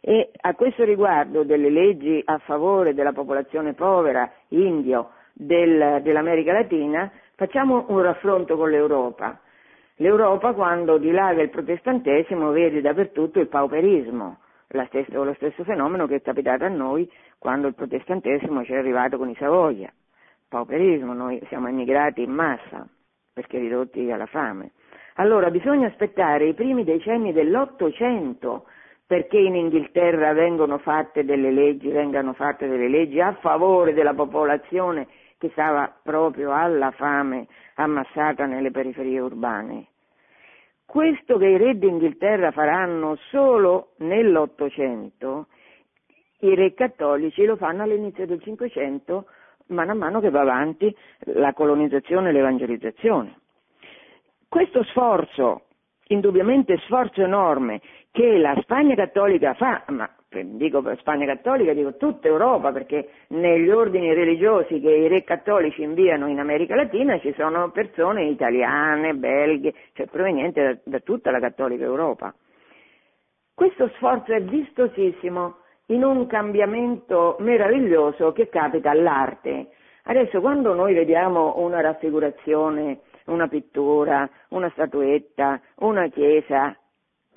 E 0.00 0.30
a 0.40 0.54
questo 0.54 0.84
riguardo 0.84 1.42
delle 1.42 1.68
leggi 1.68 2.22
a 2.24 2.38
favore 2.38 2.94
della 2.94 3.12
popolazione 3.12 3.74
povera 3.74 4.30
indio 4.48 5.10
del, 5.32 6.00
dell'America 6.02 6.52
Latina, 6.52 7.10
Facciamo 7.38 7.84
un 7.88 8.00
raffronto 8.00 8.56
con 8.56 8.70
l'Europa. 8.70 9.38
L'Europa 9.96 10.54
quando 10.54 10.96
dilaga 10.96 11.42
il 11.42 11.50
protestantesimo 11.50 12.50
vede 12.50 12.80
dappertutto 12.80 13.40
il 13.40 13.48
pauperismo, 13.48 14.38
stesso, 14.86 15.22
lo 15.22 15.34
stesso 15.34 15.62
fenomeno 15.62 16.06
che 16.06 16.14
è 16.14 16.22
capitato 16.22 16.64
a 16.64 16.68
noi 16.68 17.06
quando 17.36 17.66
il 17.66 17.74
protestantesimo 17.74 18.64
ci 18.64 18.72
è 18.72 18.78
arrivato 18.78 19.18
con 19.18 19.28
i 19.28 19.36
Savoia. 19.38 19.92
Pauperismo, 20.48 21.12
noi 21.12 21.38
siamo 21.48 21.68
emigrati 21.68 22.22
in 22.22 22.30
massa 22.30 22.88
perché 23.34 23.58
ridotti 23.58 24.10
alla 24.10 24.24
fame. 24.24 24.70
Allora 25.16 25.50
bisogna 25.50 25.88
aspettare 25.88 26.46
i 26.46 26.54
primi 26.54 26.84
decenni 26.84 27.34
dell'Ottocento 27.34 28.64
perché 29.06 29.36
in 29.36 29.56
Inghilterra 29.56 30.32
fatte 30.78 31.22
leggi, 31.50 31.88
vengano 31.90 32.32
fatte 32.32 32.66
delle 32.66 32.88
leggi 32.88 33.20
a 33.20 33.34
favore 33.34 33.92
della 33.92 34.14
popolazione 34.14 35.06
che 35.38 35.50
stava 35.50 35.94
proprio 36.02 36.52
alla 36.52 36.90
fame 36.92 37.46
ammassata 37.74 38.46
nelle 38.46 38.70
periferie 38.70 39.20
urbane. 39.20 39.88
Questo 40.84 41.36
che 41.36 41.46
i 41.46 41.56
re 41.56 41.76
d'Inghilterra 41.76 42.52
faranno 42.52 43.16
solo 43.30 43.92
nell'Ottocento, 43.98 45.48
i 46.40 46.54
re 46.54 46.74
cattolici 46.74 47.44
lo 47.44 47.56
fanno 47.56 47.82
all'inizio 47.82 48.26
del 48.26 48.40
Cinquecento, 48.40 49.26
mano 49.68 49.92
a 49.92 49.94
mano 49.94 50.20
che 50.20 50.30
va 50.30 50.40
avanti 50.40 50.94
la 51.32 51.52
colonizzazione 51.52 52.28
e 52.28 52.32
l'evangelizzazione. 52.32 53.40
Questo 54.48 54.84
sforzo, 54.84 55.62
indubbiamente 56.08 56.78
sforzo 56.84 57.22
enorme, 57.22 57.80
che 58.12 58.38
la 58.38 58.56
Spagna 58.62 58.94
cattolica 58.94 59.54
fa, 59.54 59.82
ma 59.88 60.08
dico 60.44 60.82
per 60.82 60.98
Spagna 60.98 61.26
cattolica, 61.26 61.72
dico 61.72 61.96
tutta 61.96 62.28
Europa, 62.28 62.72
perché 62.72 63.08
negli 63.28 63.70
ordini 63.70 64.12
religiosi 64.12 64.80
che 64.80 64.90
i 64.90 65.08
re 65.08 65.24
cattolici 65.24 65.82
inviano 65.82 66.28
in 66.28 66.38
America 66.38 66.74
Latina 66.74 67.18
ci 67.20 67.32
sono 67.36 67.70
persone 67.70 68.24
italiane, 68.24 69.14
belghe, 69.14 69.74
cioè 69.94 70.06
provenienti 70.06 70.60
da, 70.60 70.76
da 70.84 71.00
tutta 71.00 71.30
la 71.30 71.40
cattolica 71.40 71.84
Europa. 71.84 72.34
Questo 73.54 73.88
sforzo 73.94 74.32
è 74.32 74.42
vistosissimo 74.42 75.56
in 75.86 76.04
un 76.04 76.26
cambiamento 76.26 77.36
meraviglioso 77.40 78.32
che 78.32 78.48
capita 78.48 78.90
all'arte. 78.90 79.68
Adesso 80.04 80.40
quando 80.40 80.74
noi 80.74 80.94
vediamo 80.94 81.54
una 81.58 81.80
raffigurazione, 81.80 83.00
una 83.26 83.48
pittura, 83.48 84.28
una 84.50 84.70
statuetta, 84.70 85.60
una 85.76 86.08
chiesa, 86.08 86.76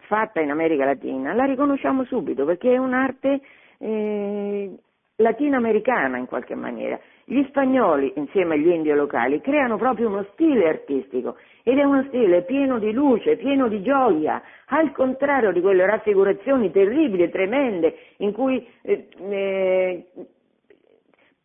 fatta 0.10 0.42
in 0.42 0.50
America 0.50 0.86
Latina, 0.86 1.34
la 1.34 1.46
riconosciamo 1.46 2.04
subito 2.06 2.44
perché 2.44 2.74
è 2.74 2.78
un'arte 2.78 3.42
eh, 3.78 4.76
latinoamericana 5.18 6.18
in 6.18 6.26
qualche 6.26 6.56
maniera. 6.56 7.00
Gli 7.26 7.46
spagnoli, 7.50 8.14
insieme 8.16 8.56
agli 8.56 8.70
indio 8.70 8.96
locali, 8.96 9.40
creano 9.40 9.78
proprio 9.78 10.08
uno 10.08 10.26
stile 10.34 10.68
artistico 10.68 11.38
ed 11.62 11.78
è 11.78 11.84
uno 11.84 12.04
stile 12.08 12.42
pieno 12.42 12.80
di 12.80 12.92
luce, 12.92 13.38
pieno 13.38 13.68
di 13.68 13.84
gioia, 13.84 14.42
al 14.70 14.92
contrario 14.94 15.52
di 15.52 15.62
quelle 15.62 15.86
raffigurazioni 15.86 16.72
terribili 16.72 17.30
tremende 17.30 17.96
in 18.18 18.32
cui 18.32 18.68
eh, 18.82 19.10
eh, 19.16 20.06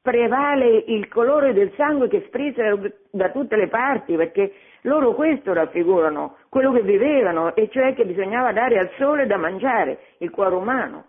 prevale 0.00 0.84
il 0.86 1.06
colore 1.08 1.52
del 1.52 1.70
sangue 1.76 2.08
che 2.08 2.24
sprizza 2.28 2.62
da 3.10 3.30
tutte 3.30 3.56
le 3.56 3.68
parti 3.68 4.16
perché 4.16 4.52
loro 4.84 5.14
questo 5.14 5.52
raffigurano, 5.52 6.36
quello 6.48 6.72
che 6.72 6.82
vivevano, 6.82 7.54
e 7.54 7.68
cioè 7.70 7.94
che 7.94 8.04
bisognava 8.04 8.52
dare 8.52 8.78
al 8.78 8.90
sole 8.98 9.26
da 9.26 9.36
mangiare, 9.36 9.98
il 10.18 10.30
cuore 10.30 10.54
umano. 10.54 11.04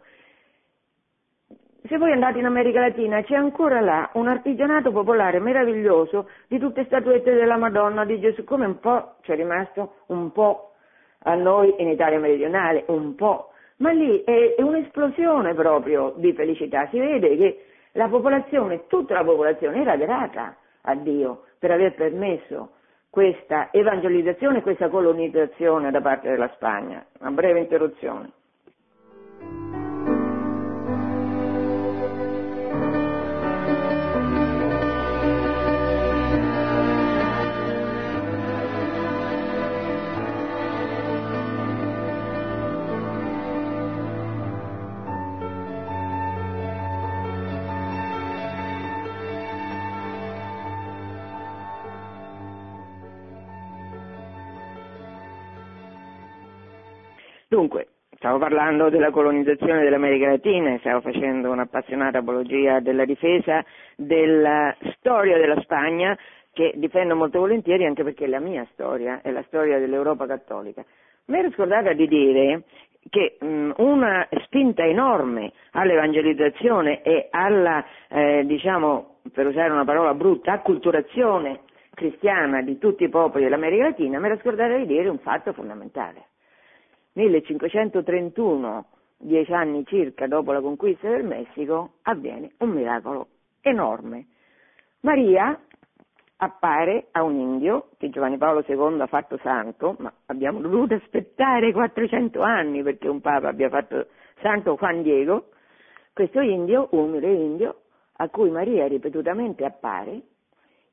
Se 1.87 1.97
voi 1.97 2.11
andate 2.11 2.39
in 2.39 2.45
America 2.45 2.79
Latina 2.79 3.21
c'è 3.21 3.35
ancora 3.35 3.79
là 3.79 4.09
un 4.13 4.27
artigianato 4.27 4.91
popolare 4.91 5.39
meraviglioso 5.39 6.29
di 6.47 6.57
tutte 6.57 6.85
statuette 6.85 7.33
della 7.33 7.57
Madonna, 7.57 8.05
di 8.05 8.19
Gesù, 8.19 8.43
come 8.43 8.65
un 8.65 8.79
po' 8.79 9.15
c'è 9.21 9.35
rimasto 9.35 9.97
un 10.07 10.31
po' 10.31 10.71
a 11.19 11.35
noi 11.35 11.75
in 11.77 11.89
Italia 11.89 12.17
meridionale, 12.17 12.85
un 12.87 13.13
po', 13.13 13.51
ma 13.77 13.91
lì 13.91 14.23
è, 14.23 14.55
è 14.55 14.61
un'esplosione 14.61 15.53
proprio 15.53 16.13
di 16.15 16.33
felicità, 16.33 16.87
si 16.89 16.97
vede 16.97 17.35
che 17.35 17.65
la 17.91 18.07
popolazione, 18.07 18.87
tutta 18.87 19.13
la 19.13 19.23
popolazione 19.23 19.81
era 19.81 19.95
grata 19.95 20.55
a 20.81 20.95
Dio 20.95 21.43
per 21.59 21.71
aver 21.71 21.93
permesso 21.93 22.69
questa 23.15 23.69
evangelizzazione 23.71 24.57
e 24.57 24.61
questa 24.61 24.89
colonizzazione 24.89 25.89
da 25.89 26.01
parte 26.01 26.27
della 26.27 26.51
Spagna. 26.55 27.05
Una 27.21 27.31
breve 27.31 27.61
interruzione. 27.61 28.29
Stavo 58.35 58.53
parlando 58.53 58.89
della 58.89 59.11
colonizzazione 59.11 59.81
dell'America 59.81 60.27
Latina 60.27 60.77
stavo 60.79 60.99
facendo 60.99 61.51
un'appassionata 61.51 62.17
apologia 62.17 62.81
della 62.81 63.05
difesa 63.05 63.63
della 63.95 64.75
storia 64.97 65.37
della 65.37 65.61
Spagna 65.61 66.17
che 66.51 66.73
difendo 66.75 67.15
molto 67.15 67.39
volentieri 67.39 67.85
anche 67.85 68.03
perché 68.03 68.25
è 68.25 68.27
la 68.27 68.41
mia 68.41 68.67
storia, 68.73 69.21
è 69.21 69.31
la 69.31 69.41
storia 69.43 69.79
dell'Europa 69.79 70.27
cattolica. 70.27 70.83
Mi 71.27 71.39
ero 71.39 71.49
scordata 71.51 71.93
di 71.93 72.07
dire 72.09 72.63
che 73.09 73.37
mh, 73.39 73.75
una 73.77 74.27
spinta 74.43 74.83
enorme 74.83 75.53
all'evangelizzazione 75.71 77.03
e 77.03 77.29
alla, 77.31 77.85
eh, 78.09 78.43
diciamo, 78.45 79.19
per 79.31 79.47
usare 79.47 79.71
una 79.71 79.85
parola 79.85 80.13
brutta, 80.13 80.51
acculturazione 80.51 81.61
cristiana 81.93 82.61
di 82.61 82.77
tutti 82.79 83.05
i 83.05 83.09
popoli 83.09 83.45
dell'America 83.45 83.83
Latina, 83.83 84.19
mi 84.19 84.25
ero 84.25 84.39
scordata 84.39 84.75
di 84.75 84.87
dire 84.87 85.07
un 85.07 85.19
fatto 85.19 85.53
fondamentale. 85.53 86.33
1531, 87.15 88.85
dieci 89.17 89.53
anni 89.53 89.85
circa 89.85 90.27
dopo 90.27 90.51
la 90.51 90.59
conquista 90.59 91.09
del 91.09 91.23
Messico, 91.23 91.93
avviene 92.03 92.51
un 92.59 92.69
miracolo 92.69 93.27
enorme. 93.61 94.27
Maria 95.01 95.57
appare 96.37 97.07
a 97.11 97.23
un 97.23 97.35
indio 97.35 97.89
che 97.97 98.09
Giovanni 98.09 98.37
Paolo 98.37 98.65
II 98.67 98.99
ha 98.99 99.07
fatto 99.07 99.37
santo, 99.37 99.95
ma 99.99 100.11
abbiamo 100.25 100.59
dovuto 100.59 100.95
aspettare 100.95 101.71
400 101.71 102.41
anni 102.41 102.83
perché 102.83 103.07
un 103.07 103.21
papa 103.21 103.47
abbia 103.47 103.69
fatto 103.69 104.07
santo 104.41 104.75
Juan 104.75 105.01
Diego, 105.01 105.51
questo 106.11 106.41
indio, 106.41 106.89
umile 106.91 107.31
indio, 107.31 107.81
a 108.17 108.27
cui 108.27 108.49
Maria 108.49 108.87
ripetutamente 108.87 109.63
appare 109.63 110.21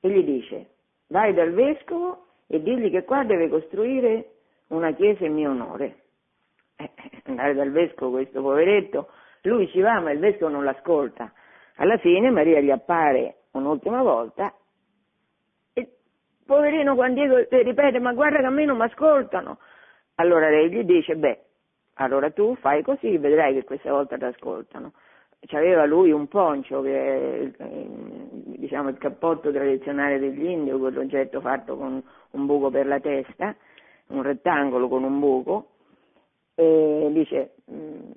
e 0.01 0.09
gli 0.09 0.23
dice 0.23 0.67
vai 1.09 1.35
dal 1.35 1.53
vescovo 1.53 2.27
e 2.47 2.63
digli 2.63 2.91
che 2.91 3.05
qua 3.05 3.25
deve 3.25 3.49
costruire 3.49 4.31
una 4.69 4.93
chiesa 4.93 5.25
in 5.25 5.35
mio 5.35 5.51
onore 5.51 6.02
andare 7.25 7.55
dal 7.55 7.71
vescovo 7.71 8.13
questo 8.13 8.41
poveretto, 8.43 9.09
lui 9.43 9.69
ci 9.69 9.81
va 9.81 10.01
ma 10.01 10.11
il 10.11 10.19
vescovo 10.19 10.51
non 10.51 10.65
l'ascolta. 10.65 11.33
Alla 11.77 11.97
fine 11.99 12.31
Maria 12.31 12.61
gli 12.61 12.71
appare 12.71 13.37
un'ultima 13.53 14.03
volta 14.03 14.55
e 15.73 15.89
poverino 16.45 16.95
Juan 16.95 17.15
Diego 17.15 17.47
ripete 17.49 17.99
ma 17.99 18.13
guarda 18.13 18.39
che 18.39 18.47
a 18.47 18.51
me 18.51 18.65
non 18.65 18.77
mi 18.77 18.85
ascoltano. 18.85 19.59
Allora 20.17 20.49
lei 20.49 20.71
gli 20.71 20.83
dice 20.85 21.17
beh, 21.17 21.41
allora 21.95 22.31
tu 22.31 22.55
fai 22.57 22.83
così, 22.83 23.17
vedrai 23.19 23.55
che 23.55 23.65
questa 23.65 23.91
volta 23.91 24.17
ti 24.17 24.25
ascoltano. 24.25 24.93
C'aveva 25.45 25.85
lui 25.87 26.13
un 26.13 26.29
poncio 26.29 26.83
che 26.83 27.53
è 27.57 27.87
diciamo, 28.63 28.91
il 28.91 28.99
cappotto 28.99 29.51
tradizionale 29.51 30.21
degli 30.21 30.45
indios, 30.45 30.79
quell'oggetto 30.79 31.41
fatto 31.41 31.77
con 31.77 32.01
un 32.31 32.47
buco 32.47 32.71
per 32.71 32.87
la 32.87 33.01
testa, 33.01 33.55
un 34.09 34.23
rettangolo 34.23 34.87
con 34.89 35.03
un 35.03 35.19
buco, 35.19 35.72
e 36.55 37.11
dice 37.13 37.55
mm, 37.71 38.11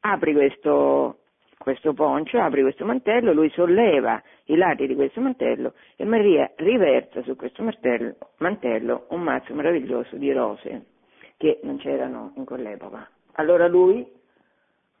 apri 0.00 0.32
questo, 0.32 1.18
questo 1.58 1.92
poncio, 1.92 2.40
apri 2.40 2.62
questo 2.62 2.84
mantello, 2.84 3.32
lui 3.32 3.50
solleva 3.50 4.20
i 4.44 4.56
lati 4.56 4.86
di 4.86 4.94
questo 4.94 5.20
mantello 5.20 5.74
e 5.96 6.04
Maria 6.04 6.50
riversa 6.56 7.22
su 7.22 7.36
questo 7.36 7.62
mantello, 7.62 8.16
mantello 8.38 9.06
un 9.10 9.22
mazzo 9.22 9.54
meraviglioso 9.54 10.16
di 10.16 10.32
rose 10.32 10.86
che 11.36 11.60
non 11.62 11.78
c'erano 11.78 12.32
in 12.36 12.44
quell'epoca. 12.44 13.08
Allora 13.34 13.66
lui, 13.68 14.06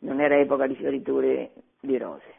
non 0.00 0.20
era 0.20 0.38
epoca 0.38 0.66
di 0.66 0.74
fioriture 0.76 1.50
di 1.80 1.98
rose, 1.98 2.34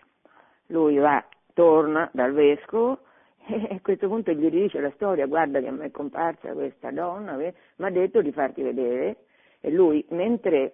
lui 0.68 0.98
va, 0.98 1.24
torna 1.54 2.10
dal 2.14 2.34
vescovo 2.34 3.00
e 3.46 3.76
a 3.76 3.80
questo 3.82 4.08
punto 4.08 4.32
gli 4.32 4.50
dice 4.50 4.80
la 4.80 4.92
storia, 4.92 5.26
guarda 5.26 5.60
che 5.60 5.70
me 5.70 5.86
è 5.86 5.92
comparsa 5.92 6.54
questa 6.54 6.92
donna, 6.92 7.36
mi 7.36 7.54
ha 7.78 7.90
detto 7.90 8.22
di 8.22 8.32
farti 8.32 8.62
vedere 8.62 9.18
e 9.62 9.72
lui 9.72 10.06
mentre 10.10 10.74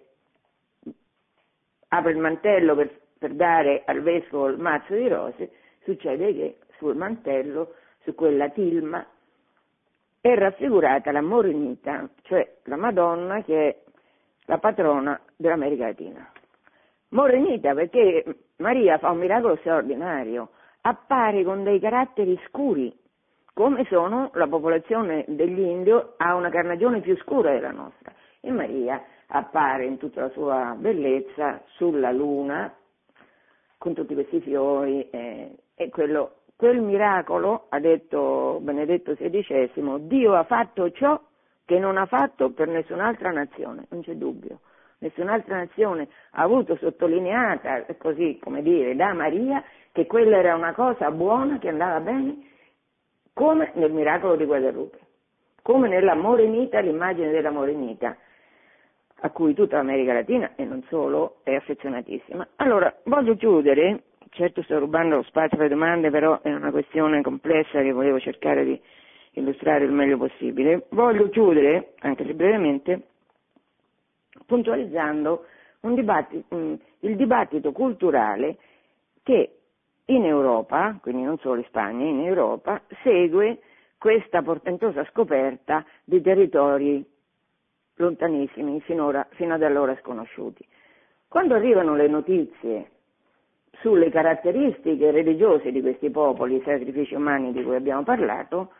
apre 1.88 2.10
il 2.10 2.18
mantello 2.18 2.74
per, 2.74 3.00
per 3.18 3.34
dare 3.34 3.82
al 3.86 4.02
vescovo 4.02 4.48
il 4.48 4.58
mazzo 4.58 4.94
di 4.94 5.08
rose, 5.08 5.50
succede 5.84 6.34
che 6.34 6.58
sul 6.78 6.96
mantello, 6.96 7.74
su 8.02 8.14
quella 8.14 8.48
tilma, 8.50 9.06
è 10.20 10.34
raffigurata 10.34 11.12
la 11.12 11.22
Morenita, 11.22 12.08
cioè 12.22 12.56
la 12.64 12.76
Madonna 12.76 13.42
che 13.42 13.68
è 13.68 13.76
la 14.46 14.58
patrona 14.58 15.18
dell'America 15.36 15.86
Latina. 15.86 16.30
Morenita 17.10 17.74
perché 17.74 18.24
Maria 18.56 18.98
fa 18.98 19.10
un 19.10 19.18
miracolo 19.18 19.56
straordinario, 19.56 20.50
appare 20.82 21.44
con 21.44 21.64
dei 21.64 21.80
caratteri 21.80 22.38
scuri, 22.46 22.94
come 23.54 23.84
sono 23.86 24.30
la 24.34 24.46
popolazione 24.46 25.24
degli 25.26 25.60
indio 25.60 26.14
ha 26.16 26.34
una 26.34 26.50
carnagione 26.50 27.00
più 27.00 27.16
scura 27.18 27.52
della 27.52 27.72
nostra. 27.72 28.12
E 28.40 28.50
Maria 28.50 29.02
appare 29.28 29.84
in 29.84 29.98
tutta 29.98 30.22
la 30.22 30.30
sua 30.30 30.74
bellezza 30.78 31.62
sulla 31.74 32.12
luna, 32.12 32.72
con 33.76 33.94
tutti 33.94 34.14
questi 34.14 34.40
fiori, 34.40 35.08
eh, 35.10 35.56
e 35.74 35.88
quello, 35.90 36.36
quel 36.56 36.80
miracolo, 36.80 37.66
ha 37.68 37.78
detto 37.78 38.58
Benedetto 38.62 39.14
XVI, 39.14 40.06
Dio 40.06 40.34
ha 40.34 40.44
fatto 40.44 40.90
ciò 40.92 41.20
che 41.64 41.78
non 41.78 41.98
ha 41.98 42.06
fatto 42.06 42.50
per 42.50 42.68
nessun'altra 42.68 43.30
nazione, 43.30 43.86
non 43.90 44.02
c'è 44.02 44.14
dubbio. 44.14 44.60
Nessun'altra 45.00 45.58
nazione 45.58 46.08
ha 46.32 46.42
avuto 46.42 46.76
sottolineata, 46.76 47.84
così 47.98 48.38
come 48.42 48.62
dire, 48.62 48.96
da 48.96 49.12
Maria, 49.12 49.62
che 49.92 50.06
quella 50.06 50.38
era 50.38 50.56
una 50.56 50.72
cosa 50.72 51.10
buona, 51.10 51.58
che 51.58 51.68
andava 51.68 52.00
bene, 52.00 52.38
come 53.32 53.70
nel 53.74 53.92
miracolo 53.92 54.34
di 54.36 54.44
Guadalupe, 54.44 54.98
come 55.62 55.88
nella 55.88 56.14
Morenita, 56.14 56.80
l'immagine 56.80 57.30
della 57.30 57.50
Morenita 57.50 58.16
a 59.20 59.30
cui 59.30 59.54
tutta 59.54 59.76
l'America 59.76 60.12
Latina 60.12 60.52
e 60.54 60.64
non 60.64 60.82
solo 60.88 61.38
è 61.42 61.54
affezionatissima. 61.54 62.46
Allora, 62.56 62.94
voglio 63.04 63.34
chiudere, 63.36 64.02
certo 64.30 64.62
sto 64.62 64.78
rubando 64.78 65.16
lo 65.16 65.22
spazio 65.22 65.58
alle 65.58 65.68
domande, 65.68 66.10
però 66.10 66.40
è 66.40 66.52
una 66.52 66.70
questione 66.70 67.22
complessa 67.22 67.80
che 67.82 67.92
volevo 67.92 68.20
cercare 68.20 68.64
di 68.64 68.80
illustrare 69.32 69.84
il 69.84 69.92
meglio 69.92 70.18
possibile. 70.18 70.86
Voglio 70.90 71.28
chiudere, 71.30 71.94
anche 72.00 72.24
se 72.24 72.34
brevemente, 72.34 73.02
puntualizzando 74.46 75.44
dibattito, 75.80 76.56
il 77.00 77.16
dibattito 77.16 77.72
culturale 77.72 78.56
che 79.22 79.52
in 80.06 80.24
Europa, 80.24 80.96
quindi 81.02 81.22
non 81.22 81.38
solo 81.38 81.56
in 81.56 81.64
Spagna, 81.66 82.06
in 82.06 82.20
Europa, 82.20 82.80
segue 83.02 83.60
questa 83.98 84.42
portentosa 84.42 85.04
scoperta 85.10 85.84
di 86.04 86.20
territori 86.20 87.04
lontanissimi, 87.98 88.80
finora, 88.80 89.26
fino 89.30 89.54
ad 89.54 89.62
allora 89.62 89.96
sconosciuti. 90.00 90.66
Quando 91.28 91.54
arrivano 91.54 91.94
le 91.94 92.08
notizie 92.08 92.90
sulle 93.80 94.10
caratteristiche 94.10 95.10
religiose 95.10 95.70
di 95.70 95.80
questi 95.80 96.10
popoli, 96.10 96.56
i 96.56 96.62
sacrifici 96.64 97.14
umani 97.14 97.52
di 97.52 97.62
cui 97.62 97.76
abbiamo 97.76 98.02
parlato, 98.02 98.72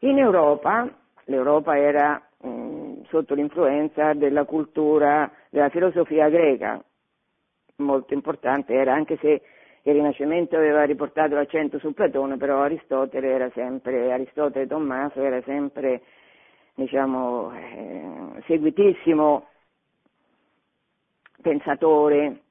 in 0.00 0.18
Europa, 0.18 0.88
l'Europa 1.24 1.76
era 1.76 2.22
mh, 2.40 3.02
sotto 3.08 3.34
l'influenza 3.34 4.12
della 4.14 4.44
cultura, 4.44 5.30
della 5.50 5.68
filosofia 5.68 6.28
greca, 6.28 6.82
molto 7.76 8.14
importante 8.14 8.72
era, 8.72 8.94
anche 8.94 9.18
se 9.20 9.42
il 9.82 9.92
Rinascimento 9.92 10.56
aveva 10.56 10.82
riportato 10.84 11.34
l'accento 11.34 11.78
su 11.78 11.92
Platone, 11.92 12.36
però 12.36 12.62
Aristotele 12.62 13.28
era 13.28 13.50
sempre, 13.50 14.12
Aristotele 14.12 14.66
Tommaso 14.66 15.22
era 15.22 15.40
sempre 15.42 16.02
diciamo, 16.76 17.52
eh, 17.54 18.42
seguitissimo 18.46 19.46
pensatore 21.40 22.42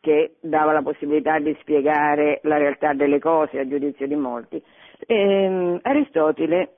che 0.00 0.36
dava 0.40 0.72
la 0.72 0.82
possibilità 0.82 1.38
di 1.38 1.56
spiegare 1.60 2.40
la 2.44 2.56
realtà 2.56 2.94
delle 2.94 3.18
cose 3.18 3.58
a 3.58 3.68
giudizio 3.68 4.06
di 4.06 4.16
molti. 4.16 4.62
Eh, 5.06 5.78
Aristotele 5.82 6.76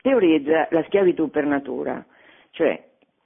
teorizza 0.00 0.68
la 0.70 0.82
schiavitù 0.84 1.28
per 1.28 1.44
natura, 1.44 2.04
cioè 2.50 2.82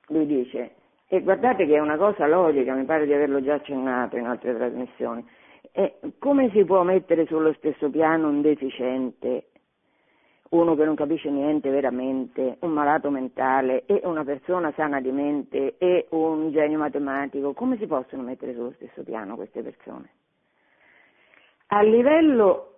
lui 0.09 0.27
dice, 0.27 0.75
e 1.07 1.20
guardate 1.20 1.66
che 1.66 1.77
è 1.77 1.81
una 1.81 1.97
cosa 1.97 2.27
logica, 2.27 2.75
mi 2.75 2.85
pare 2.85 3.07
di 3.07 3.12
averlo 3.12 3.41
già 3.41 3.55
accennato 3.55 4.16
in 4.16 4.27
altre 4.27 4.55
trasmissioni, 4.57 5.25
come 6.18 6.51
si 6.51 6.64
può 6.64 6.83
mettere 6.83 7.27
sullo 7.27 7.53
stesso 7.55 7.91
piano 7.91 8.29
un 8.29 8.43
deficiente 8.43 9.47
uno 10.55 10.76
che 10.76 10.84
non 10.84 10.94
capisce 10.94 11.30
niente 11.30 11.68
veramente, 11.68 12.59
un 12.61 12.70
malato 12.70 13.11
mentale 13.11 13.84
e 13.86 14.00
una 14.05 14.24
persona 14.24 14.72
sana 14.76 15.00
di 15.00 15.11
mente 15.11 15.74
e 15.78 16.07
un 16.11 16.52
genio 16.52 16.78
matematico, 16.78 17.52
come 17.52 17.76
si 17.76 17.86
possono 17.86 18.22
mettere 18.22 18.55
sullo 18.55 18.72
stesso 18.76 19.02
piano 19.02 19.34
queste 19.34 19.62
persone? 19.62 20.11
A 21.68 21.82
livello 21.82 22.70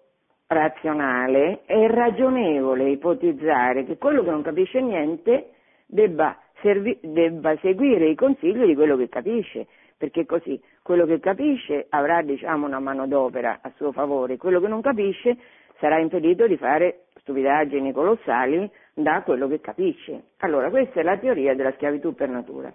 razionale 0.46 1.64
è 1.66 1.86
ragionevole 1.88 2.88
ipotizzare 2.88 3.84
che 3.84 3.98
quello 3.98 4.22
che 4.22 4.30
non 4.30 4.42
capisce 4.42 4.80
niente 4.80 5.50
debba, 5.84 6.38
servi- 6.62 6.98
debba 7.02 7.56
seguire 7.58 8.08
i 8.08 8.14
consigli 8.14 8.64
di 8.64 8.74
quello 8.74 8.96
che 8.96 9.10
capisce, 9.10 9.66
perché 9.98 10.24
così 10.24 10.58
quello 10.82 11.04
che 11.04 11.20
capisce 11.20 11.86
avrà 11.90 12.22
diciamo, 12.22 12.64
una 12.64 12.80
manodopera 12.80 13.58
a 13.60 13.70
suo 13.76 13.92
favore, 13.92 14.38
quello 14.38 14.60
che 14.60 14.68
non 14.68 14.80
capisce 14.80 15.36
sarà 15.78 15.98
impedito 15.98 16.46
di 16.46 16.56
fare 16.56 17.05
stupidaggini 17.26 17.92
colossali 17.92 18.70
da 18.94 19.22
quello 19.22 19.48
che 19.48 19.60
capisce. 19.60 20.28
Allora, 20.38 20.70
questa 20.70 21.00
è 21.00 21.02
la 21.02 21.18
teoria 21.18 21.56
della 21.56 21.72
schiavitù 21.72 22.14
per 22.14 22.28
natura. 22.28 22.72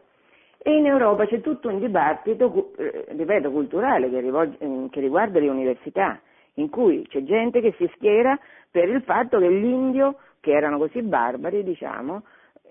E 0.58 0.76
in 0.76 0.86
Europa 0.86 1.26
c'è 1.26 1.40
tutto 1.42 1.70
un 1.70 1.80
dibattito, 1.80 2.74
eh, 2.78 3.06
ripeto, 3.08 3.50
culturale 3.50 4.10
che, 4.10 4.20
rivolge, 4.20 4.58
eh, 4.60 4.88
che 4.92 5.00
riguarda 5.00 5.40
le 5.40 5.50
università, 5.50 6.20
in 6.56 6.70
cui 6.70 7.08
c'è 7.08 7.24
gente 7.24 7.62
che 7.62 7.74
si 7.78 7.90
schiera 7.96 8.38
per 8.70 8.90
il 8.90 9.02
fatto 9.02 9.40
che 9.40 9.52
gli 9.52 9.66
indio, 9.66 10.18
che 10.42 10.52
erano 10.52 10.78
così 10.78 11.02
barbari, 11.02 11.64
diciamo, 11.64 12.24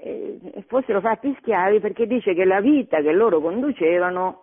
eh, 0.02 0.38
fossero 0.68 1.00
fatti 1.00 1.34
schiavi 1.40 1.80
perché 1.80 2.06
dice 2.06 2.34
che 2.34 2.44
la 2.44 2.60
vita 2.60 3.00
che 3.00 3.12
loro 3.12 3.40
conducevano 3.40 4.42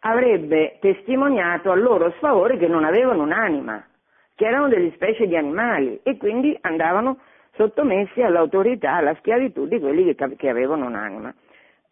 avrebbe 0.00 0.78
testimoniato 0.80 1.70
a 1.70 1.74
loro 1.74 2.10
sfavore 2.16 2.58
che 2.58 2.66
non 2.66 2.84
avevano 2.84 3.22
un'anima 3.22 3.82
che 4.34 4.46
erano 4.46 4.68
delle 4.68 4.92
specie 4.92 5.26
di 5.26 5.36
animali 5.36 6.00
e 6.02 6.16
quindi 6.16 6.56
andavano 6.60 7.18
sottomessi 7.52 8.20
all'autorità, 8.22 8.94
alla 8.94 9.14
schiavitù 9.16 9.66
di 9.66 9.78
quelli 9.78 10.14
che, 10.14 10.36
che 10.36 10.48
avevano 10.48 10.86
un'anima. 10.86 11.32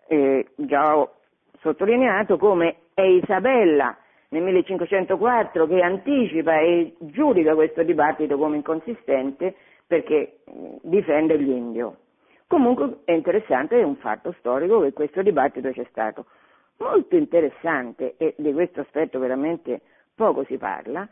Eh, 0.08 0.46
già 0.56 0.96
ho 0.96 1.14
sottolineato 1.60 2.36
come 2.36 2.76
è 2.94 3.02
Isabella 3.02 3.96
nel 4.28 4.42
1504 4.42 5.66
che 5.66 5.80
anticipa 5.80 6.58
e 6.58 6.94
giudica 6.98 7.54
questo 7.54 7.82
dibattito 7.82 8.36
come 8.36 8.56
inconsistente 8.56 9.54
perché 9.86 10.38
difende 10.82 11.38
gli 11.38 11.50
indio. 11.50 11.96
Comunque 12.46 13.00
è 13.04 13.12
interessante, 13.12 13.78
è 13.78 13.82
un 13.82 13.96
fatto 13.96 14.34
storico 14.38 14.80
che 14.80 14.92
questo 14.92 15.22
dibattito 15.22 15.70
c'è 15.70 15.86
stato. 15.90 16.26
Molto 16.78 17.16
interessante, 17.16 18.14
e 18.16 18.34
di 18.36 18.52
questo 18.52 18.80
aspetto 18.80 19.18
veramente 19.18 19.82
poco 20.14 20.44
si 20.44 20.56
parla, 20.56 21.08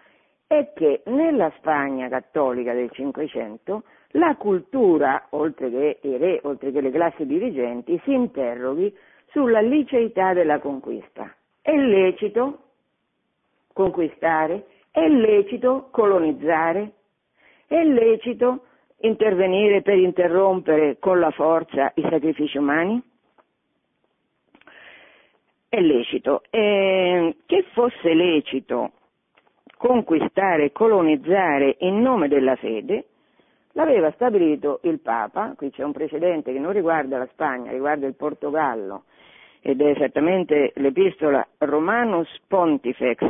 è 0.50 0.72
che 0.74 1.02
nella 1.04 1.52
Spagna 1.58 2.08
cattolica 2.08 2.72
del 2.72 2.90
Cinquecento 2.90 3.84
la 4.14 4.34
cultura, 4.34 5.28
oltre 5.30 5.70
che 5.70 5.98
i 6.02 6.16
re, 6.16 6.40
oltre 6.42 6.72
che 6.72 6.80
le 6.80 6.90
classi 6.90 7.24
dirigenti, 7.24 8.00
si 8.02 8.12
interroghi 8.12 8.92
sulla 9.28 9.60
liceità 9.60 10.32
della 10.32 10.58
conquista. 10.58 11.32
È 11.62 11.72
lecito 11.72 12.62
conquistare? 13.72 14.66
È 14.90 15.06
lecito 15.06 15.86
colonizzare? 15.92 16.94
È 17.68 17.84
lecito 17.84 18.64
intervenire 19.02 19.82
per 19.82 19.98
interrompere 19.98 20.98
con 20.98 21.20
la 21.20 21.30
forza 21.30 21.92
i 21.94 22.02
sacrifici 22.10 22.58
umani? 22.58 23.00
È 25.68 25.78
lecito. 25.78 26.42
Eh, 26.50 27.36
che 27.46 27.64
fosse 27.72 28.14
lecito 28.14 28.94
conquistare 29.80 30.72
colonizzare 30.72 31.76
in 31.78 32.02
nome 32.02 32.28
della 32.28 32.54
fede, 32.56 33.06
l'aveva 33.72 34.10
stabilito 34.10 34.80
il 34.82 35.00
Papa, 35.00 35.54
qui 35.56 35.70
c'è 35.70 35.82
un 35.82 35.92
precedente 35.92 36.52
che 36.52 36.58
non 36.58 36.72
riguarda 36.72 37.16
la 37.16 37.26
Spagna, 37.32 37.70
riguarda 37.70 38.06
il 38.06 38.14
Portogallo, 38.14 39.04
ed 39.62 39.80
è 39.80 39.86
esattamente 39.86 40.72
l'epistola 40.74 41.46
Romanus 41.56 42.28
Pontifex 42.46 43.24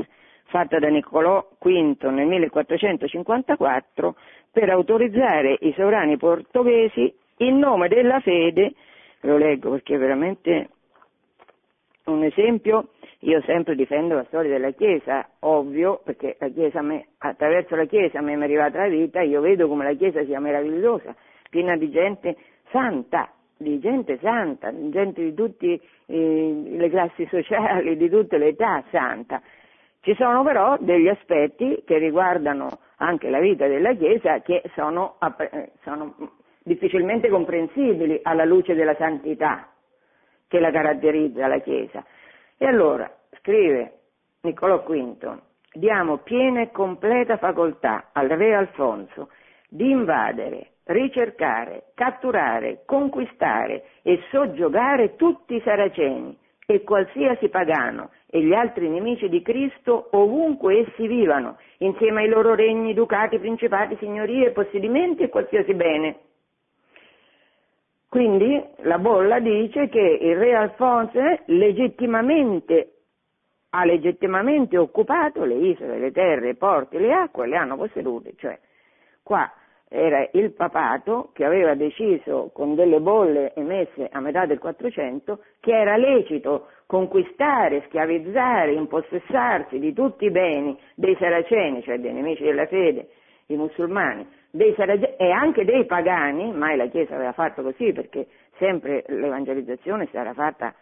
fatta 0.47 0.81
da 0.81 0.89
Niccolò 0.89 1.51
V 1.57 1.67
nel 1.67 2.27
1454 2.27 4.17
per 4.51 4.71
autorizzare 4.71 5.57
i 5.61 5.73
sovrani 5.77 6.17
portoghesi 6.17 7.15
in 7.37 7.59
nome 7.59 7.87
della 7.87 8.19
fede, 8.19 8.73
lo 9.21 9.37
leggo 9.37 9.71
perché 9.71 9.95
è 9.95 9.99
veramente 9.99 10.69
un 12.07 12.25
esempio, 12.25 12.89
io 13.21 13.43
sempre 13.43 13.75
difendo 13.75 14.15
la 14.15 14.25
storia 14.25 14.51
della 14.51 14.71
Chiesa, 14.71 15.29
ovvio, 15.41 16.01
perché 16.05 16.37
la 16.39 16.49
Chiesa 16.49 16.81
me, 16.81 17.09
attraverso 17.19 17.77
la 17.77 17.85
Chiesa 17.85 18.23
mi 18.23 18.33
è 18.33 18.43
arrivata 18.43 18.79
la 18.79 18.89
vita, 18.89 19.21
io 19.21 19.41
vedo 19.41 19.69
come 19.69 19.85
la 19.85 19.95
Chiesa 19.95 20.25
sia 20.25 20.41
meravigliosa, 20.41 21.15
piena 21.51 21.77
di 21.77 21.91
gente 21.91 22.37
santa, 22.71 23.31
di 23.59 23.79
gente 23.79 24.19
santa, 24.23 24.73
gente 24.73 25.23
di 25.23 25.35
tutte 25.35 25.81
eh, 26.07 26.63
le 26.65 26.89
classi 26.89 27.27
sociali, 27.27 27.97
di 27.97 28.09
tutte 28.09 28.39
le 28.39 28.49
età 28.49 28.83
santa. 28.91 29.43
Ci 30.01 30.15
sono 30.15 30.43
però 30.43 30.79
degli 30.79 31.09
aspetti 31.09 31.83
che 31.85 31.99
riguardano 31.99 32.79
anche 32.97 33.29
la 33.29 33.39
vita 33.39 33.67
della 33.67 33.93
Chiesa 33.93 34.41
che 34.41 34.63
sono, 34.75 35.17
sono 35.83 36.15
difficilmente 36.63 37.29
comprensibili 37.29 38.21
alla 38.23 38.47
luce 38.47 38.75
della 38.75 38.95
santità 38.95 39.69
che 40.49 40.59
la 40.59 40.71
caratterizza 40.71 41.47
la 41.47 41.59
Chiesa. 41.59 42.03
E 42.63 42.67
allora, 42.67 43.11
scrive 43.39 44.01
Niccolò 44.43 44.85
V, 44.87 45.39
diamo 45.73 46.19
piena 46.19 46.61
e 46.61 46.71
completa 46.71 47.39
facoltà 47.39 48.11
al 48.13 48.29
re 48.29 48.55
Alfonso 48.55 49.31
di 49.67 49.89
invadere, 49.89 50.73
ricercare, 50.85 51.85
catturare, 51.95 52.83
conquistare 52.85 53.85
e 54.03 54.21
soggiogare 54.31 55.17
tutti 55.17 55.55
i 55.55 55.63
saraceni 55.63 56.37
e 56.67 56.83
qualsiasi 56.83 57.49
pagano 57.49 58.11
e 58.27 58.43
gli 58.43 58.53
altri 58.53 58.91
nemici 58.91 59.31
di 59.31 59.41
Cristo 59.41 60.09
ovunque 60.11 60.81
essi 60.81 61.07
vivano, 61.07 61.57
insieme 61.79 62.25
ai 62.25 62.29
loro 62.29 62.55
regni, 62.55 62.93
ducati, 62.93 63.39
principati, 63.39 63.97
signorie, 63.97 64.51
possedimenti 64.51 65.23
e 65.23 65.31
qualsiasi 65.31 65.73
bene. 65.73 66.17
Quindi 68.11 68.61
la 68.79 68.99
bolla 68.99 69.39
dice 69.39 69.89
che 69.89 70.01
il 70.01 70.37
re 70.37 70.57
Alfonso 70.57 71.21
legittimamente, 71.45 72.95
ha 73.71 73.85
legittimamente 73.85 74.77
occupato 74.77 75.45
le 75.45 75.55
isole, 75.55 76.01
le 76.01 76.11
terre, 76.11 76.49
i 76.49 76.57
porti, 76.57 76.99
le 76.99 77.13
acque, 77.13 77.47
le 77.47 77.55
hanno 77.55 77.77
possedute, 77.77 78.33
cioè 78.37 78.59
qua 79.23 79.49
era 79.89 80.29
il 80.33 80.51
papato 80.55 81.31
che 81.33 81.45
aveva 81.45 81.75
deciso 81.75 82.51
con 82.53 82.75
delle 82.75 82.99
bolle 82.99 83.55
emesse 83.55 84.09
a 84.11 84.19
metà 84.19 84.45
del 84.45 84.59
400 84.59 85.45
che 85.61 85.71
era 85.71 85.97
lecito 85.97 86.67
conquistare, 86.87 87.85
schiavizzare, 87.87 88.73
impossessarsi 88.73 89.79
di 89.79 89.93
tutti 89.93 90.25
i 90.25 90.33
beni 90.33 90.77
dei 90.97 91.15
saraceni, 91.15 91.81
cioè 91.85 92.01
dei 92.01 92.13
nemici 92.13 92.43
della 92.43 92.67
fede, 92.67 93.09
i 93.47 93.57
musulmani, 93.57 94.27
dei 94.51 94.75
saraceni 94.75 95.17
e 95.17 95.31
anche 95.31 95.65
dei 95.65 95.85
pagani, 95.87 96.53
mai 96.53 96.77
la 96.77 96.87
Chiesa 96.87 97.15
aveva 97.15 97.33
fatto 97.33 97.63
così 97.63 97.93
perché 97.93 98.27
sempre 98.59 99.05
l'evangelizzazione 99.09 100.07
si 100.11 100.17
era 100.17 100.35
fatta, 100.35 100.75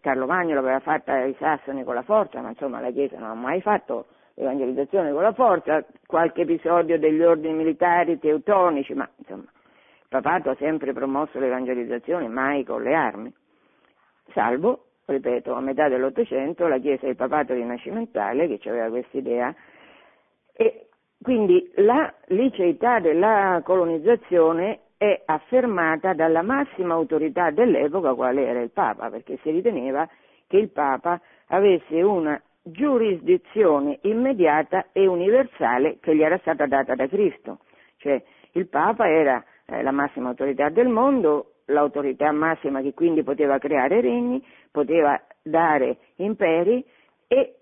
Carlo 0.00 0.26
Magno 0.26 0.54
l'aveva 0.54 0.80
fatta 0.80 1.12
ai 1.12 1.34
sassoni 1.38 1.84
con 1.84 1.94
la 1.94 2.02
forza, 2.02 2.40
ma 2.40 2.50
insomma 2.50 2.80
la 2.80 2.90
Chiesa 2.90 3.18
non 3.18 3.30
ha 3.30 3.34
mai 3.34 3.60
fatto 3.60 4.06
evangelizzazione 4.34 5.12
con 5.12 5.22
la 5.22 5.32
forza, 5.32 5.84
qualche 6.06 6.42
episodio 6.42 6.98
degli 6.98 7.22
ordini 7.22 7.54
militari 7.54 8.18
teutonici, 8.18 8.92
ma 8.94 9.08
insomma 9.16 9.44
il 9.44 10.08
papato 10.08 10.50
ha 10.50 10.56
sempre 10.56 10.92
promosso 10.92 11.38
l'evangelizzazione, 11.38 12.28
mai 12.28 12.64
con 12.64 12.82
le 12.82 12.94
armi, 12.94 13.32
salvo, 14.32 14.84
ripeto, 15.06 15.54
a 15.54 15.60
metà 15.60 15.88
dell'Ottocento 15.88 16.66
la 16.68 16.78
Chiesa 16.78 17.06
del 17.06 17.16
papato 17.16 17.54
rinascimentale 17.54 18.46
che 18.46 18.68
aveva 18.68 18.88
questa 18.88 19.16
idea 19.16 19.54
e 20.52 20.85
quindi 21.22 21.70
la 21.76 22.12
liceità 22.26 23.00
della 23.00 23.60
colonizzazione 23.64 24.80
è 24.96 25.22
affermata 25.26 26.14
dalla 26.14 26.42
massima 26.42 26.94
autorità 26.94 27.50
dell'epoca, 27.50 28.14
quale 28.14 28.46
era 28.46 28.60
il 28.60 28.70
Papa, 28.70 29.10
perché 29.10 29.38
si 29.42 29.50
riteneva 29.50 30.08
che 30.46 30.56
il 30.56 30.70
Papa 30.70 31.20
avesse 31.48 32.02
una 32.02 32.40
giurisdizione 32.62 33.98
immediata 34.02 34.86
e 34.92 35.06
universale 35.06 35.98
che 36.00 36.16
gli 36.16 36.22
era 36.22 36.38
stata 36.38 36.66
data 36.66 36.94
da 36.94 37.06
Cristo. 37.06 37.58
Cioè 37.98 38.22
il 38.52 38.68
Papa 38.68 39.08
era 39.08 39.44
eh, 39.66 39.82
la 39.82 39.92
massima 39.92 40.28
autorità 40.28 40.68
del 40.68 40.88
mondo, 40.88 41.52
l'autorità 41.66 42.32
massima 42.32 42.80
che 42.80 42.94
quindi 42.94 43.22
poteva 43.22 43.58
creare 43.58 44.00
regni, 44.00 44.44
poteva 44.70 45.20
dare 45.42 45.98
imperi 46.16 46.84
e 47.28 47.54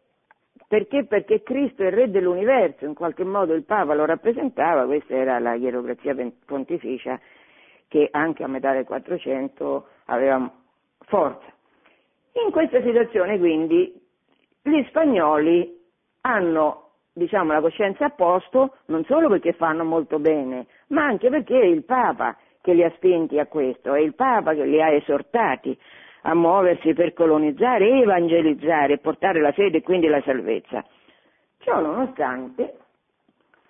perché? 0.68 1.04
Perché 1.04 1.42
Cristo 1.42 1.82
è 1.82 1.86
il 1.86 1.92
re 1.92 2.10
dell'universo, 2.10 2.84
in 2.84 2.94
qualche 2.94 3.24
modo 3.24 3.54
il 3.54 3.64
Papa 3.64 3.94
lo 3.94 4.04
rappresentava, 4.04 4.86
questa 4.86 5.14
era 5.14 5.38
la 5.38 5.54
hierocrazia 5.54 6.14
pontificia 6.46 7.20
che 7.88 8.08
anche 8.10 8.42
a 8.42 8.48
metà 8.48 8.72
del 8.72 8.84
400 8.84 9.86
aveva 10.06 10.50
forza. 11.00 11.52
In 12.44 12.50
questa 12.50 12.82
situazione 12.82 13.38
quindi 13.38 13.94
gli 14.62 14.84
spagnoli 14.88 15.80
hanno 16.22 16.84
diciamo, 17.12 17.52
la 17.52 17.60
coscienza 17.60 18.06
a 18.06 18.10
posto 18.10 18.76
non 18.86 19.04
solo 19.04 19.28
perché 19.28 19.52
fanno 19.52 19.84
molto 19.84 20.18
bene, 20.18 20.66
ma 20.88 21.04
anche 21.04 21.30
perché 21.30 21.60
è 21.60 21.64
il 21.64 21.84
Papa 21.84 22.36
che 22.60 22.72
li 22.72 22.82
ha 22.82 22.90
spinti 22.96 23.38
a 23.38 23.46
questo, 23.46 23.94
è 23.94 24.00
il 24.00 24.14
Papa 24.14 24.54
che 24.54 24.64
li 24.64 24.82
ha 24.82 24.90
esortati 24.90 25.78
a 26.26 26.34
muoversi 26.34 26.94
per 26.94 27.12
colonizzare, 27.12 28.00
evangelizzare 28.00 28.94
e 28.94 28.98
portare 28.98 29.40
la 29.40 29.52
fede 29.52 29.78
e 29.78 29.82
quindi 29.82 30.06
la 30.06 30.22
salvezza. 30.22 30.84
Ciò 31.58 31.80
nonostante 31.80 32.78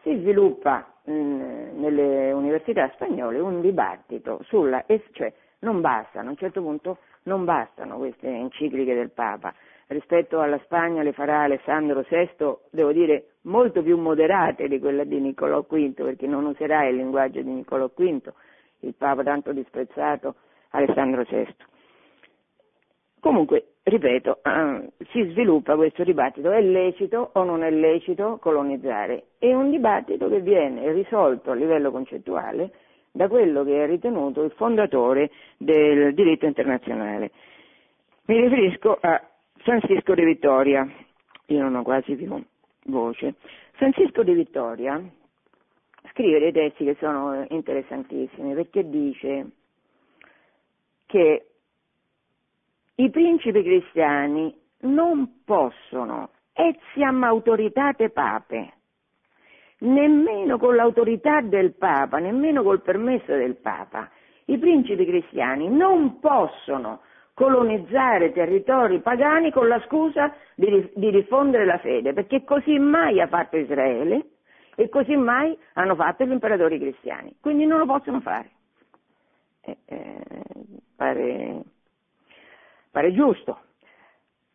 si 0.02 0.16
sviluppa 0.18 0.86
mh, 1.04 1.12
mm, 1.12 1.80
nelle 1.80 2.32
università 2.32 2.90
spagnole 2.94 3.38
un 3.40 3.60
dibattito 3.60 4.40
sulla, 4.44 4.84
cioè 5.12 5.32
non 5.60 5.80
bastano, 5.80 6.28
a 6.28 6.30
un 6.30 6.36
certo 6.36 6.60
punto 6.60 6.98
non 7.24 7.44
bastano 7.44 7.96
queste 7.96 8.28
encicliche 8.28 8.94
del 8.94 9.10
Papa, 9.10 9.52
rispetto 9.88 10.40
alla 10.40 10.58
Spagna 10.64 11.02
le 11.02 11.12
farà 11.12 11.42
Alessandro 11.42 12.04
VI, 12.08 12.56
devo 12.70 12.92
dire, 12.92 13.30
molto 13.42 13.82
più 13.82 13.98
moderate 13.98 14.68
di 14.68 14.78
quella 14.78 15.04
di 15.04 15.18
Niccolò 15.18 15.62
V, 15.62 15.92
perché 15.92 16.26
non 16.26 16.44
userà 16.44 16.86
il 16.86 16.96
linguaggio 16.96 17.40
di 17.42 17.50
Niccolò 17.50 17.90
V, 17.94 18.32
il 18.80 18.94
Papa 18.94 19.22
tanto 19.22 19.52
disprezzato 19.52 20.36
Alessandro 20.70 21.24
VI. 21.28 21.72
Comunque, 23.24 23.76
ripeto, 23.84 24.40
eh, 24.42 24.90
si 25.10 25.22
sviluppa 25.30 25.76
questo 25.76 26.04
dibattito, 26.04 26.50
è 26.50 26.60
lecito 26.60 27.30
o 27.32 27.42
non 27.42 27.62
è 27.62 27.70
lecito 27.70 28.36
colonizzare? 28.36 29.28
È 29.38 29.50
un 29.50 29.70
dibattito 29.70 30.28
che 30.28 30.40
viene 30.40 30.92
risolto 30.92 31.50
a 31.50 31.54
livello 31.54 31.90
concettuale 31.90 32.70
da 33.10 33.26
quello 33.28 33.64
che 33.64 33.82
è 33.82 33.86
ritenuto 33.86 34.42
il 34.42 34.50
fondatore 34.50 35.30
del 35.56 36.12
diritto 36.12 36.44
internazionale. 36.44 37.30
Mi 38.26 38.42
riferisco 38.42 38.98
a 39.00 39.18
Francisco 39.56 40.14
de 40.14 40.24
Vittoria, 40.26 40.86
io 41.46 41.62
non 41.62 41.76
ho 41.76 41.82
quasi 41.82 42.16
più 42.16 42.38
voce. 42.88 43.36
Francisco 43.72 44.22
de 44.22 44.34
Vittoria 44.34 45.02
scrive 46.10 46.40
dei 46.40 46.52
testi 46.52 46.84
che 46.84 46.96
sono 47.00 47.46
interessantissimi 47.48 48.52
perché 48.52 48.86
dice 48.86 49.46
che 51.06 51.46
i 52.96 53.10
principi 53.10 53.62
cristiani 53.62 54.54
non 54.80 55.42
possono, 55.44 56.30
etiam 56.52 57.24
autoritate 57.24 58.10
pape, 58.10 58.72
nemmeno 59.78 60.58
con 60.58 60.76
l'autorità 60.76 61.40
del 61.40 61.74
Papa, 61.74 62.18
nemmeno 62.18 62.62
col 62.62 62.82
permesso 62.82 63.34
del 63.34 63.56
Papa, 63.56 64.08
i 64.46 64.58
principi 64.58 65.04
cristiani 65.04 65.68
non 65.68 66.20
possono 66.20 67.00
colonizzare 67.34 68.32
territori 68.32 69.00
pagani 69.00 69.50
con 69.50 69.66
la 69.66 69.82
scusa 69.86 70.32
di, 70.54 70.90
di 70.94 71.10
diffondere 71.10 71.64
la 71.64 71.78
fede, 71.78 72.12
perché 72.12 72.44
così 72.44 72.78
mai 72.78 73.20
ha 73.20 73.26
fatto 73.26 73.56
Israele 73.56 74.26
e 74.76 74.88
così 74.88 75.16
mai 75.16 75.56
hanno 75.74 75.94
fatto 75.96 76.24
gli 76.24 76.30
imperatori 76.30 76.78
cristiani, 76.78 77.34
quindi 77.40 77.66
non 77.66 77.78
lo 77.78 77.86
possono 77.86 78.20
fare. 78.20 78.50
Eh, 79.62 79.76
eh, 79.86 80.20
pare, 80.94 81.62
pare 82.94 83.12
giusto. 83.12 83.58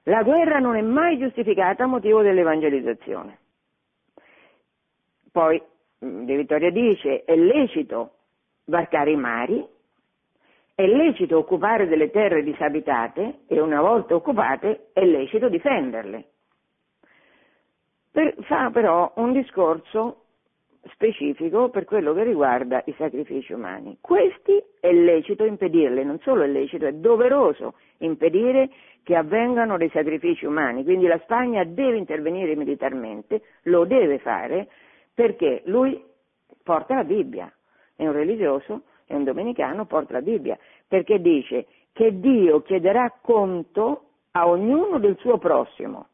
La 0.03 0.23
guerra 0.23 0.59
non 0.59 0.77
è 0.77 0.81
mai 0.81 1.17
giustificata 1.17 1.83
a 1.83 1.87
motivo 1.87 2.21
dell'evangelizzazione. 2.21 3.37
Poi 5.29 5.61
mm, 6.05 6.23
De 6.23 6.37
Vittoria 6.37 6.71
dice 6.71 7.25
è 7.25 7.35
lecito 7.35 8.13
varcare 8.65 9.11
i 9.11 9.17
mari, 9.17 9.67
è 10.73 10.87
lecito 10.87 11.37
occupare 11.37 11.85
delle 11.85 12.09
terre 12.11 12.41
disabitate 12.41 13.41
e 13.47 13.59
una 13.59 13.81
volta 13.81 14.15
occupate 14.15 14.91
è 14.93 15.03
lecito 15.03 15.49
difenderle. 15.49 16.29
Per, 18.11 18.35
fa 18.43 18.69
però 18.71 19.11
un 19.17 19.33
discorso 19.33 20.27
specifico 20.91 21.69
per 21.69 21.85
quello 21.85 22.13
che 22.13 22.23
riguarda 22.23 22.81
i 22.85 22.93
sacrifici 22.97 23.53
umani. 23.53 23.97
Questi 24.01 24.61
è 24.79 24.91
lecito 24.91 25.43
impedirli, 25.43 26.03
non 26.03 26.19
solo 26.19 26.43
è 26.43 26.47
lecito, 26.47 26.85
è 26.85 26.93
doveroso 26.93 27.75
impedire 27.97 28.69
che 29.03 29.15
avvengano 29.15 29.77
dei 29.77 29.89
sacrifici 29.89 30.45
umani, 30.45 30.83
quindi 30.83 31.07
la 31.07 31.19
Spagna 31.23 31.63
deve 31.63 31.97
intervenire 31.97 32.55
militarmente, 32.55 33.41
lo 33.63 33.85
deve 33.85 34.19
fare 34.19 34.67
perché 35.13 35.63
lui 35.65 36.01
porta 36.63 36.95
la 36.95 37.03
Bibbia, 37.03 37.51
è 37.95 38.05
un 38.05 38.13
religioso, 38.13 38.83
è 39.05 39.15
un 39.15 39.23
domenicano, 39.23 39.85
porta 39.85 40.13
la 40.13 40.21
Bibbia, 40.21 40.57
perché 40.87 41.19
dice 41.19 41.65
che 41.91 42.19
Dio 42.19 42.61
chiederà 42.61 43.13
conto 43.21 44.03
a 44.31 44.47
ognuno 44.47 44.99
del 44.99 45.17
suo 45.17 45.37
prossimo 45.37 46.07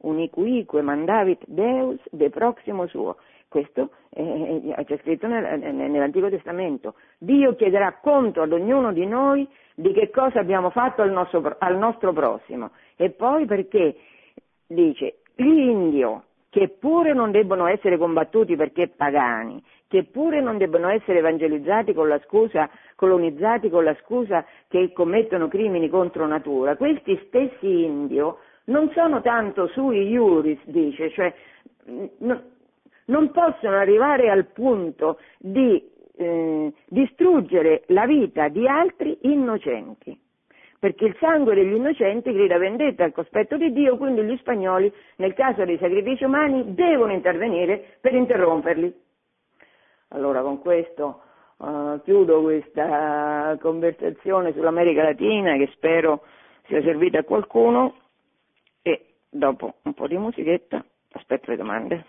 unicuique 0.00 0.82
mandavit 0.82 1.42
Deus 1.46 1.98
de 2.10 2.30
proximo 2.30 2.86
suo. 2.86 3.16
Questo 3.48 3.90
eh, 4.10 4.74
c'è 4.84 4.98
scritto 4.98 5.26
nel, 5.26 5.74
nell'Antico 5.74 6.28
Testamento. 6.28 6.94
Dio 7.18 7.54
chiederà 7.54 7.98
conto 8.00 8.42
ad 8.42 8.52
ognuno 8.52 8.92
di 8.92 9.06
noi 9.06 9.48
di 9.74 9.92
che 9.92 10.10
cosa 10.10 10.40
abbiamo 10.40 10.70
fatto 10.70 11.02
al 11.02 11.10
nostro, 11.10 11.56
al 11.58 11.78
nostro 11.78 12.12
prossimo. 12.12 12.72
E 12.96 13.10
poi 13.10 13.46
perché 13.46 13.96
dice, 14.66 15.20
gli 15.34 15.46
indio, 15.46 16.24
che 16.50 16.68
pure 16.68 17.12
non 17.12 17.30
debbono 17.30 17.66
essere 17.66 17.96
combattuti 17.96 18.56
perché 18.56 18.88
pagani, 18.88 19.62
che 19.86 20.04
pure 20.04 20.40
non 20.40 20.58
debbono 20.58 20.88
essere 20.88 21.18
evangelizzati 21.18 21.94
con 21.94 22.08
la 22.08 22.20
scusa, 22.26 22.68
colonizzati 22.96 23.70
con 23.70 23.84
la 23.84 23.96
scusa 24.02 24.44
che 24.68 24.92
commettono 24.92 25.48
crimini 25.48 25.88
contro 25.88 26.26
natura, 26.26 26.76
questi 26.76 27.18
stessi 27.26 27.84
indio 27.84 28.38
non 28.64 28.90
sono 28.90 29.22
tanto 29.22 29.66
sui 29.68 30.08
iuris, 30.08 30.58
dice, 30.64 31.10
cioè 31.10 31.32
non 33.08 33.30
possono 33.30 33.76
arrivare 33.76 34.30
al 34.30 34.46
punto 34.46 35.18
di 35.38 35.96
eh, 36.16 36.72
distruggere 36.88 37.84
la 37.88 38.06
vita 38.06 38.48
di 38.48 38.66
altri 38.66 39.18
innocenti. 39.22 40.18
Perché 40.78 41.06
il 41.06 41.16
sangue 41.18 41.54
degli 41.54 41.74
innocenti 41.74 42.32
grida 42.32 42.56
vendetta 42.56 43.02
al 43.02 43.12
cospetto 43.12 43.56
di 43.56 43.72
Dio, 43.72 43.96
quindi 43.96 44.22
gli 44.22 44.36
spagnoli, 44.36 44.92
nel 45.16 45.34
caso 45.34 45.64
dei 45.64 45.76
sacrifici 45.78 46.22
umani, 46.22 46.74
devono 46.74 47.12
intervenire 47.12 47.96
per 48.00 48.14
interromperli. 48.14 48.94
Allora 50.10 50.40
con 50.42 50.60
questo 50.60 51.22
uh, 51.56 52.00
chiudo 52.04 52.42
questa 52.42 53.56
conversazione 53.60 54.52
sull'America 54.52 55.02
Latina 55.02 55.56
che 55.56 55.68
spero 55.72 56.22
sia 56.66 56.80
servita 56.82 57.18
a 57.18 57.24
qualcuno 57.24 57.94
e 58.82 59.14
dopo 59.28 59.74
un 59.82 59.94
po' 59.94 60.06
di 60.06 60.16
musichetta 60.16 60.84
aspetto 61.12 61.50
le 61.50 61.56
domande. 61.56 62.04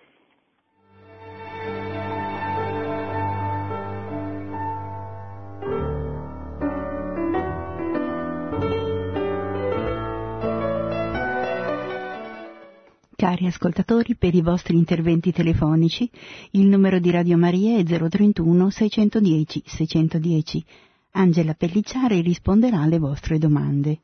Cari 13.20 13.48
ascoltatori, 13.48 14.16
per 14.16 14.34
i 14.34 14.42
vostri 14.42 14.78
interventi 14.78 15.34
telefonici 15.34 16.10
il 16.52 16.68
numero 16.68 17.00
di 17.00 17.12
Radio 17.12 17.36
Maria 17.36 17.78
è 17.78 17.84
031 17.84 18.70
610 18.70 19.64
610. 19.66 20.66
Angela 21.12 21.54
Pellicciari 21.54 22.22
risponderà 22.22 22.80
alle 22.80 22.98
vostre 22.98 23.38
domande. 23.38 24.00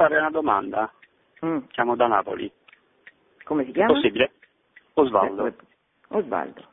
Fare 0.00 0.16
una 0.16 0.30
domanda. 0.30 0.90
Mm. 1.44 1.58
Siamo 1.72 1.94
da 1.94 2.06
Napoli. 2.06 2.50
Come 3.44 3.64
si 3.66 3.72
chiama? 3.72 3.92
Possibile? 3.92 4.32
Osvaldo. 4.94 5.46
Eh, 5.46 5.54
Osvaldo. 6.08 6.68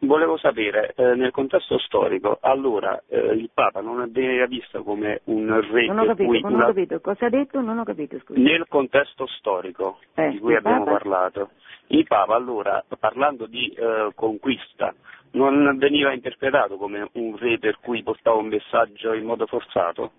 Volevo 0.00 0.36
sapere, 0.36 0.92
eh, 0.94 1.16
nel 1.16 1.32
contesto 1.32 1.76
storico, 1.78 2.38
allora 2.40 3.02
eh, 3.08 3.32
il 3.32 3.50
Papa 3.52 3.80
non 3.80 4.08
veniva 4.12 4.46
visto 4.46 4.84
come 4.84 5.22
un 5.24 5.60
re 5.72 5.86
Non 5.86 5.98
ho 5.98 6.04
capito, 6.04 6.28
cui 6.28 6.40
non 6.40 6.60
ho 6.60 6.66
capito. 6.66 7.00
Cosa 7.00 7.26
ha 7.26 7.28
detto? 7.28 7.60
Non 7.60 7.78
ho 7.78 7.82
capito, 7.82 8.16
scusi. 8.20 8.40
Nel 8.40 8.68
contesto 8.68 9.26
storico 9.26 9.98
Eh, 10.14 10.30
di 10.30 10.38
cui 10.38 10.54
abbiamo 10.54 10.84
Papa? 10.84 10.98
parlato, 10.98 11.50
il 11.88 12.06
Papa 12.06 12.36
allora, 12.36 12.84
parlando 13.00 13.46
di 13.46 13.68
eh, 13.70 14.12
conquista, 14.14 14.94
non 15.32 15.76
veniva 15.78 16.12
interpretato 16.12 16.76
come 16.76 17.08
un 17.14 17.36
re 17.36 17.58
per 17.58 17.80
cui 17.80 18.04
portava 18.04 18.36
un 18.36 18.46
messaggio 18.46 19.12
in 19.14 19.24
modo 19.24 19.46
forzato? 19.46 20.12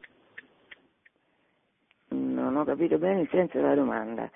Non 2.50 2.62
ho 2.62 2.66
capito 2.66 2.98
bene 2.98 3.22
il 3.22 3.30
senso 3.30 3.58
della 3.58 3.76
domanda. 3.76 4.30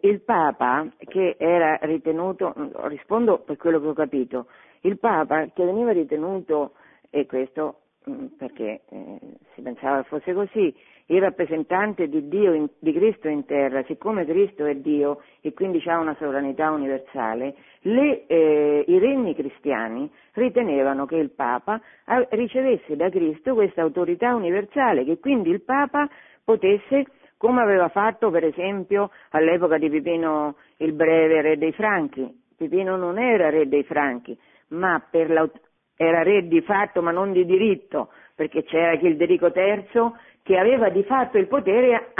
Il 0.00 0.22
Papa 0.22 0.88
che 0.98 1.36
era 1.38 1.78
ritenuto, 1.82 2.54
rispondo 2.84 3.38
per 3.38 3.56
quello 3.56 3.80
che 3.80 3.86
ho 3.86 3.92
capito, 3.92 4.46
il 4.80 4.98
Papa 4.98 5.46
che 5.52 5.64
veniva 5.64 5.92
ritenuto, 5.92 6.72
e 7.10 7.26
questo 7.26 7.80
mm, 8.08 8.26
perché 8.36 8.80
eh, 8.88 9.18
si 9.54 9.62
pensava 9.62 10.02
fosse 10.02 10.32
così, 10.32 10.74
il 11.06 11.20
rappresentante 11.20 12.08
di 12.08 12.26
in- 12.30 12.68
di 12.78 12.92
Cristo 12.92 13.28
in 13.28 13.44
terra, 13.44 13.84
siccome 13.84 14.24
Cristo 14.24 14.64
è 14.64 14.74
Dio 14.76 15.20
e 15.42 15.52
quindi 15.52 15.82
ha 15.86 15.98
una 15.98 16.16
sovranità 16.18 16.70
universale, 16.70 17.54
le, 17.80 18.26
eh, 18.26 18.84
i 18.86 18.98
regni 18.98 19.34
cristiani 19.34 20.10
ritenevano 20.32 21.04
che 21.04 21.16
il 21.16 21.30
Papa 21.30 21.80
ah, 22.06 22.26
ricevesse 22.30 22.96
da 22.96 23.10
Cristo 23.10 23.54
questa 23.54 23.82
autorità 23.82 24.34
universale, 24.34 25.04
che 25.04 25.18
quindi 25.18 25.50
il 25.50 25.62
Papa 25.62 26.08
potesse, 26.42 27.04
come 27.44 27.60
aveva 27.60 27.88
fatto 27.88 28.30
per 28.30 28.42
esempio 28.42 29.10
all'epoca 29.32 29.76
di 29.76 29.90
Pipino 29.90 30.56
il 30.78 30.94
Breve, 30.94 31.42
re 31.42 31.58
dei 31.58 31.72
Franchi, 31.72 32.26
Pipino 32.56 32.96
non 32.96 33.18
era 33.18 33.50
re 33.50 33.68
dei 33.68 33.84
Franchi, 33.84 34.34
ma 34.68 35.06
l'aut- 35.10 35.60
era 35.94 36.22
re 36.22 36.48
di 36.48 36.62
fatto 36.62 37.02
ma 37.02 37.10
non 37.10 37.32
di 37.32 37.44
diritto, 37.44 38.08
perché 38.34 38.64
c'era 38.64 38.96
Childerico 38.96 39.52
III 39.54 40.12
che 40.42 40.56
aveva 40.56 40.88
di 40.88 41.02
fatto 41.02 41.36
il 41.36 41.46
potere, 41.46 42.14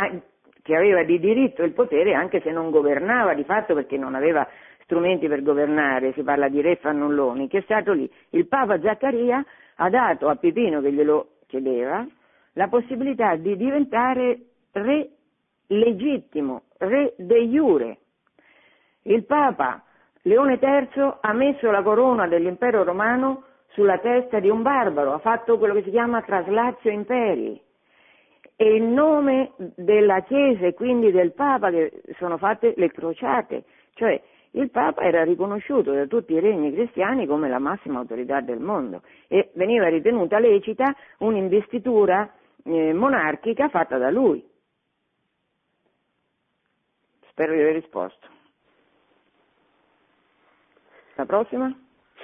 che 0.61 0.77
aveva 0.77 1.03
di 1.05 1.19
diritto 1.19 1.63
il 1.63 1.73
potere 1.73 2.13
anche 2.13 2.43
se 2.43 2.51
non 2.51 2.71
governava 2.71 3.33
di 3.33 3.45
fatto 3.45 3.73
perché 3.73 3.97
non 3.97 4.15
aveva 4.15 4.47
strumenti 4.83 5.27
per 5.27 5.43
governare, 5.43 6.13
si 6.13 6.23
parla 6.23 6.49
di 6.49 6.61
re 6.61 6.77
fannulloni, 6.77 7.49
che 7.49 7.59
è 7.59 7.63
stato 7.63 7.93
lì. 7.93 8.11
Il 8.29 8.47
Papa 8.47 8.79
Zaccaria 8.79 9.43
ha 9.77 9.89
dato 9.89 10.29
a 10.29 10.37
Pipino 10.37 10.83
che 10.83 10.93
glielo 10.93 11.29
chiedeva 11.47 12.07
la 12.53 12.69
possibilità 12.69 13.37
di 13.37 13.57
diventare 13.57 14.39
re 14.73 15.09
legittimo, 15.69 16.63
re 16.79 17.15
de 17.17 17.39
iure. 17.39 17.99
Il 19.03 19.25
Papa 19.25 19.83
Leone 20.23 20.59
III 20.61 21.17
ha 21.21 21.33
messo 21.33 21.71
la 21.71 21.83
corona 21.83 22.27
dell'impero 22.27 22.83
romano 22.83 23.45
sulla 23.69 23.99
testa 23.99 24.39
di 24.41 24.49
un 24.49 24.63
barbaro, 24.63 25.13
ha 25.13 25.19
fatto 25.19 25.59
quello 25.59 25.75
che 25.75 25.83
si 25.83 25.91
chiama 25.91 26.23
traslatio 26.23 26.91
imperi. 26.91 27.61
E 28.57 28.77
in 28.77 28.93
nome 28.93 29.53
della 29.57 30.23
Chiesa 30.23 30.67
e 30.67 30.75
quindi 30.75 31.11
del 31.11 31.33
Papa 31.33 31.71
che 31.71 32.03
sono 32.19 32.39
fatte 32.39 32.73
le 32.77 32.89
crociate, 32.91 33.65
cioè 33.95 34.21
il 34.53 34.71
Papa 34.71 35.03
era 35.03 35.25
riconosciuto 35.25 35.93
da 35.93 36.07
tutti 36.07 36.33
i 36.33 36.41
regni 36.41 36.73
cristiani 36.73 37.27
come 37.27 37.49
la 37.49 37.59
massima 37.59 37.99
autorità 37.99 38.41
del 38.41 38.61
mondo 38.61 39.03
e 39.27 39.51
veniva 39.55 39.89
ritenuta 39.89 40.39
lecita 40.39 40.95
un'investitura 41.19 42.33
eh, 42.65 42.93
monarchica 42.93 43.69
fatta 43.69 43.99
da 43.99 44.11
lui. 44.11 44.43
Spero 47.35 47.53
di 47.53 47.61
aver 47.63 47.75
risposto. 47.75 48.29
La 51.17 51.25
prossima? 51.27 51.73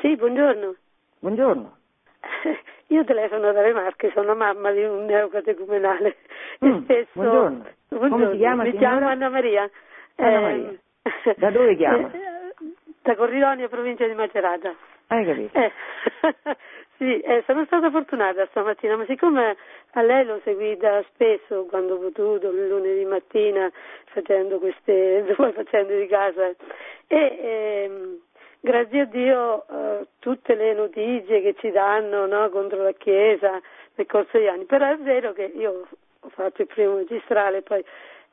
Sì, 0.01 0.15
buongiorno. 0.15 0.75
Buongiorno. 1.19 1.77
Io 2.89 3.05
telefono 3.05 3.51
dalle 3.51 3.73
Marche, 3.73 4.13
sono 4.15 4.37
mamma 4.37 4.71
di 4.71 4.85
un 4.85 5.07
neocatecumenale. 5.07 6.17
Mm, 6.65 6.83
spesso... 6.85 7.09
buongiorno. 7.15 7.67
buongiorno. 7.89 8.09
Come 8.17 8.31
si 8.33 8.37
chiama, 8.39 8.63
Mi 8.63 8.71
signora? 8.71 8.89
chiamo 8.89 9.09
Anna 9.09 9.29
Maria. 9.31 9.71
Anna 10.15 10.37
Eh, 10.37 10.41
Maria. 10.41 11.35
Da 11.37 11.51
dove 11.51 11.75
chiama? 11.77 12.11
Da 13.03 13.17
Corridonia, 13.17 13.69
provincia 13.69 14.07
di 14.07 14.15
Macerata. 14.15 14.73
Hai 15.09 15.25
capito? 15.25 15.59
Eh, 15.59 15.73
sì, 17.01 17.19
eh, 17.21 17.43
sono 17.47 17.65
stata 17.65 17.91
fortunata 17.91 18.47
stamattina, 18.51 18.95
ma 18.95 19.07
siccome 19.07 19.57
a 19.93 20.03
lei 20.03 20.23
l'ho 20.27 20.39
seguita 20.45 21.03
spesso 21.15 21.65
quando 21.65 21.95
ho 21.95 21.99
potuto, 21.99 22.51
il 22.51 22.69
lunedì 22.69 23.07
mattina, 23.07 23.73
facendo 24.13 24.59
queste 24.59 25.25
due 25.35 25.53
faccende 25.53 25.99
di 25.99 26.07
casa, 26.07 26.55
e 27.07 27.39
ehm, 27.41 28.19
grazie 28.61 29.01
a 29.01 29.05
Dio 29.07 29.65
eh, 29.67 30.09
tutte 30.19 30.55
le 30.55 30.75
notizie 30.75 31.41
che 31.41 31.55
ci 31.59 31.71
danno 31.71 32.27
no, 32.27 32.51
contro 32.51 32.83
la 32.83 32.93
Chiesa 32.93 33.59
nel 33.95 34.07
corso 34.07 34.37
degli 34.37 34.49
anni, 34.49 34.67
però 34.67 34.91
è 34.91 34.99
vero 34.99 35.33
che 35.33 35.51
io 35.55 35.87
ho 36.21 36.29
fatto 36.29 36.61
il 36.61 36.69
primo 36.69 36.97
magistrale, 36.97 37.63
poi 37.63 37.83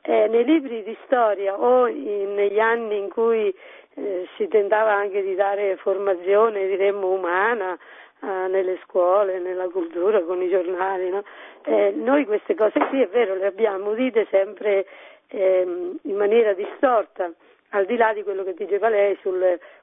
eh, 0.02 0.28
nei 0.28 0.44
libri 0.44 0.82
di 0.82 0.94
storia 1.06 1.58
o 1.58 1.88
in- 1.88 2.34
negli 2.34 2.60
anni 2.60 2.98
in 2.98 3.08
cui 3.08 3.48
eh, 3.94 4.28
si 4.36 4.46
tentava 4.48 4.92
anche 4.92 5.22
di 5.22 5.34
dare 5.34 5.76
formazione, 5.76 6.66
diremmo, 6.66 7.08
umana 7.08 7.74
eh, 8.20 8.48
nelle 8.48 8.78
scuole, 8.84 9.38
nella 9.38 9.68
cultura, 9.68 10.22
con 10.22 10.42
i 10.42 10.48
giornali, 10.48 11.08
no? 11.10 11.22
Eh, 11.64 11.92
noi 11.94 12.24
queste 12.24 12.54
cose 12.54 12.78
qui, 12.88 13.02
è 13.02 13.08
vero, 13.08 13.34
le 13.34 13.46
abbiamo 13.46 13.90
udite 13.90 14.26
sempre 14.30 14.86
ehm, 15.28 15.98
in 16.02 16.16
maniera 16.16 16.52
distorta, 16.52 17.30
al 17.70 17.84
di 17.84 17.96
là 17.96 18.12
di 18.12 18.22
quello 18.22 18.44
che 18.44 18.54
diceva 18.54 18.88
lei 18.88 19.16
su 19.20 19.30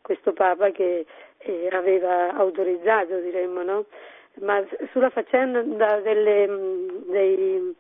questo 0.02 0.34
Papa 0.34 0.72
che 0.72 1.06
eh, 1.38 1.70
aveva 1.72 2.34
autorizzato, 2.34 3.20
diremmo, 3.20 3.62
no? 3.62 3.86
Ma 4.42 4.62
sulla 4.92 5.10
faccenda 5.10 5.62
delle, 6.02 6.48
dei, 7.08 7.76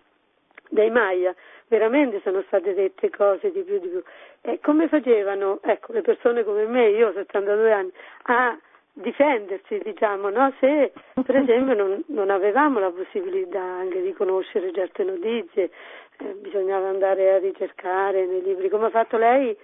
dei 0.69 0.89
Maya 0.89 1.35
veramente 1.67 2.21
sono 2.23 2.43
state 2.47 2.73
dette 2.73 3.09
cose 3.09 3.51
di 3.51 3.61
più 3.63 3.79
di 3.79 3.87
più. 3.87 4.03
E 4.41 4.59
come 4.61 4.87
facevano, 4.87 5.59
ecco, 5.63 5.91
le 5.91 6.01
persone 6.01 6.43
come 6.43 6.65
me, 6.65 6.89
io 6.89 7.09
ho 7.09 7.13
72 7.13 7.71
anni, 7.71 7.91
a 8.23 8.57
difendersi, 8.95 9.77
diciamo, 9.83 10.29
no? 10.29 10.53
se 10.59 10.93
per 11.25 11.35
esempio 11.35 11.75
non, 11.75 12.03
non 12.07 12.29
avevamo 12.29 12.79
la 12.79 12.91
possibilità 12.91 13.61
anche 13.61 14.01
di 14.01 14.13
conoscere 14.13 14.71
certe 14.71 15.03
notizie, 15.03 15.69
eh, 16.17 16.33
bisognava 16.41 16.87
andare 16.87 17.33
a 17.33 17.37
ricercare 17.39 18.25
nei 18.25 18.41
libri, 18.41 18.69
come 18.69 18.85
ha 18.85 18.89
fatto 18.89 19.17
lei, 19.17 19.55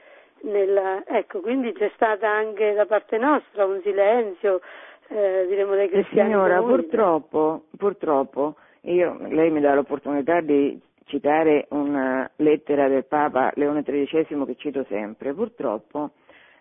nella, 0.42 1.04
ecco, 1.06 1.40
quindi 1.40 1.72
c'è 1.72 1.92
stata 1.96 2.30
anche 2.30 2.74
da 2.74 2.86
parte 2.86 3.18
nostra 3.18 3.66
un 3.66 3.80
silenzio, 3.84 4.60
eh, 5.08 5.46
diremo 5.48 5.76
dei 5.76 5.86
Eh, 5.86 5.90
cristiani. 5.90 6.30
Signora, 6.30 6.58
comuni. 6.58 6.82
purtroppo, 6.82 7.64
purtroppo, 7.78 8.56
io, 8.82 9.18
lei 9.30 9.50
mi 9.50 9.62
dà 9.62 9.74
l'opportunità 9.74 10.42
di 10.42 10.78
citare 11.06 11.68
una 11.70 12.30
lettera 12.38 12.88
del 12.88 13.06
Papa 13.06 13.52
Leone 13.56 13.84
XIII 13.84 14.46
che 14.46 14.56
cito 14.58 14.84
sempre, 14.90 15.34
purtroppo 15.34 16.12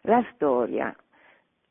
la 0.02 0.24
storia 0.34 0.94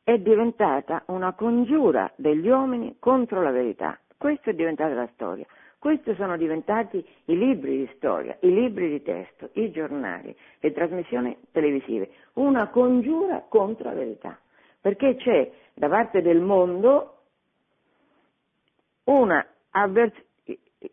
è 0.10 0.18
diventata 0.18 1.04
una 1.08 1.34
congiura 1.34 2.12
degli 2.16 2.50
uomini 2.50 2.96
contro 2.98 3.44
la 3.44 3.52
verità. 3.52 4.00
Questa 4.18 4.50
è 4.50 4.54
diventata 4.56 4.96
la 4.96 5.08
storia. 5.14 5.46
Questi 5.78 6.16
sono 6.16 6.36
diventati 6.36 6.98
i 7.26 7.38
libri 7.38 7.78
di 7.78 7.92
storia, 7.96 8.36
i 8.40 8.52
libri 8.52 8.90
di 8.90 9.04
testo, 9.04 9.52
i 9.54 9.70
giornali, 9.70 10.36
le 10.62 10.74
trasmissioni 10.74 11.38
televisive, 11.52 12.10
una 12.34 12.70
congiura 12.70 13.46
contro 13.48 13.90
la 13.90 13.96
verità, 13.96 14.36
perché 14.82 15.16
c'è 15.16 15.52
da 15.76 15.88
parte 15.88 16.24
del 16.24 16.40
mondo 16.42 17.18
una 19.04 19.46
avversione, 19.70 20.26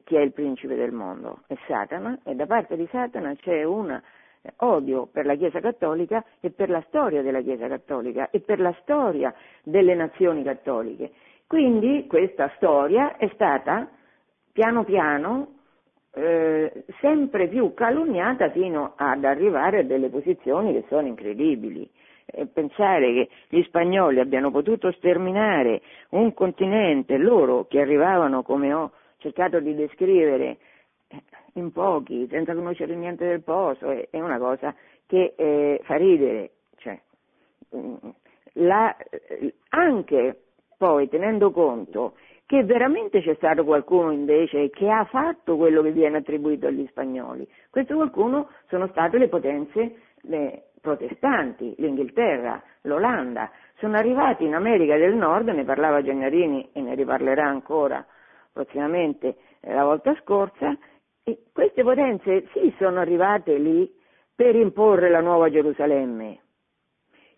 chi 0.05 0.15
è 0.15 0.21
il 0.21 0.33
principe 0.33 0.75
del 0.75 0.93
mondo? 0.93 1.41
È 1.47 1.57
Satana, 1.67 2.19
e 2.23 2.35
da 2.35 2.45
parte 2.45 2.77
di 2.77 2.87
Satana 2.91 3.35
c'è 3.35 3.65
un 3.65 3.91
eh, 3.91 4.03
odio 4.59 5.07
per 5.11 5.27
la 5.27 5.35
Chiesa 5.35 5.61
Cattolica 5.61 6.25
e 6.41 6.51
per 6.51 6.71
la 6.71 6.83
storia 6.89 7.23
della 7.23 7.41
Chiesa 7.41 7.69
Cattolica 7.69 8.31
e 8.31 8.41
per 8.41 8.61
la 8.61 8.75
storia 8.83 9.35
delle 9.63 9.95
nazioni 9.95 10.43
cattoliche. 10.43 11.13
Quindi 11.47 12.07
questa 12.09 12.51
storia 12.57 13.17
è 13.17 13.31
stata 13.35 13.89
piano 14.53 14.85
piano 14.85 15.55
eh, 16.15 16.85
sempre 17.01 17.47
più 17.47 17.75
calunniata 17.75 18.51
fino 18.51 18.95
ad 18.97 19.23
arrivare 19.25 19.81
a 19.81 19.83
delle 19.85 20.09
posizioni 20.09 20.73
che 20.73 20.85
sono 20.89 21.07
incredibili. 21.07 21.89
E 22.25 22.47
pensare 22.47 23.13
che 23.13 23.29
gli 23.49 23.63
spagnoli 23.65 24.19
abbiano 24.19 24.51
potuto 24.51 24.91
sterminare 24.93 25.83
un 26.11 26.35
continente, 26.35 27.19
loro 27.19 27.67
che 27.69 27.81
arrivavano, 27.81 28.43
come 28.43 28.73
ho 28.73 28.91
cercato 29.19 29.61
di 29.61 29.75
descrivere, 29.75 30.45
eh, 30.47 30.59
in 31.55 31.73
pochi, 31.73 32.27
senza 32.31 32.55
conoscere 32.55 32.95
niente 32.95 33.27
del 33.27 33.43
posto, 33.43 33.91
è, 33.91 34.09
una 34.21 34.39
cosa 34.39 34.75
che 35.07 35.35
eh, 35.37 35.81
fa 35.85 35.97
ridere. 35.97 36.51
Cioè, 36.77 37.01
mm, 37.77 37.95
la- 38.55 38.97
eh, 38.97 39.55
anche 39.71 40.41
poi 40.77 41.09
tenendo 41.09 41.51
conto 41.51 42.15
che 42.47 42.63
veramente 42.63 43.23
c'è 43.23 43.35
stato 43.35 43.65
qualcuno 43.65 44.13
invece 44.13 44.71
che 44.71 44.89
ha 44.89 45.05
fatto 45.05 45.57
quello 45.57 45.83
che 45.83 45.91
viene 45.91 46.19
attribuito 46.19 46.69
agli 46.69 46.87
spagnoli. 46.89 47.47
Questo 47.71 47.95
qualcuno 47.95 48.51
sono 48.69 48.87
state 48.89 49.19
le 49.19 49.29
potenze 49.29 49.97
eh, 50.31 50.63
protestanti, 50.81 51.75
l'Inghilterra, 51.79 52.63
l'Olanda. 52.83 53.51
Sono 53.79 53.97
arrivati 53.97 54.45
in 54.45 54.55
America 54.55 54.97
del 54.97 55.15
Nord, 55.15 55.49
ne 55.49 55.65
parlava 55.65 56.03
Gennarini 56.03 56.71
e 56.73 56.81
ne 56.81 56.95
riparlerà 56.95 57.45
ancora 57.45 58.07
prossimamente 58.53 59.37
eh, 59.61 59.75
la 59.75 59.85
volta 59.85 60.15
scorsa, 60.23 60.77
queste 61.53 61.83
potenze 61.83 62.47
sì 62.53 62.73
sono 62.79 63.01
arrivate 63.01 63.59
lì 63.59 63.93
per 64.35 64.55
imporre 64.55 65.11
la 65.11 65.21
nuova 65.21 65.51
Gerusalemme, 65.51 66.41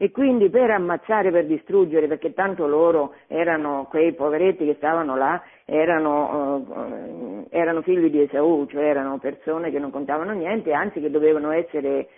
e 0.01 0.13
quindi 0.13 0.49
per 0.49 0.71
ammazzare, 0.71 1.33
per 1.33 1.47
distruggere, 1.47 2.07
perché 2.07 2.33
tanto 2.33 2.69
loro 2.69 3.15
erano 3.27 3.87
quei 3.91 4.15
poveretti 4.15 4.65
che 4.65 4.75
stavano 4.75 5.17
là, 5.17 5.43
erano, 5.65 7.47
eh, 7.51 7.59
erano 7.59 7.83
figli 7.83 8.09
di 8.09 8.21
Esaù, 8.23 8.67
cioè 8.67 8.85
erano 8.85 9.19
persone 9.19 9.73
che 9.73 9.81
non 9.81 9.91
contavano 9.91 10.33
niente, 10.33 10.73
anzi 10.73 11.01
che 11.01 11.11
dovevano 11.11 11.51
essere 11.51 12.09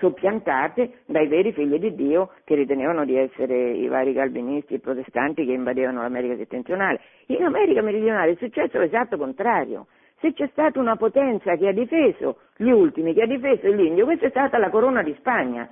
soppiantate 0.00 1.02
dai 1.06 1.28
veri 1.28 1.52
figli 1.52 1.78
di 1.78 1.94
Dio 1.94 2.32
che 2.42 2.56
ritenevano 2.56 3.04
di 3.04 3.16
essere 3.16 3.70
i 3.70 3.86
vari 3.86 4.12
calvinisti 4.12 4.74
e 4.74 4.80
protestanti 4.80 5.46
che 5.46 5.52
invadevano 5.52 6.02
l'America 6.02 6.36
settentrionale. 6.36 7.00
In 7.26 7.44
America 7.44 7.80
meridionale 7.80 8.32
è 8.32 8.36
successo 8.36 8.78
l'esatto 8.80 9.16
contrario. 9.16 9.86
Se 10.20 10.34
c'è 10.34 10.48
stata 10.52 10.78
una 10.78 10.96
potenza 10.96 11.56
che 11.56 11.68
ha 11.68 11.72
difeso 11.72 12.40
gli 12.56 12.68
ultimi, 12.68 13.14
che 13.14 13.22
ha 13.22 13.26
difeso 13.26 13.68
l'Indio, 13.68 14.04
questa 14.04 14.26
è 14.26 14.30
stata 14.30 14.58
la 14.58 14.68
corona 14.68 15.02
di 15.02 15.14
Spagna. 15.18 15.66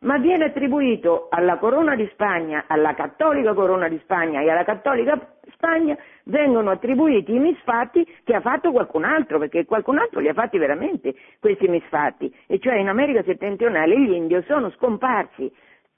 Ma 0.00 0.18
viene 0.18 0.46
attribuito 0.46 1.28
alla 1.30 1.58
Corona 1.58 1.94
di 1.94 2.08
Spagna, 2.12 2.64
alla 2.66 2.92
cattolica 2.94 3.54
Corona 3.54 3.86
di 3.86 4.00
Spagna 4.02 4.40
e 4.40 4.50
alla 4.50 4.64
cattolica 4.64 5.34
Spagna 5.52 5.96
vengono 6.24 6.70
attribuiti 6.70 7.32
i 7.32 7.38
misfatti 7.38 8.04
che 8.24 8.34
ha 8.34 8.40
fatto 8.40 8.72
qualcun 8.72 9.04
altro, 9.04 9.38
perché 9.38 9.64
qualcun 9.64 9.98
altro 9.98 10.18
li 10.18 10.26
ha 10.26 10.34
fatti 10.34 10.58
veramente 10.58 11.14
questi 11.38 11.68
misfatti, 11.68 12.34
e 12.48 12.58
cioè 12.58 12.78
in 12.78 12.88
America 12.88 13.22
settentrionale 13.22 13.96
gli 13.96 14.10
indios 14.10 14.44
sono 14.46 14.70
scomparsi, 14.70 15.48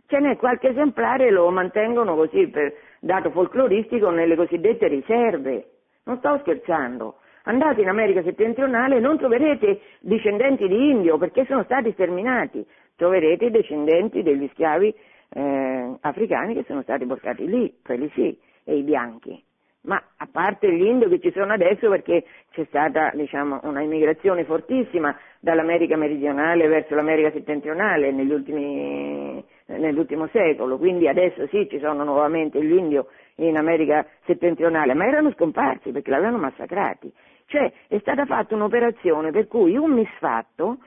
ce 0.07 0.19
n'è 0.19 0.37
qualche 0.37 0.69
esemplare 0.69 1.31
lo 1.31 1.49
mantengono 1.49 2.15
così 2.15 2.49
per 2.49 2.75
dato 3.01 3.31
folcloristico 3.31 4.11
nelle 4.11 4.37
cosiddette 4.37 4.87
riserve, 4.87 5.69
non 6.05 6.19
sto 6.19 6.37
scherzando. 6.41 7.21
Andate 7.47 7.83
in 7.83 7.89
America 7.89 8.23
settentrionale 8.23 8.97
e 8.97 9.01
non 9.01 9.19
troverete 9.19 9.81
discendenti 10.01 10.67
di 10.67 10.91
indio 10.91 11.19
perché 11.19 11.45
sono 11.45 11.63
stati 11.65 11.93
sterminati, 11.93 12.65
troverete 12.97 13.47
i 13.47 13.51
discendenti 13.51 14.23
degli 14.23 14.49
schiavi 14.53 14.95
eh, 15.29 15.95
africani 16.01 16.55
che 16.55 16.65
sono 16.67 16.81
stati 16.83 17.05
portati 17.05 17.47
lì, 17.47 17.75
quelli 17.83 18.11
sì, 18.15 18.39
e 18.65 18.77
i 18.77 18.83
bianchi. 18.83 19.43
ma 19.83 20.03
a 20.17 20.29
parte 20.31 20.73
gli 20.73 20.85
indio 20.85 21.09
che 21.11 21.21
ci 21.21 21.31
sono 21.33 21.53
adesso 21.53 21.91
perché 21.91 22.25
c'è 22.53 22.65
stata 22.69 23.11
diciamo, 23.13 23.61
una 23.65 23.83
immigrazione 23.83 24.45
fortissima 24.45 25.15
dall'America 25.41 25.97
meridionale 25.97 26.67
verso 26.67 26.95
l'America 26.95 27.31
settentrionale 27.31 28.09
ultimi, 28.09 29.45
nell'ultimo 29.67 30.29
secolo, 30.29 30.79
quindi 30.79 31.09
adesso 31.09 31.47
sì 31.49 31.67
ci 31.69 31.79
sono 31.79 32.05
nuovamente 32.05 32.65
gli 32.65 32.73
indio 32.73 33.09
in 33.37 33.57
America 33.57 34.07
settentrionale, 34.25 34.95
ma 34.95 35.07
erano 35.07 35.31
scomparsi 35.33 35.91
perché 35.91 36.11
l'avevano 36.11 36.39
massacrati. 36.39 37.13
Cioè 37.47 37.73
è 37.89 37.99
stata 37.99 38.25
fatta 38.27 38.55
un'operazione 38.55 39.31
per 39.31 39.47
cui 39.47 39.77
un 39.77 39.93
misfatto 39.93 40.79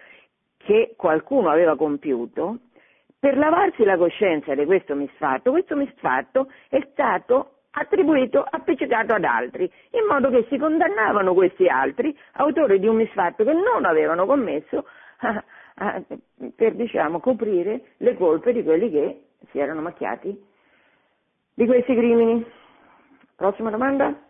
che 0.57 0.95
qualcuno 0.97 1.49
aveva 1.49 1.75
compiuto, 1.75 2.59
per 3.19 3.37
lavarsi 3.37 3.83
la 3.83 3.97
coscienza 3.97 4.53
di 4.53 4.65
questo 4.65 4.95
misfatto, 4.95 5.51
questo 5.51 5.75
misfatto 5.75 6.51
è 6.69 6.85
stato 6.91 7.53
attribuito, 7.71 8.43
appiccicato 8.47 9.13
ad 9.13 9.23
altri, 9.23 9.71
in 9.91 10.05
modo 10.09 10.29
che 10.29 10.45
si 10.49 10.57
condannavano 10.57 11.33
questi 11.33 11.67
altri, 11.67 12.15
autori 12.33 12.79
di 12.79 12.87
un 12.87 12.97
misfatto 12.97 13.43
che 13.43 13.53
non 13.53 13.85
avevano 13.85 14.25
commesso, 14.25 14.85
a, 15.19 15.43
a, 15.75 16.01
per 16.55 16.73
diciamo, 16.73 17.19
coprire 17.19 17.93
le 17.97 18.15
colpe 18.15 18.51
di 18.51 18.63
quelli 18.63 18.89
che 18.89 19.21
si 19.51 19.59
erano 19.59 19.81
macchiati 19.81 20.45
di 21.53 21.65
questi 21.65 21.95
crimini. 21.95 22.45
Prossima 23.35 23.69
domanda? 23.69 24.26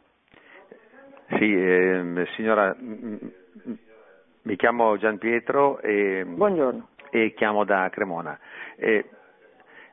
Sì, 1.29 1.53
eh, 1.53 2.27
signora, 2.35 2.75
mi 2.79 4.55
chiamo 4.55 4.97
Gian 4.97 5.17
Pietro 5.17 5.79
e, 5.81 6.25
e 7.09 7.33
chiamo 7.33 7.65
da 7.65 7.89
Cremona. 7.89 8.39
Eh, 8.77 9.05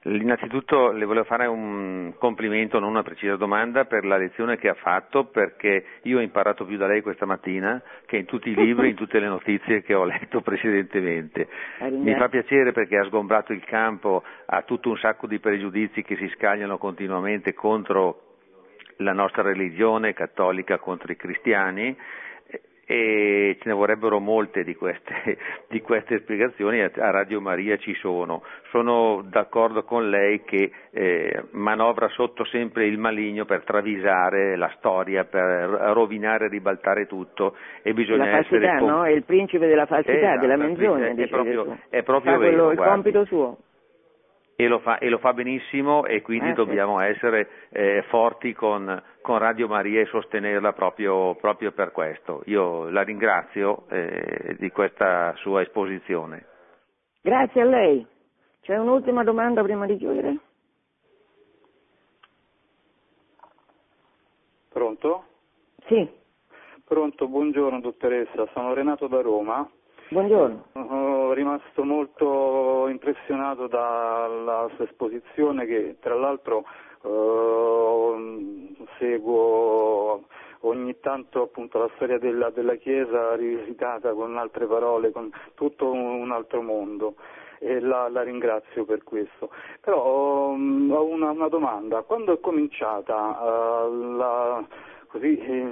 Innanzitutto 0.06 0.92
le 0.92 1.06
volevo 1.06 1.24
fare 1.24 1.46
un 1.46 2.12
complimento, 2.18 2.78
non 2.78 2.90
una 2.90 3.02
precisa 3.02 3.36
domanda, 3.36 3.86
per 3.86 4.04
la 4.04 4.18
lezione 4.18 4.58
che 4.58 4.68
ha 4.68 4.74
fatto, 4.74 5.24
perché 5.24 5.82
io 6.02 6.18
ho 6.18 6.20
imparato 6.20 6.66
più 6.66 6.76
da 6.76 6.86
lei 6.86 7.00
questa 7.00 7.24
mattina 7.24 7.82
che 8.04 8.18
in 8.18 8.26
tutti 8.26 8.50
i 8.50 8.54
libri, 8.54 8.90
in 8.90 8.96
tutte 8.96 9.18
le 9.18 9.28
notizie 9.28 9.82
che 9.82 9.94
ho 9.94 10.04
letto 10.04 10.42
precedentemente. 10.42 11.48
Mi 11.90 12.14
fa 12.16 12.28
piacere 12.28 12.72
perché 12.72 12.98
ha 12.98 13.04
sgombrato 13.04 13.54
il 13.54 13.64
campo 13.64 14.22
a 14.44 14.60
tutto 14.62 14.90
un 14.90 14.98
sacco 14.98 15.26
di 15.26 15.38
pregiudizi 15.38 16.02
che 16.02 16.16
si 16.16 16.28
scagliano 16.34 16.76
continuamente 16.76 17.54
contro 17.54 18.33
la 18.98 19.12
nostra 19.12 19.42
religione 19.42 20.12
cattolica, 20.12 20.78
contro 20.78 21.12
i 21.12 21.16
cristiani 21.16 21.96
e 22.86 23.56
ce 23.60 23.68
ne 23.68 23.74
vorrebbero 23.74 24.18
molte 24.20 24.62
di 24.62 24.74
queste, 24.74 25.38
di 25.68 25.80
queste 25.80 26.20
spiegazioni, 26.20 26.80
a 26.80 26.90
Radio 27.10 27.40
Maria 27.40 27.76
ci 27.76 27.94
sono. 27.94 28.42
Sono 28.70 29.22
d'accordo 29.24 29.84
con 29.84 30.08
lei 30.08 30.42
che 30.44 30.70
eh, 30.90 31.44
manovra 31.52 32.08
sotto 32.08 32.44
sempre 32.44 32.86
il 32.86 32.98
maligno 32.98 33.44
per 33.44 33.64
travisare 33.64 34.56
la 34.56 34.70
storia, 34.76 35.24
per 35.24 35.68
rovinare 35.92 36.46
e 36.46 36.48
ribaltare 36.48 37.06
tutto 37.06 37.56
e 37.82 37.94
bisogna 37.94 38.26
la 38.26 38.30
falsità, 38.32 38.74
essere... 38.74 38.86
no? 38.86 39.04
È 39.04 39.10
il 39.10 39.24
principe 39.24 39.66
della 39.66 39.86
falsità, 39.86 40.34
eh, 40.34 40.38
della 40.38 40.56
menzogna. 40.56 41.06
È, 41.06 41.14
è 41.14 41.28
proprio, 41.28 41.78
è 41.88 42.02
proprio 42.02 42.36
quello, 42.36 42.68
vero, 42.68 42.70
il 42.72 42.88
compito 42.88 43.24
suo 43.24 43.58
e 44.56 44.68
lo 44.68 44.78
fa, 44.78 44.98
e 44.98 45.08
lo 45.08 45.18
fa 45.18 45.32
benissimo 45.32 46.04
e 46.04 46.22
quindi 46.22 46.50
eh, 46.50 46.52
dobbiamo 46.52 46.98
sì. 46.98 47.06
essere 47.06 47.48
eh, 47.70 48.04
forti 48.08 48.52
con, 48.52 49.02
con, 49.20 49.38
Radio 49.38 49.66
Maria 49.66 50.00
e 50.00 50.06
sostenerla 50.06 50.72
proprio, 50.72 51.34
proprio, 51.36 51.72
per 51.72 51.90
questo. 51.90 52.42
Io 52.46 52.88
la 52.90 53.02
ringrazio 53.02 53.84
eh, 53.88 54.56
di 54.58 54.70
questa 54.70 55.34
sua 55.36 55.62
esposizione. 55.62 56.46
Grazie 57.20 57.60
a 57.62 57.64
lei. 57.64 58.06
C'è 58.60 58.76
un'ultima 58.76 59.24
domanda 59.24 59.62
prima 59.62 59.86
di 59.86 59.96
chiudere? 59.96 60.38
Pronto? 64.72 65.24
Sì. 65.86 66.22
Pronto, 66.84 67.28
buongiorno 67.28 67.80
dottoressa, 67.80 68.46
sono 68.52 68.74
Renato 68.74 69.06
da 69.06 69.20
Roma. 69.20 69.68
Buongiorno. 70.08 70.66
Sono 70.72 71.32
rimasto 71.32 71.82
molto 71.82 72.88
impressionato 72.88 73.66
dalla 73.66 74.68
sua 74.76 74.84
esposizione 74.84 75.64
che 75.64 75.96
tra 75.98 76.14
l'altro 76.14 76.64
eh, 77.02 78.74
seguo 78.98 80.24
ogni 80.60 81.00
tanto 81.00 81.42
appunto 81.42 81.78
la 81.78 81.90
storia 81.94 82.18
della, 82.18 82.50
della, 82.50 82.74
Chiesa 82.76 83.34
rivisitata 83.34 84.12
con 84.12 84.36
altre 84.36 84.66
parole, 84.66 85.10
con 85.10 85.30
tutto 85.54 85.90
un 85.90 86.30
altro 86.30 86.60
mondo 86.60 87.14
e 87.58 87.80
la, 87.80 88.08
la 88.08 88.22
ringrazio 88.22 88.84
per 88.84 89.02
questo. 89.04 89.50
Però 89.80 90.50
um, 90.50 90.90
ho 90.92 91.04
una, 91.04 91.30
una, 91.30 91.48
domanda, 91.48 92.02
quando 92.02 92.34
è 92.34 92.40
cominciata 92.40 93.16
uh, 93.16 94.16
la 94.16 94.64
così, 95.14 95.38
eh, 95.38 95.64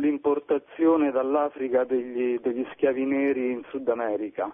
l'importazione 0.00 1.10
dall'Africa 1.10 1.84
degli, 1.84 2.38
degli, 2.40 2.66
schiavi 2.72 3.04
neri 3.04 3.50
in 3.50 3.62
Sud 3.68 3.86
America. 3.90 4.50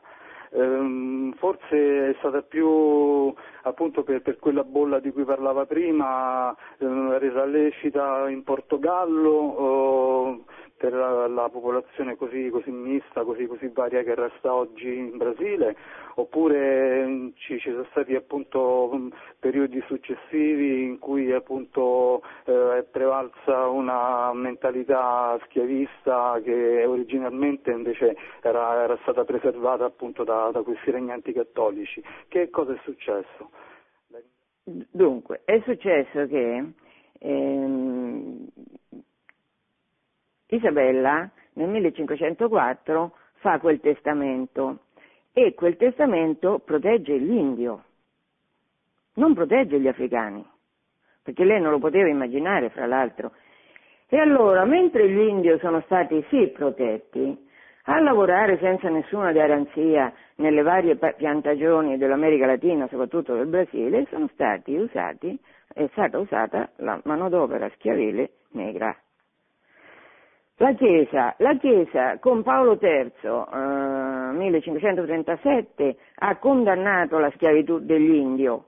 Ehm, 0.50 1.32
forse 1.34 2.10
è 2.10 2.14
stata 2.18 2.42
più 2.42 3.32
appunto 3.62 4.02
per, 4.02 4.22
per, 4.22 4.38
quella 4.38 4.64
bolla 4.64 5.00
di 5.00 5.10
cui 5.10 5.24
parlava 5.24 5.66
prima, 5.66 6.52
eh, 6.52 7.18
resa 7.18 7.44
lecita 7.44 8.28
in 8.28 8.42
Portogallo, 8.42 10.44
per 10.82 10.94
la, 10.94 11.28
la 11.28 11.48
popolazione 11.48 12.16
così, 12.16 12.48
così 12.50 12.72
mista, 12.72 13.22
così, 13.22 13.46
così, 13.46 13.68
varia 13.68 14.02
che 14.02 14.16
resta 14.16 14.52
oggi 14.52 14.92
in 14.92 15.16
Brasile, 15.16 15.76
oppure 16.16 17.06
mm, 17.06 17.28
ci, 17.36 17.56
ci 17.60 17.70
sono 17.70 17.86
stati 17.90 18.16
appunto 18.16 18.90
periodi 19.38 19.80
successivi 19.86 20.82
in 20.82 20.98
cui 20.98 21.30
appunto 21.30 22.20
eh, 22.46 22.78
è 22.78 22.82
prevalsa 22.82 23.68
una 23.68 24.32
mentalità 24.32 25.38
schiavista 25.44 26.40
che 26.42 26.84
originalmente 26.84 27.70
invece 27.70 28.16
era, 28.40 28.82
era 28.82 28.98
stata 29.02 29.22
preservata 29.22 29.84
appunto 29.84 30.24
da, 30.24 30.50
da 30.52 30.62
questi 30.62 30.90
regnanti 30.90 31.32
cattolici. 31.32 32.02
Che 32.26 32.50
cosa 32.50 32.72
è 32.72 32.80
successo? 32.82 33.50
Dunque, 34.64 35.42
è 35.44 35.60
successo 35.64 36.26
che 36.28 36.72
ehm, 37.18 38.46
Isabella 40.46 41.28
nel 41.54 41.68
1504 41.68 43.16
fa 43.38 43.58
quel 43.58 43.80
testamento 43.80 44.84
e 45.32 45.54
quel 45.54 45.76
testamento 45.76 46.60
protegge 46.60 47.16
l'indio, 47.16 47.84
non 49.14 49.34
protegge 49.34 49.80
gli 49.80 49.88
africani, 49.88 50.46
perché 51.22 51.44
lei 51.44 51.60
non 51.60 51.72
lo 51.72 51.78
poteva 51.78 52.08
immaginare 52.08 52.70
fra 52.70 52.86
l'altro. 52.86 53.32
E 54.08 54.18
allora, 54.18 54.64
mentre 54.64 55.08
gli 55.08 55.18
indios 55.18 55.58
sono 55.60 55.80
stati 55.86 56.24
sì 56.28 56.48
protetti, 56.48 57.48
a 57.86 57.98
lavorare 57.98 58.58
senza 58.58 58.88
nessuna 58.90 59.32
garanzia 59.32 60.12
nelle 60.42 60.62
varie 60.62 60.96
piantagioni 60.96 61.96
dell'America 61.96 62.44
Latina, 62.44 62.86
soprattutto 62.88 63.34
del 63.34 63.46
Brasile, 63.46 64.06
usati, 64.66 65.38
è 65.72 65.88
stata 65.92 66.18
usata 66.18 66.68
la 66.76 67.00
manodopera 67.04 67.70
schiavile 67.76 68.32
negra. 68.50 68.94
La 70.56 70.74
Chiesa, 70.74 71.34
la 71.38 71.56
Chiesa 71.56 72.18
con 72.18 72.42
Paolo 72.42 72.78
III, 72.80 73.12
eh, 73.24 74.36
1537, 74.36 75.96
ha 76.16 76.36
condannato 76.36 77.18
la 77.18 77.30
schiavitù 77.30 77.78
degli 77.78 78.14
indio. 78.14 78.66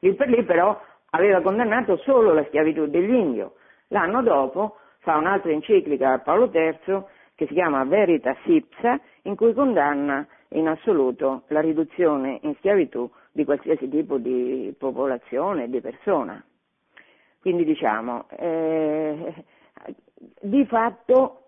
Lì 0.00 0.14
per 0.14 0.28
lì 0.28 0.42
però 0.44 0.80
aveva 1.10 1.40
condannato 1.42 1.96
solo 1.98 2.32
la 2.32 2.44
schiavitù 2.44 2.86
degli 2.86 3.12
indio. 3.12 3.54
L'anno 3.88 4.22
dopo 4.22 4.76
fa 5.00 5.16
un'altra 5.16 5.50
enciclica 5.50 6.12
a 6.12 6.18
Paolo 6.20 6.50
III 6.52 7.04
che 7.34 7.46
si 7.46 7.54
chiama 7.54 7.84
Veritas 7.84 8.38
Ipsa, 8.44 8.98
in 9.22 9.36
cui 9.36 9.52
condanna 9.54 10.26
in 10.50 10.68
assoluto 10.68 11.42
la 11.48 11.60
riduzione 11.60 12.38
in 12.42 12.54
schiavitù 12.56 13.10
di 13.32 13.44
qualsiasi 13.44 13.88
tipo 13.88 14.18
di 14.18 14.74
popolazione, 14.78 15.68
di 15.68 15.80
persona. 15.80 16.42
Quindi 17.40 17.64
diciamo, 17.64 18.28
eh, 18.30 19.44
di 20.40 20.64
fatto 20.66 21.44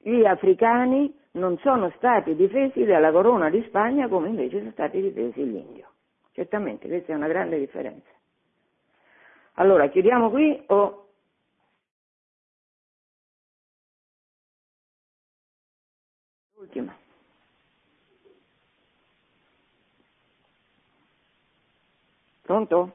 gli 0.00 0.24
africani 0.24 1.12
non 1.32 1.58
sono 1.58 1.90
stati 1.96 2.34
difesi 2.34 2.84
dalla 2.84 3.10
corona 3.10 3.48
di 3.50 3.62
Spagna 3.66 4.08
come 4.08 4.28
invece 4.28 4.58
sono 4.58 4.70
stati 4.72 5.00
difesi 5.00 5.42
gli 5.42 5.56
indio. 5.56 5.88
Certamente 6.32 6.88
questa 6.88 7.12
è 7.12 7.16
una 7.16 7.28
grande 7.28 7.58
differenza. 7.58 8.10
Allora, 9.54 9.88
chiudiamo 9.88 10.30
qui 10.30 10.62
o... 10.66 11.08
Ultima. 16.56 17.03
Pronto? 22.44 22.92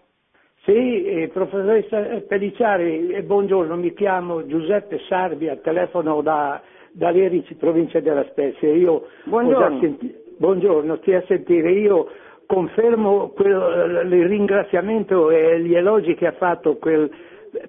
Sì, 0.63 1.05
eh, 1.05 1.30
professoressa 1.30 2.21
Pellicciari, 2.27 3.07
eh, 3.07 3.23
buongiorno, 3.23 3.76
mi 3.77 3.95
chiamo 3.95 4.45
Giuseppe 4.45 4.99
Sarbi, 5.07 5.49
al 5.49 5.61
telefono 5.61 6.21
da, 6.21 6.61
da 6.91 7.09
Lerici, 7.09 7.55
provincia 7.55 7.99
della 7.99 8.26
Spezia. 8.30 8.71
Io 8.71 9.07
buongiorno. 9.23 9.80
Senti- 9.80 10.13
buongiorno, 10.38 10.99
ti 10.99 11.13
a 11.13 11.23
sentire, 11.26 11.71
io 11.71 12.09
confermo 12.45 13.30
quel, 13.30 14.07
il 14.11 14.27
ringraziamento 14.27 15.31
e 15.31 15.59
gli 15.61 15.73
elogi 15.73 16.13
che 16.13 16.27
ha 16.27 16.34
fatto 16.34 16.77
quel 16.77 17.09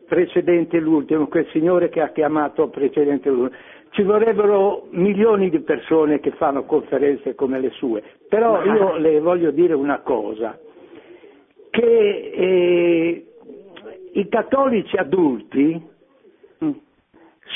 precedente 0.07 0.79
l'ultimo, 0.81 1.29
quel 1.29 1.47
signore 1.53 1.89
che 1.89 2.03
ha 2.03 2.11
chiamato 2.11 2.69
precedente 2.69 3.31
l'ultimo. 3.31 3.59
Ci 3.93 4.03
vorrebbero 4.03 4.87
milioni 4.91 5.49
di 5.49 5.61
persone 5.61 6.21
che 6.21 6.33
fanno 6.33 6.65
conferenze 6.65 7.35
come 7.35 7.59
le 7.59 7.71
sue, 7.71 8.03
però 8.29 8.63
io 8.69 8.99
le 8.99 9.19
voglio 9.21 9.51
dire 9.51 9.73
una 9.73 10.01
cosa, 10.01 10.59
che 11.71 12.33
eh, 12.35 13.27
i 14.13 14.29
cattolici 14.29 14.97
adulti 14.97 15.89
mm, 16.65 16.71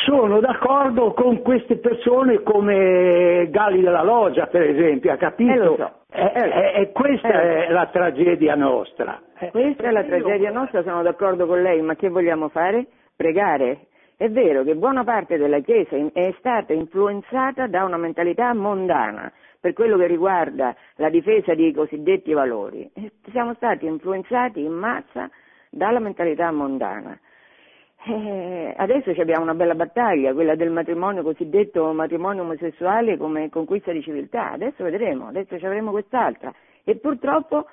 sono 0.06 0.40
d'accordo 0.40 1.12
con 1.12 1.42
queste 1.42 1.76
persone 1.76 2.42
come 2.42 3.48
Gali 3.50 3.80
della 3.80 4.02
Loggia, 4.02 4.46
per 4.46 4.62
esempio, 4.62 5.12
ha 5.12 5.16
capito? 5.16 5.74
Eh, 5.74 5.76
so. 5.76 5.92
E 6.10 6.32
eh, 6.32 6.80
eh, 6.80 6.92
questa 6.92 7.42
eh. 7.42 7.66
è 7.66 7.70
la 7.70 7.86
tragedia 7.86 8.54
nostra. 8.54 9.20
Questa 9.50 9.82
è 9.82 9.90
la 9.90 10.04
tragedia 10.04 10.50
nostra, 10.50 10.82
sono 10.82 11.02
d'accordo 11.02 11.46
con 11.46 11.60
lei, 11.60 11.82
ma 11.82 11.96
che 11.96 12.08
vogliamo 12.08 12.48
fare? 12.48 12.86
Pregare. 13.16 13.86
È 14.16 14.28
vero 14.28 14.62
che 14.62 14.76
buona 14.76 15.02
parte 15.02 15.36
della 15.36 15.58
Chiesa 15.58 15.96
è 16.12 16.32
stata 16.38 16.72
influenzata 16.72 17.66
da 17.66 17.82
una 17.84 17.96
mentalità 17.96 18.54
mondana 18.54 19.30
per 19.64 19.72
quello 19.72 19.96
che 19.96 20.06
riguarda 20.06 20.76
la 20.96 21.08
difesa 21.08 21.54
dei 21.54 21.72
cosiddetti 21.72 22.34
valori. 22.34 22.86
Siamo 23.32 23.54
stati 23.54 23.86
influenzati 23.86 24.60
in 24.60 24.72
massa 24.72 25.30
dalla 25.70 26.00
mentalità 26.00 26.52
mondana. 26.52 27.18
Eh, 28.04 28.74
adesso 28.76 29.18
abbiamo 29.18 29.44
una 29.44 29.54
bella 29.54 29.74
battaglia, 29.74 30.34
quella 30.34 30.54
del 30.54 30.68
matrimonio 30.68 31.22
cosiddetto 31.22 31.90
matrimonio 31.94 32.42
omosessuale 32.42 33.16
come 33.16 33.48
conquista 33.48 33.90
di 33.90 34.02
civiltà. 34.02 34.50
Adesso 34.50 34.84
vedremo, 34.84 35.28
adesso 35.28 35.58
ci 35.58 35.64
avremo 35.64 35.92
quest'altra. 35.92 36.52
E 36.84 36.96
purtroppo 36.96 37.64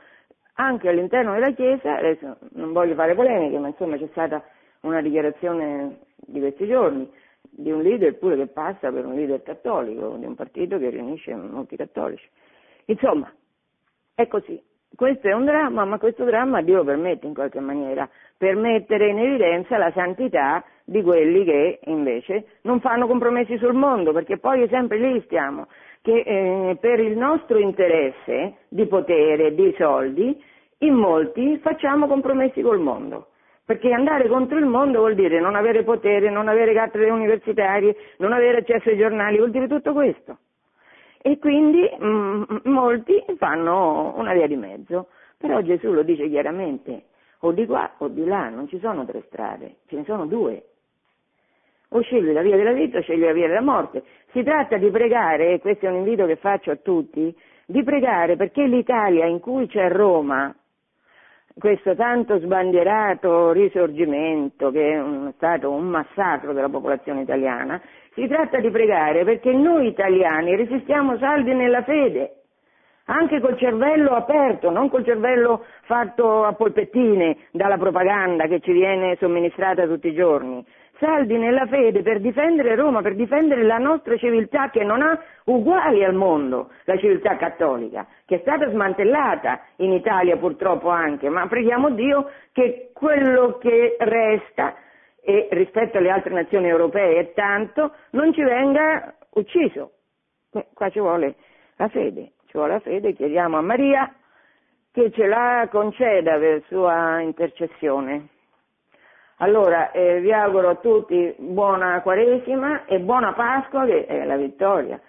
anche 0.54 0.88
all'interno 0.88 1.34
della 1.34 1.52
Chiesa, 1.52 1.98
adesso 1.98 2.38
non 2.54 2.72
voglio 2.72 2.96
fare 2.96 3.16
polemiche, 3.16 3.60
ma 3.60 3.68
insomma 3.68 3.98
c'è 3.98 4.08
stata 4.12 4.42
una 4.84 5.02
dichiarazione 5.02 5.98
di 6.16 6.40
questi 6.40 6.66
giorni 6.68 7.12
di 7.52 7.72
un 7.72 7.82
leader 7.82 8.18
pure 8.18 8.36
che 8.38 8.48
passa 8.48 8.91
per 8.91 9.06
un 9.06 9.14
leader 9.14 9.44
cattolico, 9.44 10.15
di 10.18 10.26
un 10.26 10.36
partito 10.36 10.78
che 10.80 10.90
riunisce 10.90 11.36
molti 11.36 11.76
cattolici. 11.76 12.28
Insomma, 12.86 13.32
è 14.15 14.28
così. 14.28 14.61
Questo 14.94 15.28
è 15.28 15.34
un 15.34 15.45
dramma, 15.45 15.86
ma 15.86 15.98
questo 15.99 16.26
dramma 16.26 16.61
Dio 16.61 16.84
permette 16.84 17.26
in 17.26 17.34
qualche 17.34 17.61
maniera, 17.61 18.10
per 18.38 18.56
mettere 18.56 19.07
in 19.07 19.19
evidenza 19.19 19.78
la 19.78 19.91
santità 19.94 20.64
di 20.84 21.02
quelli 21.02 21.45
che 21.45 21.80
invece 21.86 22.57
non 22.64 22.82
fanno 22.82 23.07
compromessi 23.07 23.57
sul 23.57 23.73
mondo, 23.73 24.11
perché 24.11 24.38
poi 24.38 24.68
sempre 24.68 24.98
lì 24.98 25.22
stiamo, 25.26 25.68
che 26.02 26.19
eh, 26.19 26.78
per 26.80 26.99
il 26.99 27.15
nostro 27.18 27.57
interesse 27.57 28.56
di 28.68 28.86
potere, 28.88 29.56
di 29.56 29.73
soldi, 29.78 30.44
in 30.80 30.94
molti 30.94 31.57
facciamo 31.60 32.07
compromessi 32.07 32.61
col 32.61 32.80
mondo. 32.80 33.28
Perché 33.66 33.94
andare 33.94 34.28
contro 34.28 34.58
il 34.58 34.66
mondo 34.66 35.00
vuol 35.00 35.16
dire 35.16 35.40
non 35.40 35.56
avere 35.56 35.84
potere, 35.84 36.30
non 36.30 36.48
avere 36.48 36.74
cattedre 36.74 37.10
universitarie, 37.10 37.96
non 38.18 38.34
avere 38.34 38.58
accesso 38.58 38.90
ai 38.90 38.98
giornali, 38.98 39.38
vuol 39.38 39.52
dire 39.52 39.68
tutto 39.68 39.94
questo. 39.94 40.40
E 41.22 41.38
quindi 41.38 41.82
mh, 41.82 42.06
mm, 42.06 42.44
molti 42.64 43.24
fanno 43.38 44.14
una 44.18 44.34
via 44.34 44.48
di 44.48 44.56
mezzo. 44.56 45.08
Però 45.38 45.62
Gesù 45.62 45.92
lo 45.92 46.04
dice 46.04 46.28
chiaramente, 46.30 47.06
o 47.40 47.52
di 47.52 47.66
qua 47.66 47.94
o 47.98 48.08
di 48.08 48.26
là, 48.26 48.50
non 48.50 48.68
ci 48.68 48.80
sono 48.80 49.06
tre 49.06 49.24
strade, 49.28 49.78
ce 49.88 49.96
ne 49.96 50.04
sono 50.04 50.26
due. 50.26 50.66
O 51.90 52.02
scegli 52.02 52.32
la 52.32 52.42
via 52.42 52.56
della 52.56 52.74
vita 52.74 53.00
o 53.00 53.02
scegli 53.02 53.24
la 53.24 53.34
via 53.34 53.48
della 53.48 53.62
morte. 53.62 54.04
Si 54.32 54.44
tratta 54.44 54.78
di 54.78 54.90
pregare, 54.90 55.54
e 55.54 55.60
questo 55.60 55.86
è 55.86 55.90
un 55.90 55.98
invito 55.98 56.26
che 56.26 56.36
faccio 56.36 56.72
a 56.72 56.76
tutti, 56.76 57.36
di 57.66 57.84
pregare 57.84 58.36
perché 58.36 58.66
l'Italia 58.66 59.26
in 59.26 59.40
cui 59.40 59.68
c'è 59.68 59.90
Roma, 59.90 60.54
questo 61.57 61.95
tanto 61.95 62.40
sbandierato 62.40 63.52
risorgimento 63.52 64.72
che 64.72 64.94
è 64.94 65.32
stato 65.36 65.72
un 65.72 65.88
massacro 65.88 66.53
della 66.53 66.69
popolazione 66.69 67.22
italiana, 67.22 67.82
si 68.14 68.28
tratta 68.28 68.60
di 68.60 68.69
pregare 68.69 69.23
perché 69.23 69.52
noi 69.52 69.88
italiani 69.88 70.56
resistiamo 70.56 71.18
saldi 71.18 71.53
nella 71.53 71.84
fede, 71.84 72.36
anche 73.06 73.40
col 73.40 73.57
cervello 73.57 74.11
aperto, 74.11 74.69
non 74.69 74.90
col 74.90 75.03
cervello 75.03 75.65
fatto 75.84 76.44
a 76.44 76.53
polpettine 76.53 77.38
dalla 77.52 77.78
propaganda 77.78 78.48
che 78.48 78.60
ci 78.60 78.72
viene 78.72 79.18
somministrata 79.19 79.86
tutti 79.86 80.07
i 80.07 80.14
giorni 80.14 80.65
saldi 81.02 81.36
nella 81.38 81.65
fede 81.65 82.03
per 82.03 82.22
difendere 82.22 82.76
Roma, 82.76 83.02
per 83.02 83.15
difendere 83.15 83.64
la 83.64 83.80
nostra 83.80 84.15
civiltà 84.18 84.69
che 84.69 84.84
non 84.84 85.02
ha 85.02 85.19
uguali 85.45 86.03
al 86.03 86.14
mondo, 86.14 86.69
la 86.84 86.95
civiltà 86.98 87.38
cattolica, 87.38 88.06
che 88.26 88.36
è 88.36 88.40
stata 88.41 88.69
smantellata 88.69 89.61
in 89.78 89.91
Italia 89.94 90.38
purtroppo 90.38 90.90
anche, 90.90 91.28
ma 91.30 91.48
preghiamo 91.48 91.90
Dio 91.90 92.30
che 92.52 92.91
quello 92.94 93.57
che 93.57 93.98
resta 93.99 94.76
e 95.23 95.48
rispetto 95.52 95.98
alle 95.98 96.11
altre 96.11 96.34
nazioni 96.34 96.68
europee 96.68 97.19
è 97.19 97.34
tanto, 97.34 97.94
non 98.11 98.32
ci 98.34 98.44
venga 98.44 99.15
ucciso. 99.32 99.94
Qua 100.73 100.90
ci 100.90 100.99
vuole 100.99 101.36
la 101.78 101.88
fede, 101.88 102.34
ci 102.45 102.57
vuole 102.57 102.73
la 102.73 102.80
fede, 102.80 103.14
chiediamo 103.14 103.57
a 103.57 103.61
Maria 103.61 104.14
che 104.91 105.10
ce 105.11 105.26
la 105.26 105.68
conceda 105.72 106.38
per 106.38 106.61
sua 106.68 107.22
intercessione. 107.22 108.28
Allora 109.42 109.90
eh, 109.90 110.20
vi 110.20 110.32
auguro 110.32 110.70
a 110.70 110.76
tutti 110.76 111.34
buona 111.40 112.00
Quaresima 112.02 112.86
e 112.86 113.00
buona 113.00 113.34
Pasqua 113.34 113.86
che 113.86 114.06
è 114.06 114.24
la 114.24 114.38
vittoria, 114.38 115.02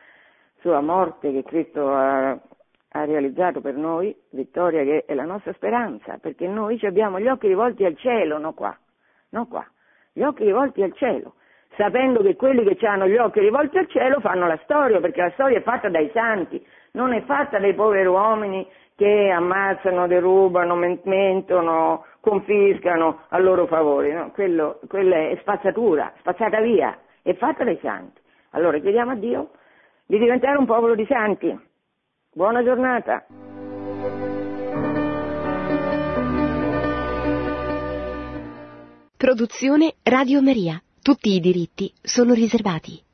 sua 0.60 0.80
morte 0.80 1.30
che 1.32 1.42
Cristo 1.42 1.92
ha, 1.92 2.30
ha 2.30 3.04
realizzato 3.04 3.60
per 3.60 3.74
noi, 3.74 4.16
vittoria 4.30 4.84
che 4.84 5.04
è 5.06 5.12
la 5.12 5.26
nostra 5.26 5.52
speranza, 5.52 6.16
perché 6.16 6.48
noi 6.48 6.80
abbiamo 6.82 7.20
gli 7.20 7.28
occhi 7.28 7.46
rivolti 7.46 7.84
al 7.84 7.94
cielo, 7.98 8.38
non 8.38 8.54
qua, 8.54 8.74
non 9.30 9.46
qua, 9.48 9.66
gli 10.14 10.22
occhi 10.22 10.44
rivolti 10.44 10.82
al 10.82 10.94
cielo, 10.94 11.34
sapendo 11.76 12.22
che 12.22 12.34
quelli 12.34 12.64
che 12.64 12.86
hanno 12.86 13.06
gli 13.06 13.18
occhi 13.18 13.40
rivolti 13.40 13.76
al 13.76 13.88
cielo 13.88 14.18
fanno 14.20 14.46
la 14.46 14.58
storia, 14.62 14.98
perché 15.00 15.20
la 15.20 15.30
storia 15.32 15.58
è 15.58 15.62
fatta 15.62 15.90
dai 15.90 16.10
santi, 16.14 16.66
non 16.92 17.12
è 17.12 17.20
fatta 17.24 17.58
dai 17.58 17.74
poveri 17.74 18.06
uomini 18.06 18.66
che 19.02 19.30
ammazzano, 19.30 20.06
derubano, 20.06 20.76
mentono, 20.76 22.04
confiscano 22.20 23.22
a 23.30 23.38
loro 23.38 23.66
favore, 23.66 24.14
no? 24.14 24.30
Quello, 24.30 24.78
quella 24.86 25.16
è 25.16 25.36
spazzatura, 25.40 26.12
spazzata 26.20 26.60
via, 26.60 26.96
è 27.20 27.34
fatta 27.34 27.64
dai 27.64 27.78
santi. 27.82 28.20
Allora 28.50 28.78
chiediamo 28.78 29.10
a 29.10 29.16
Dio 29.16 29.50
di 30.06 30.18
diventare 30.18 30.56
un 30.56 30.66
popolo 30.66 30.94
di 30.94 31.04
santi. 31.06 31.58
Buona 32.32 32.62
giornata. 32.62 33.26
Produzione 39.16 39.94
Radio 40.04 40.40
Maria. 40.42 40.80
Tutti 41.02 41.34
i 41.34 41.40
diritti 41.40 41.92
sono 42.00 42.34
riservati. 42.34 43.11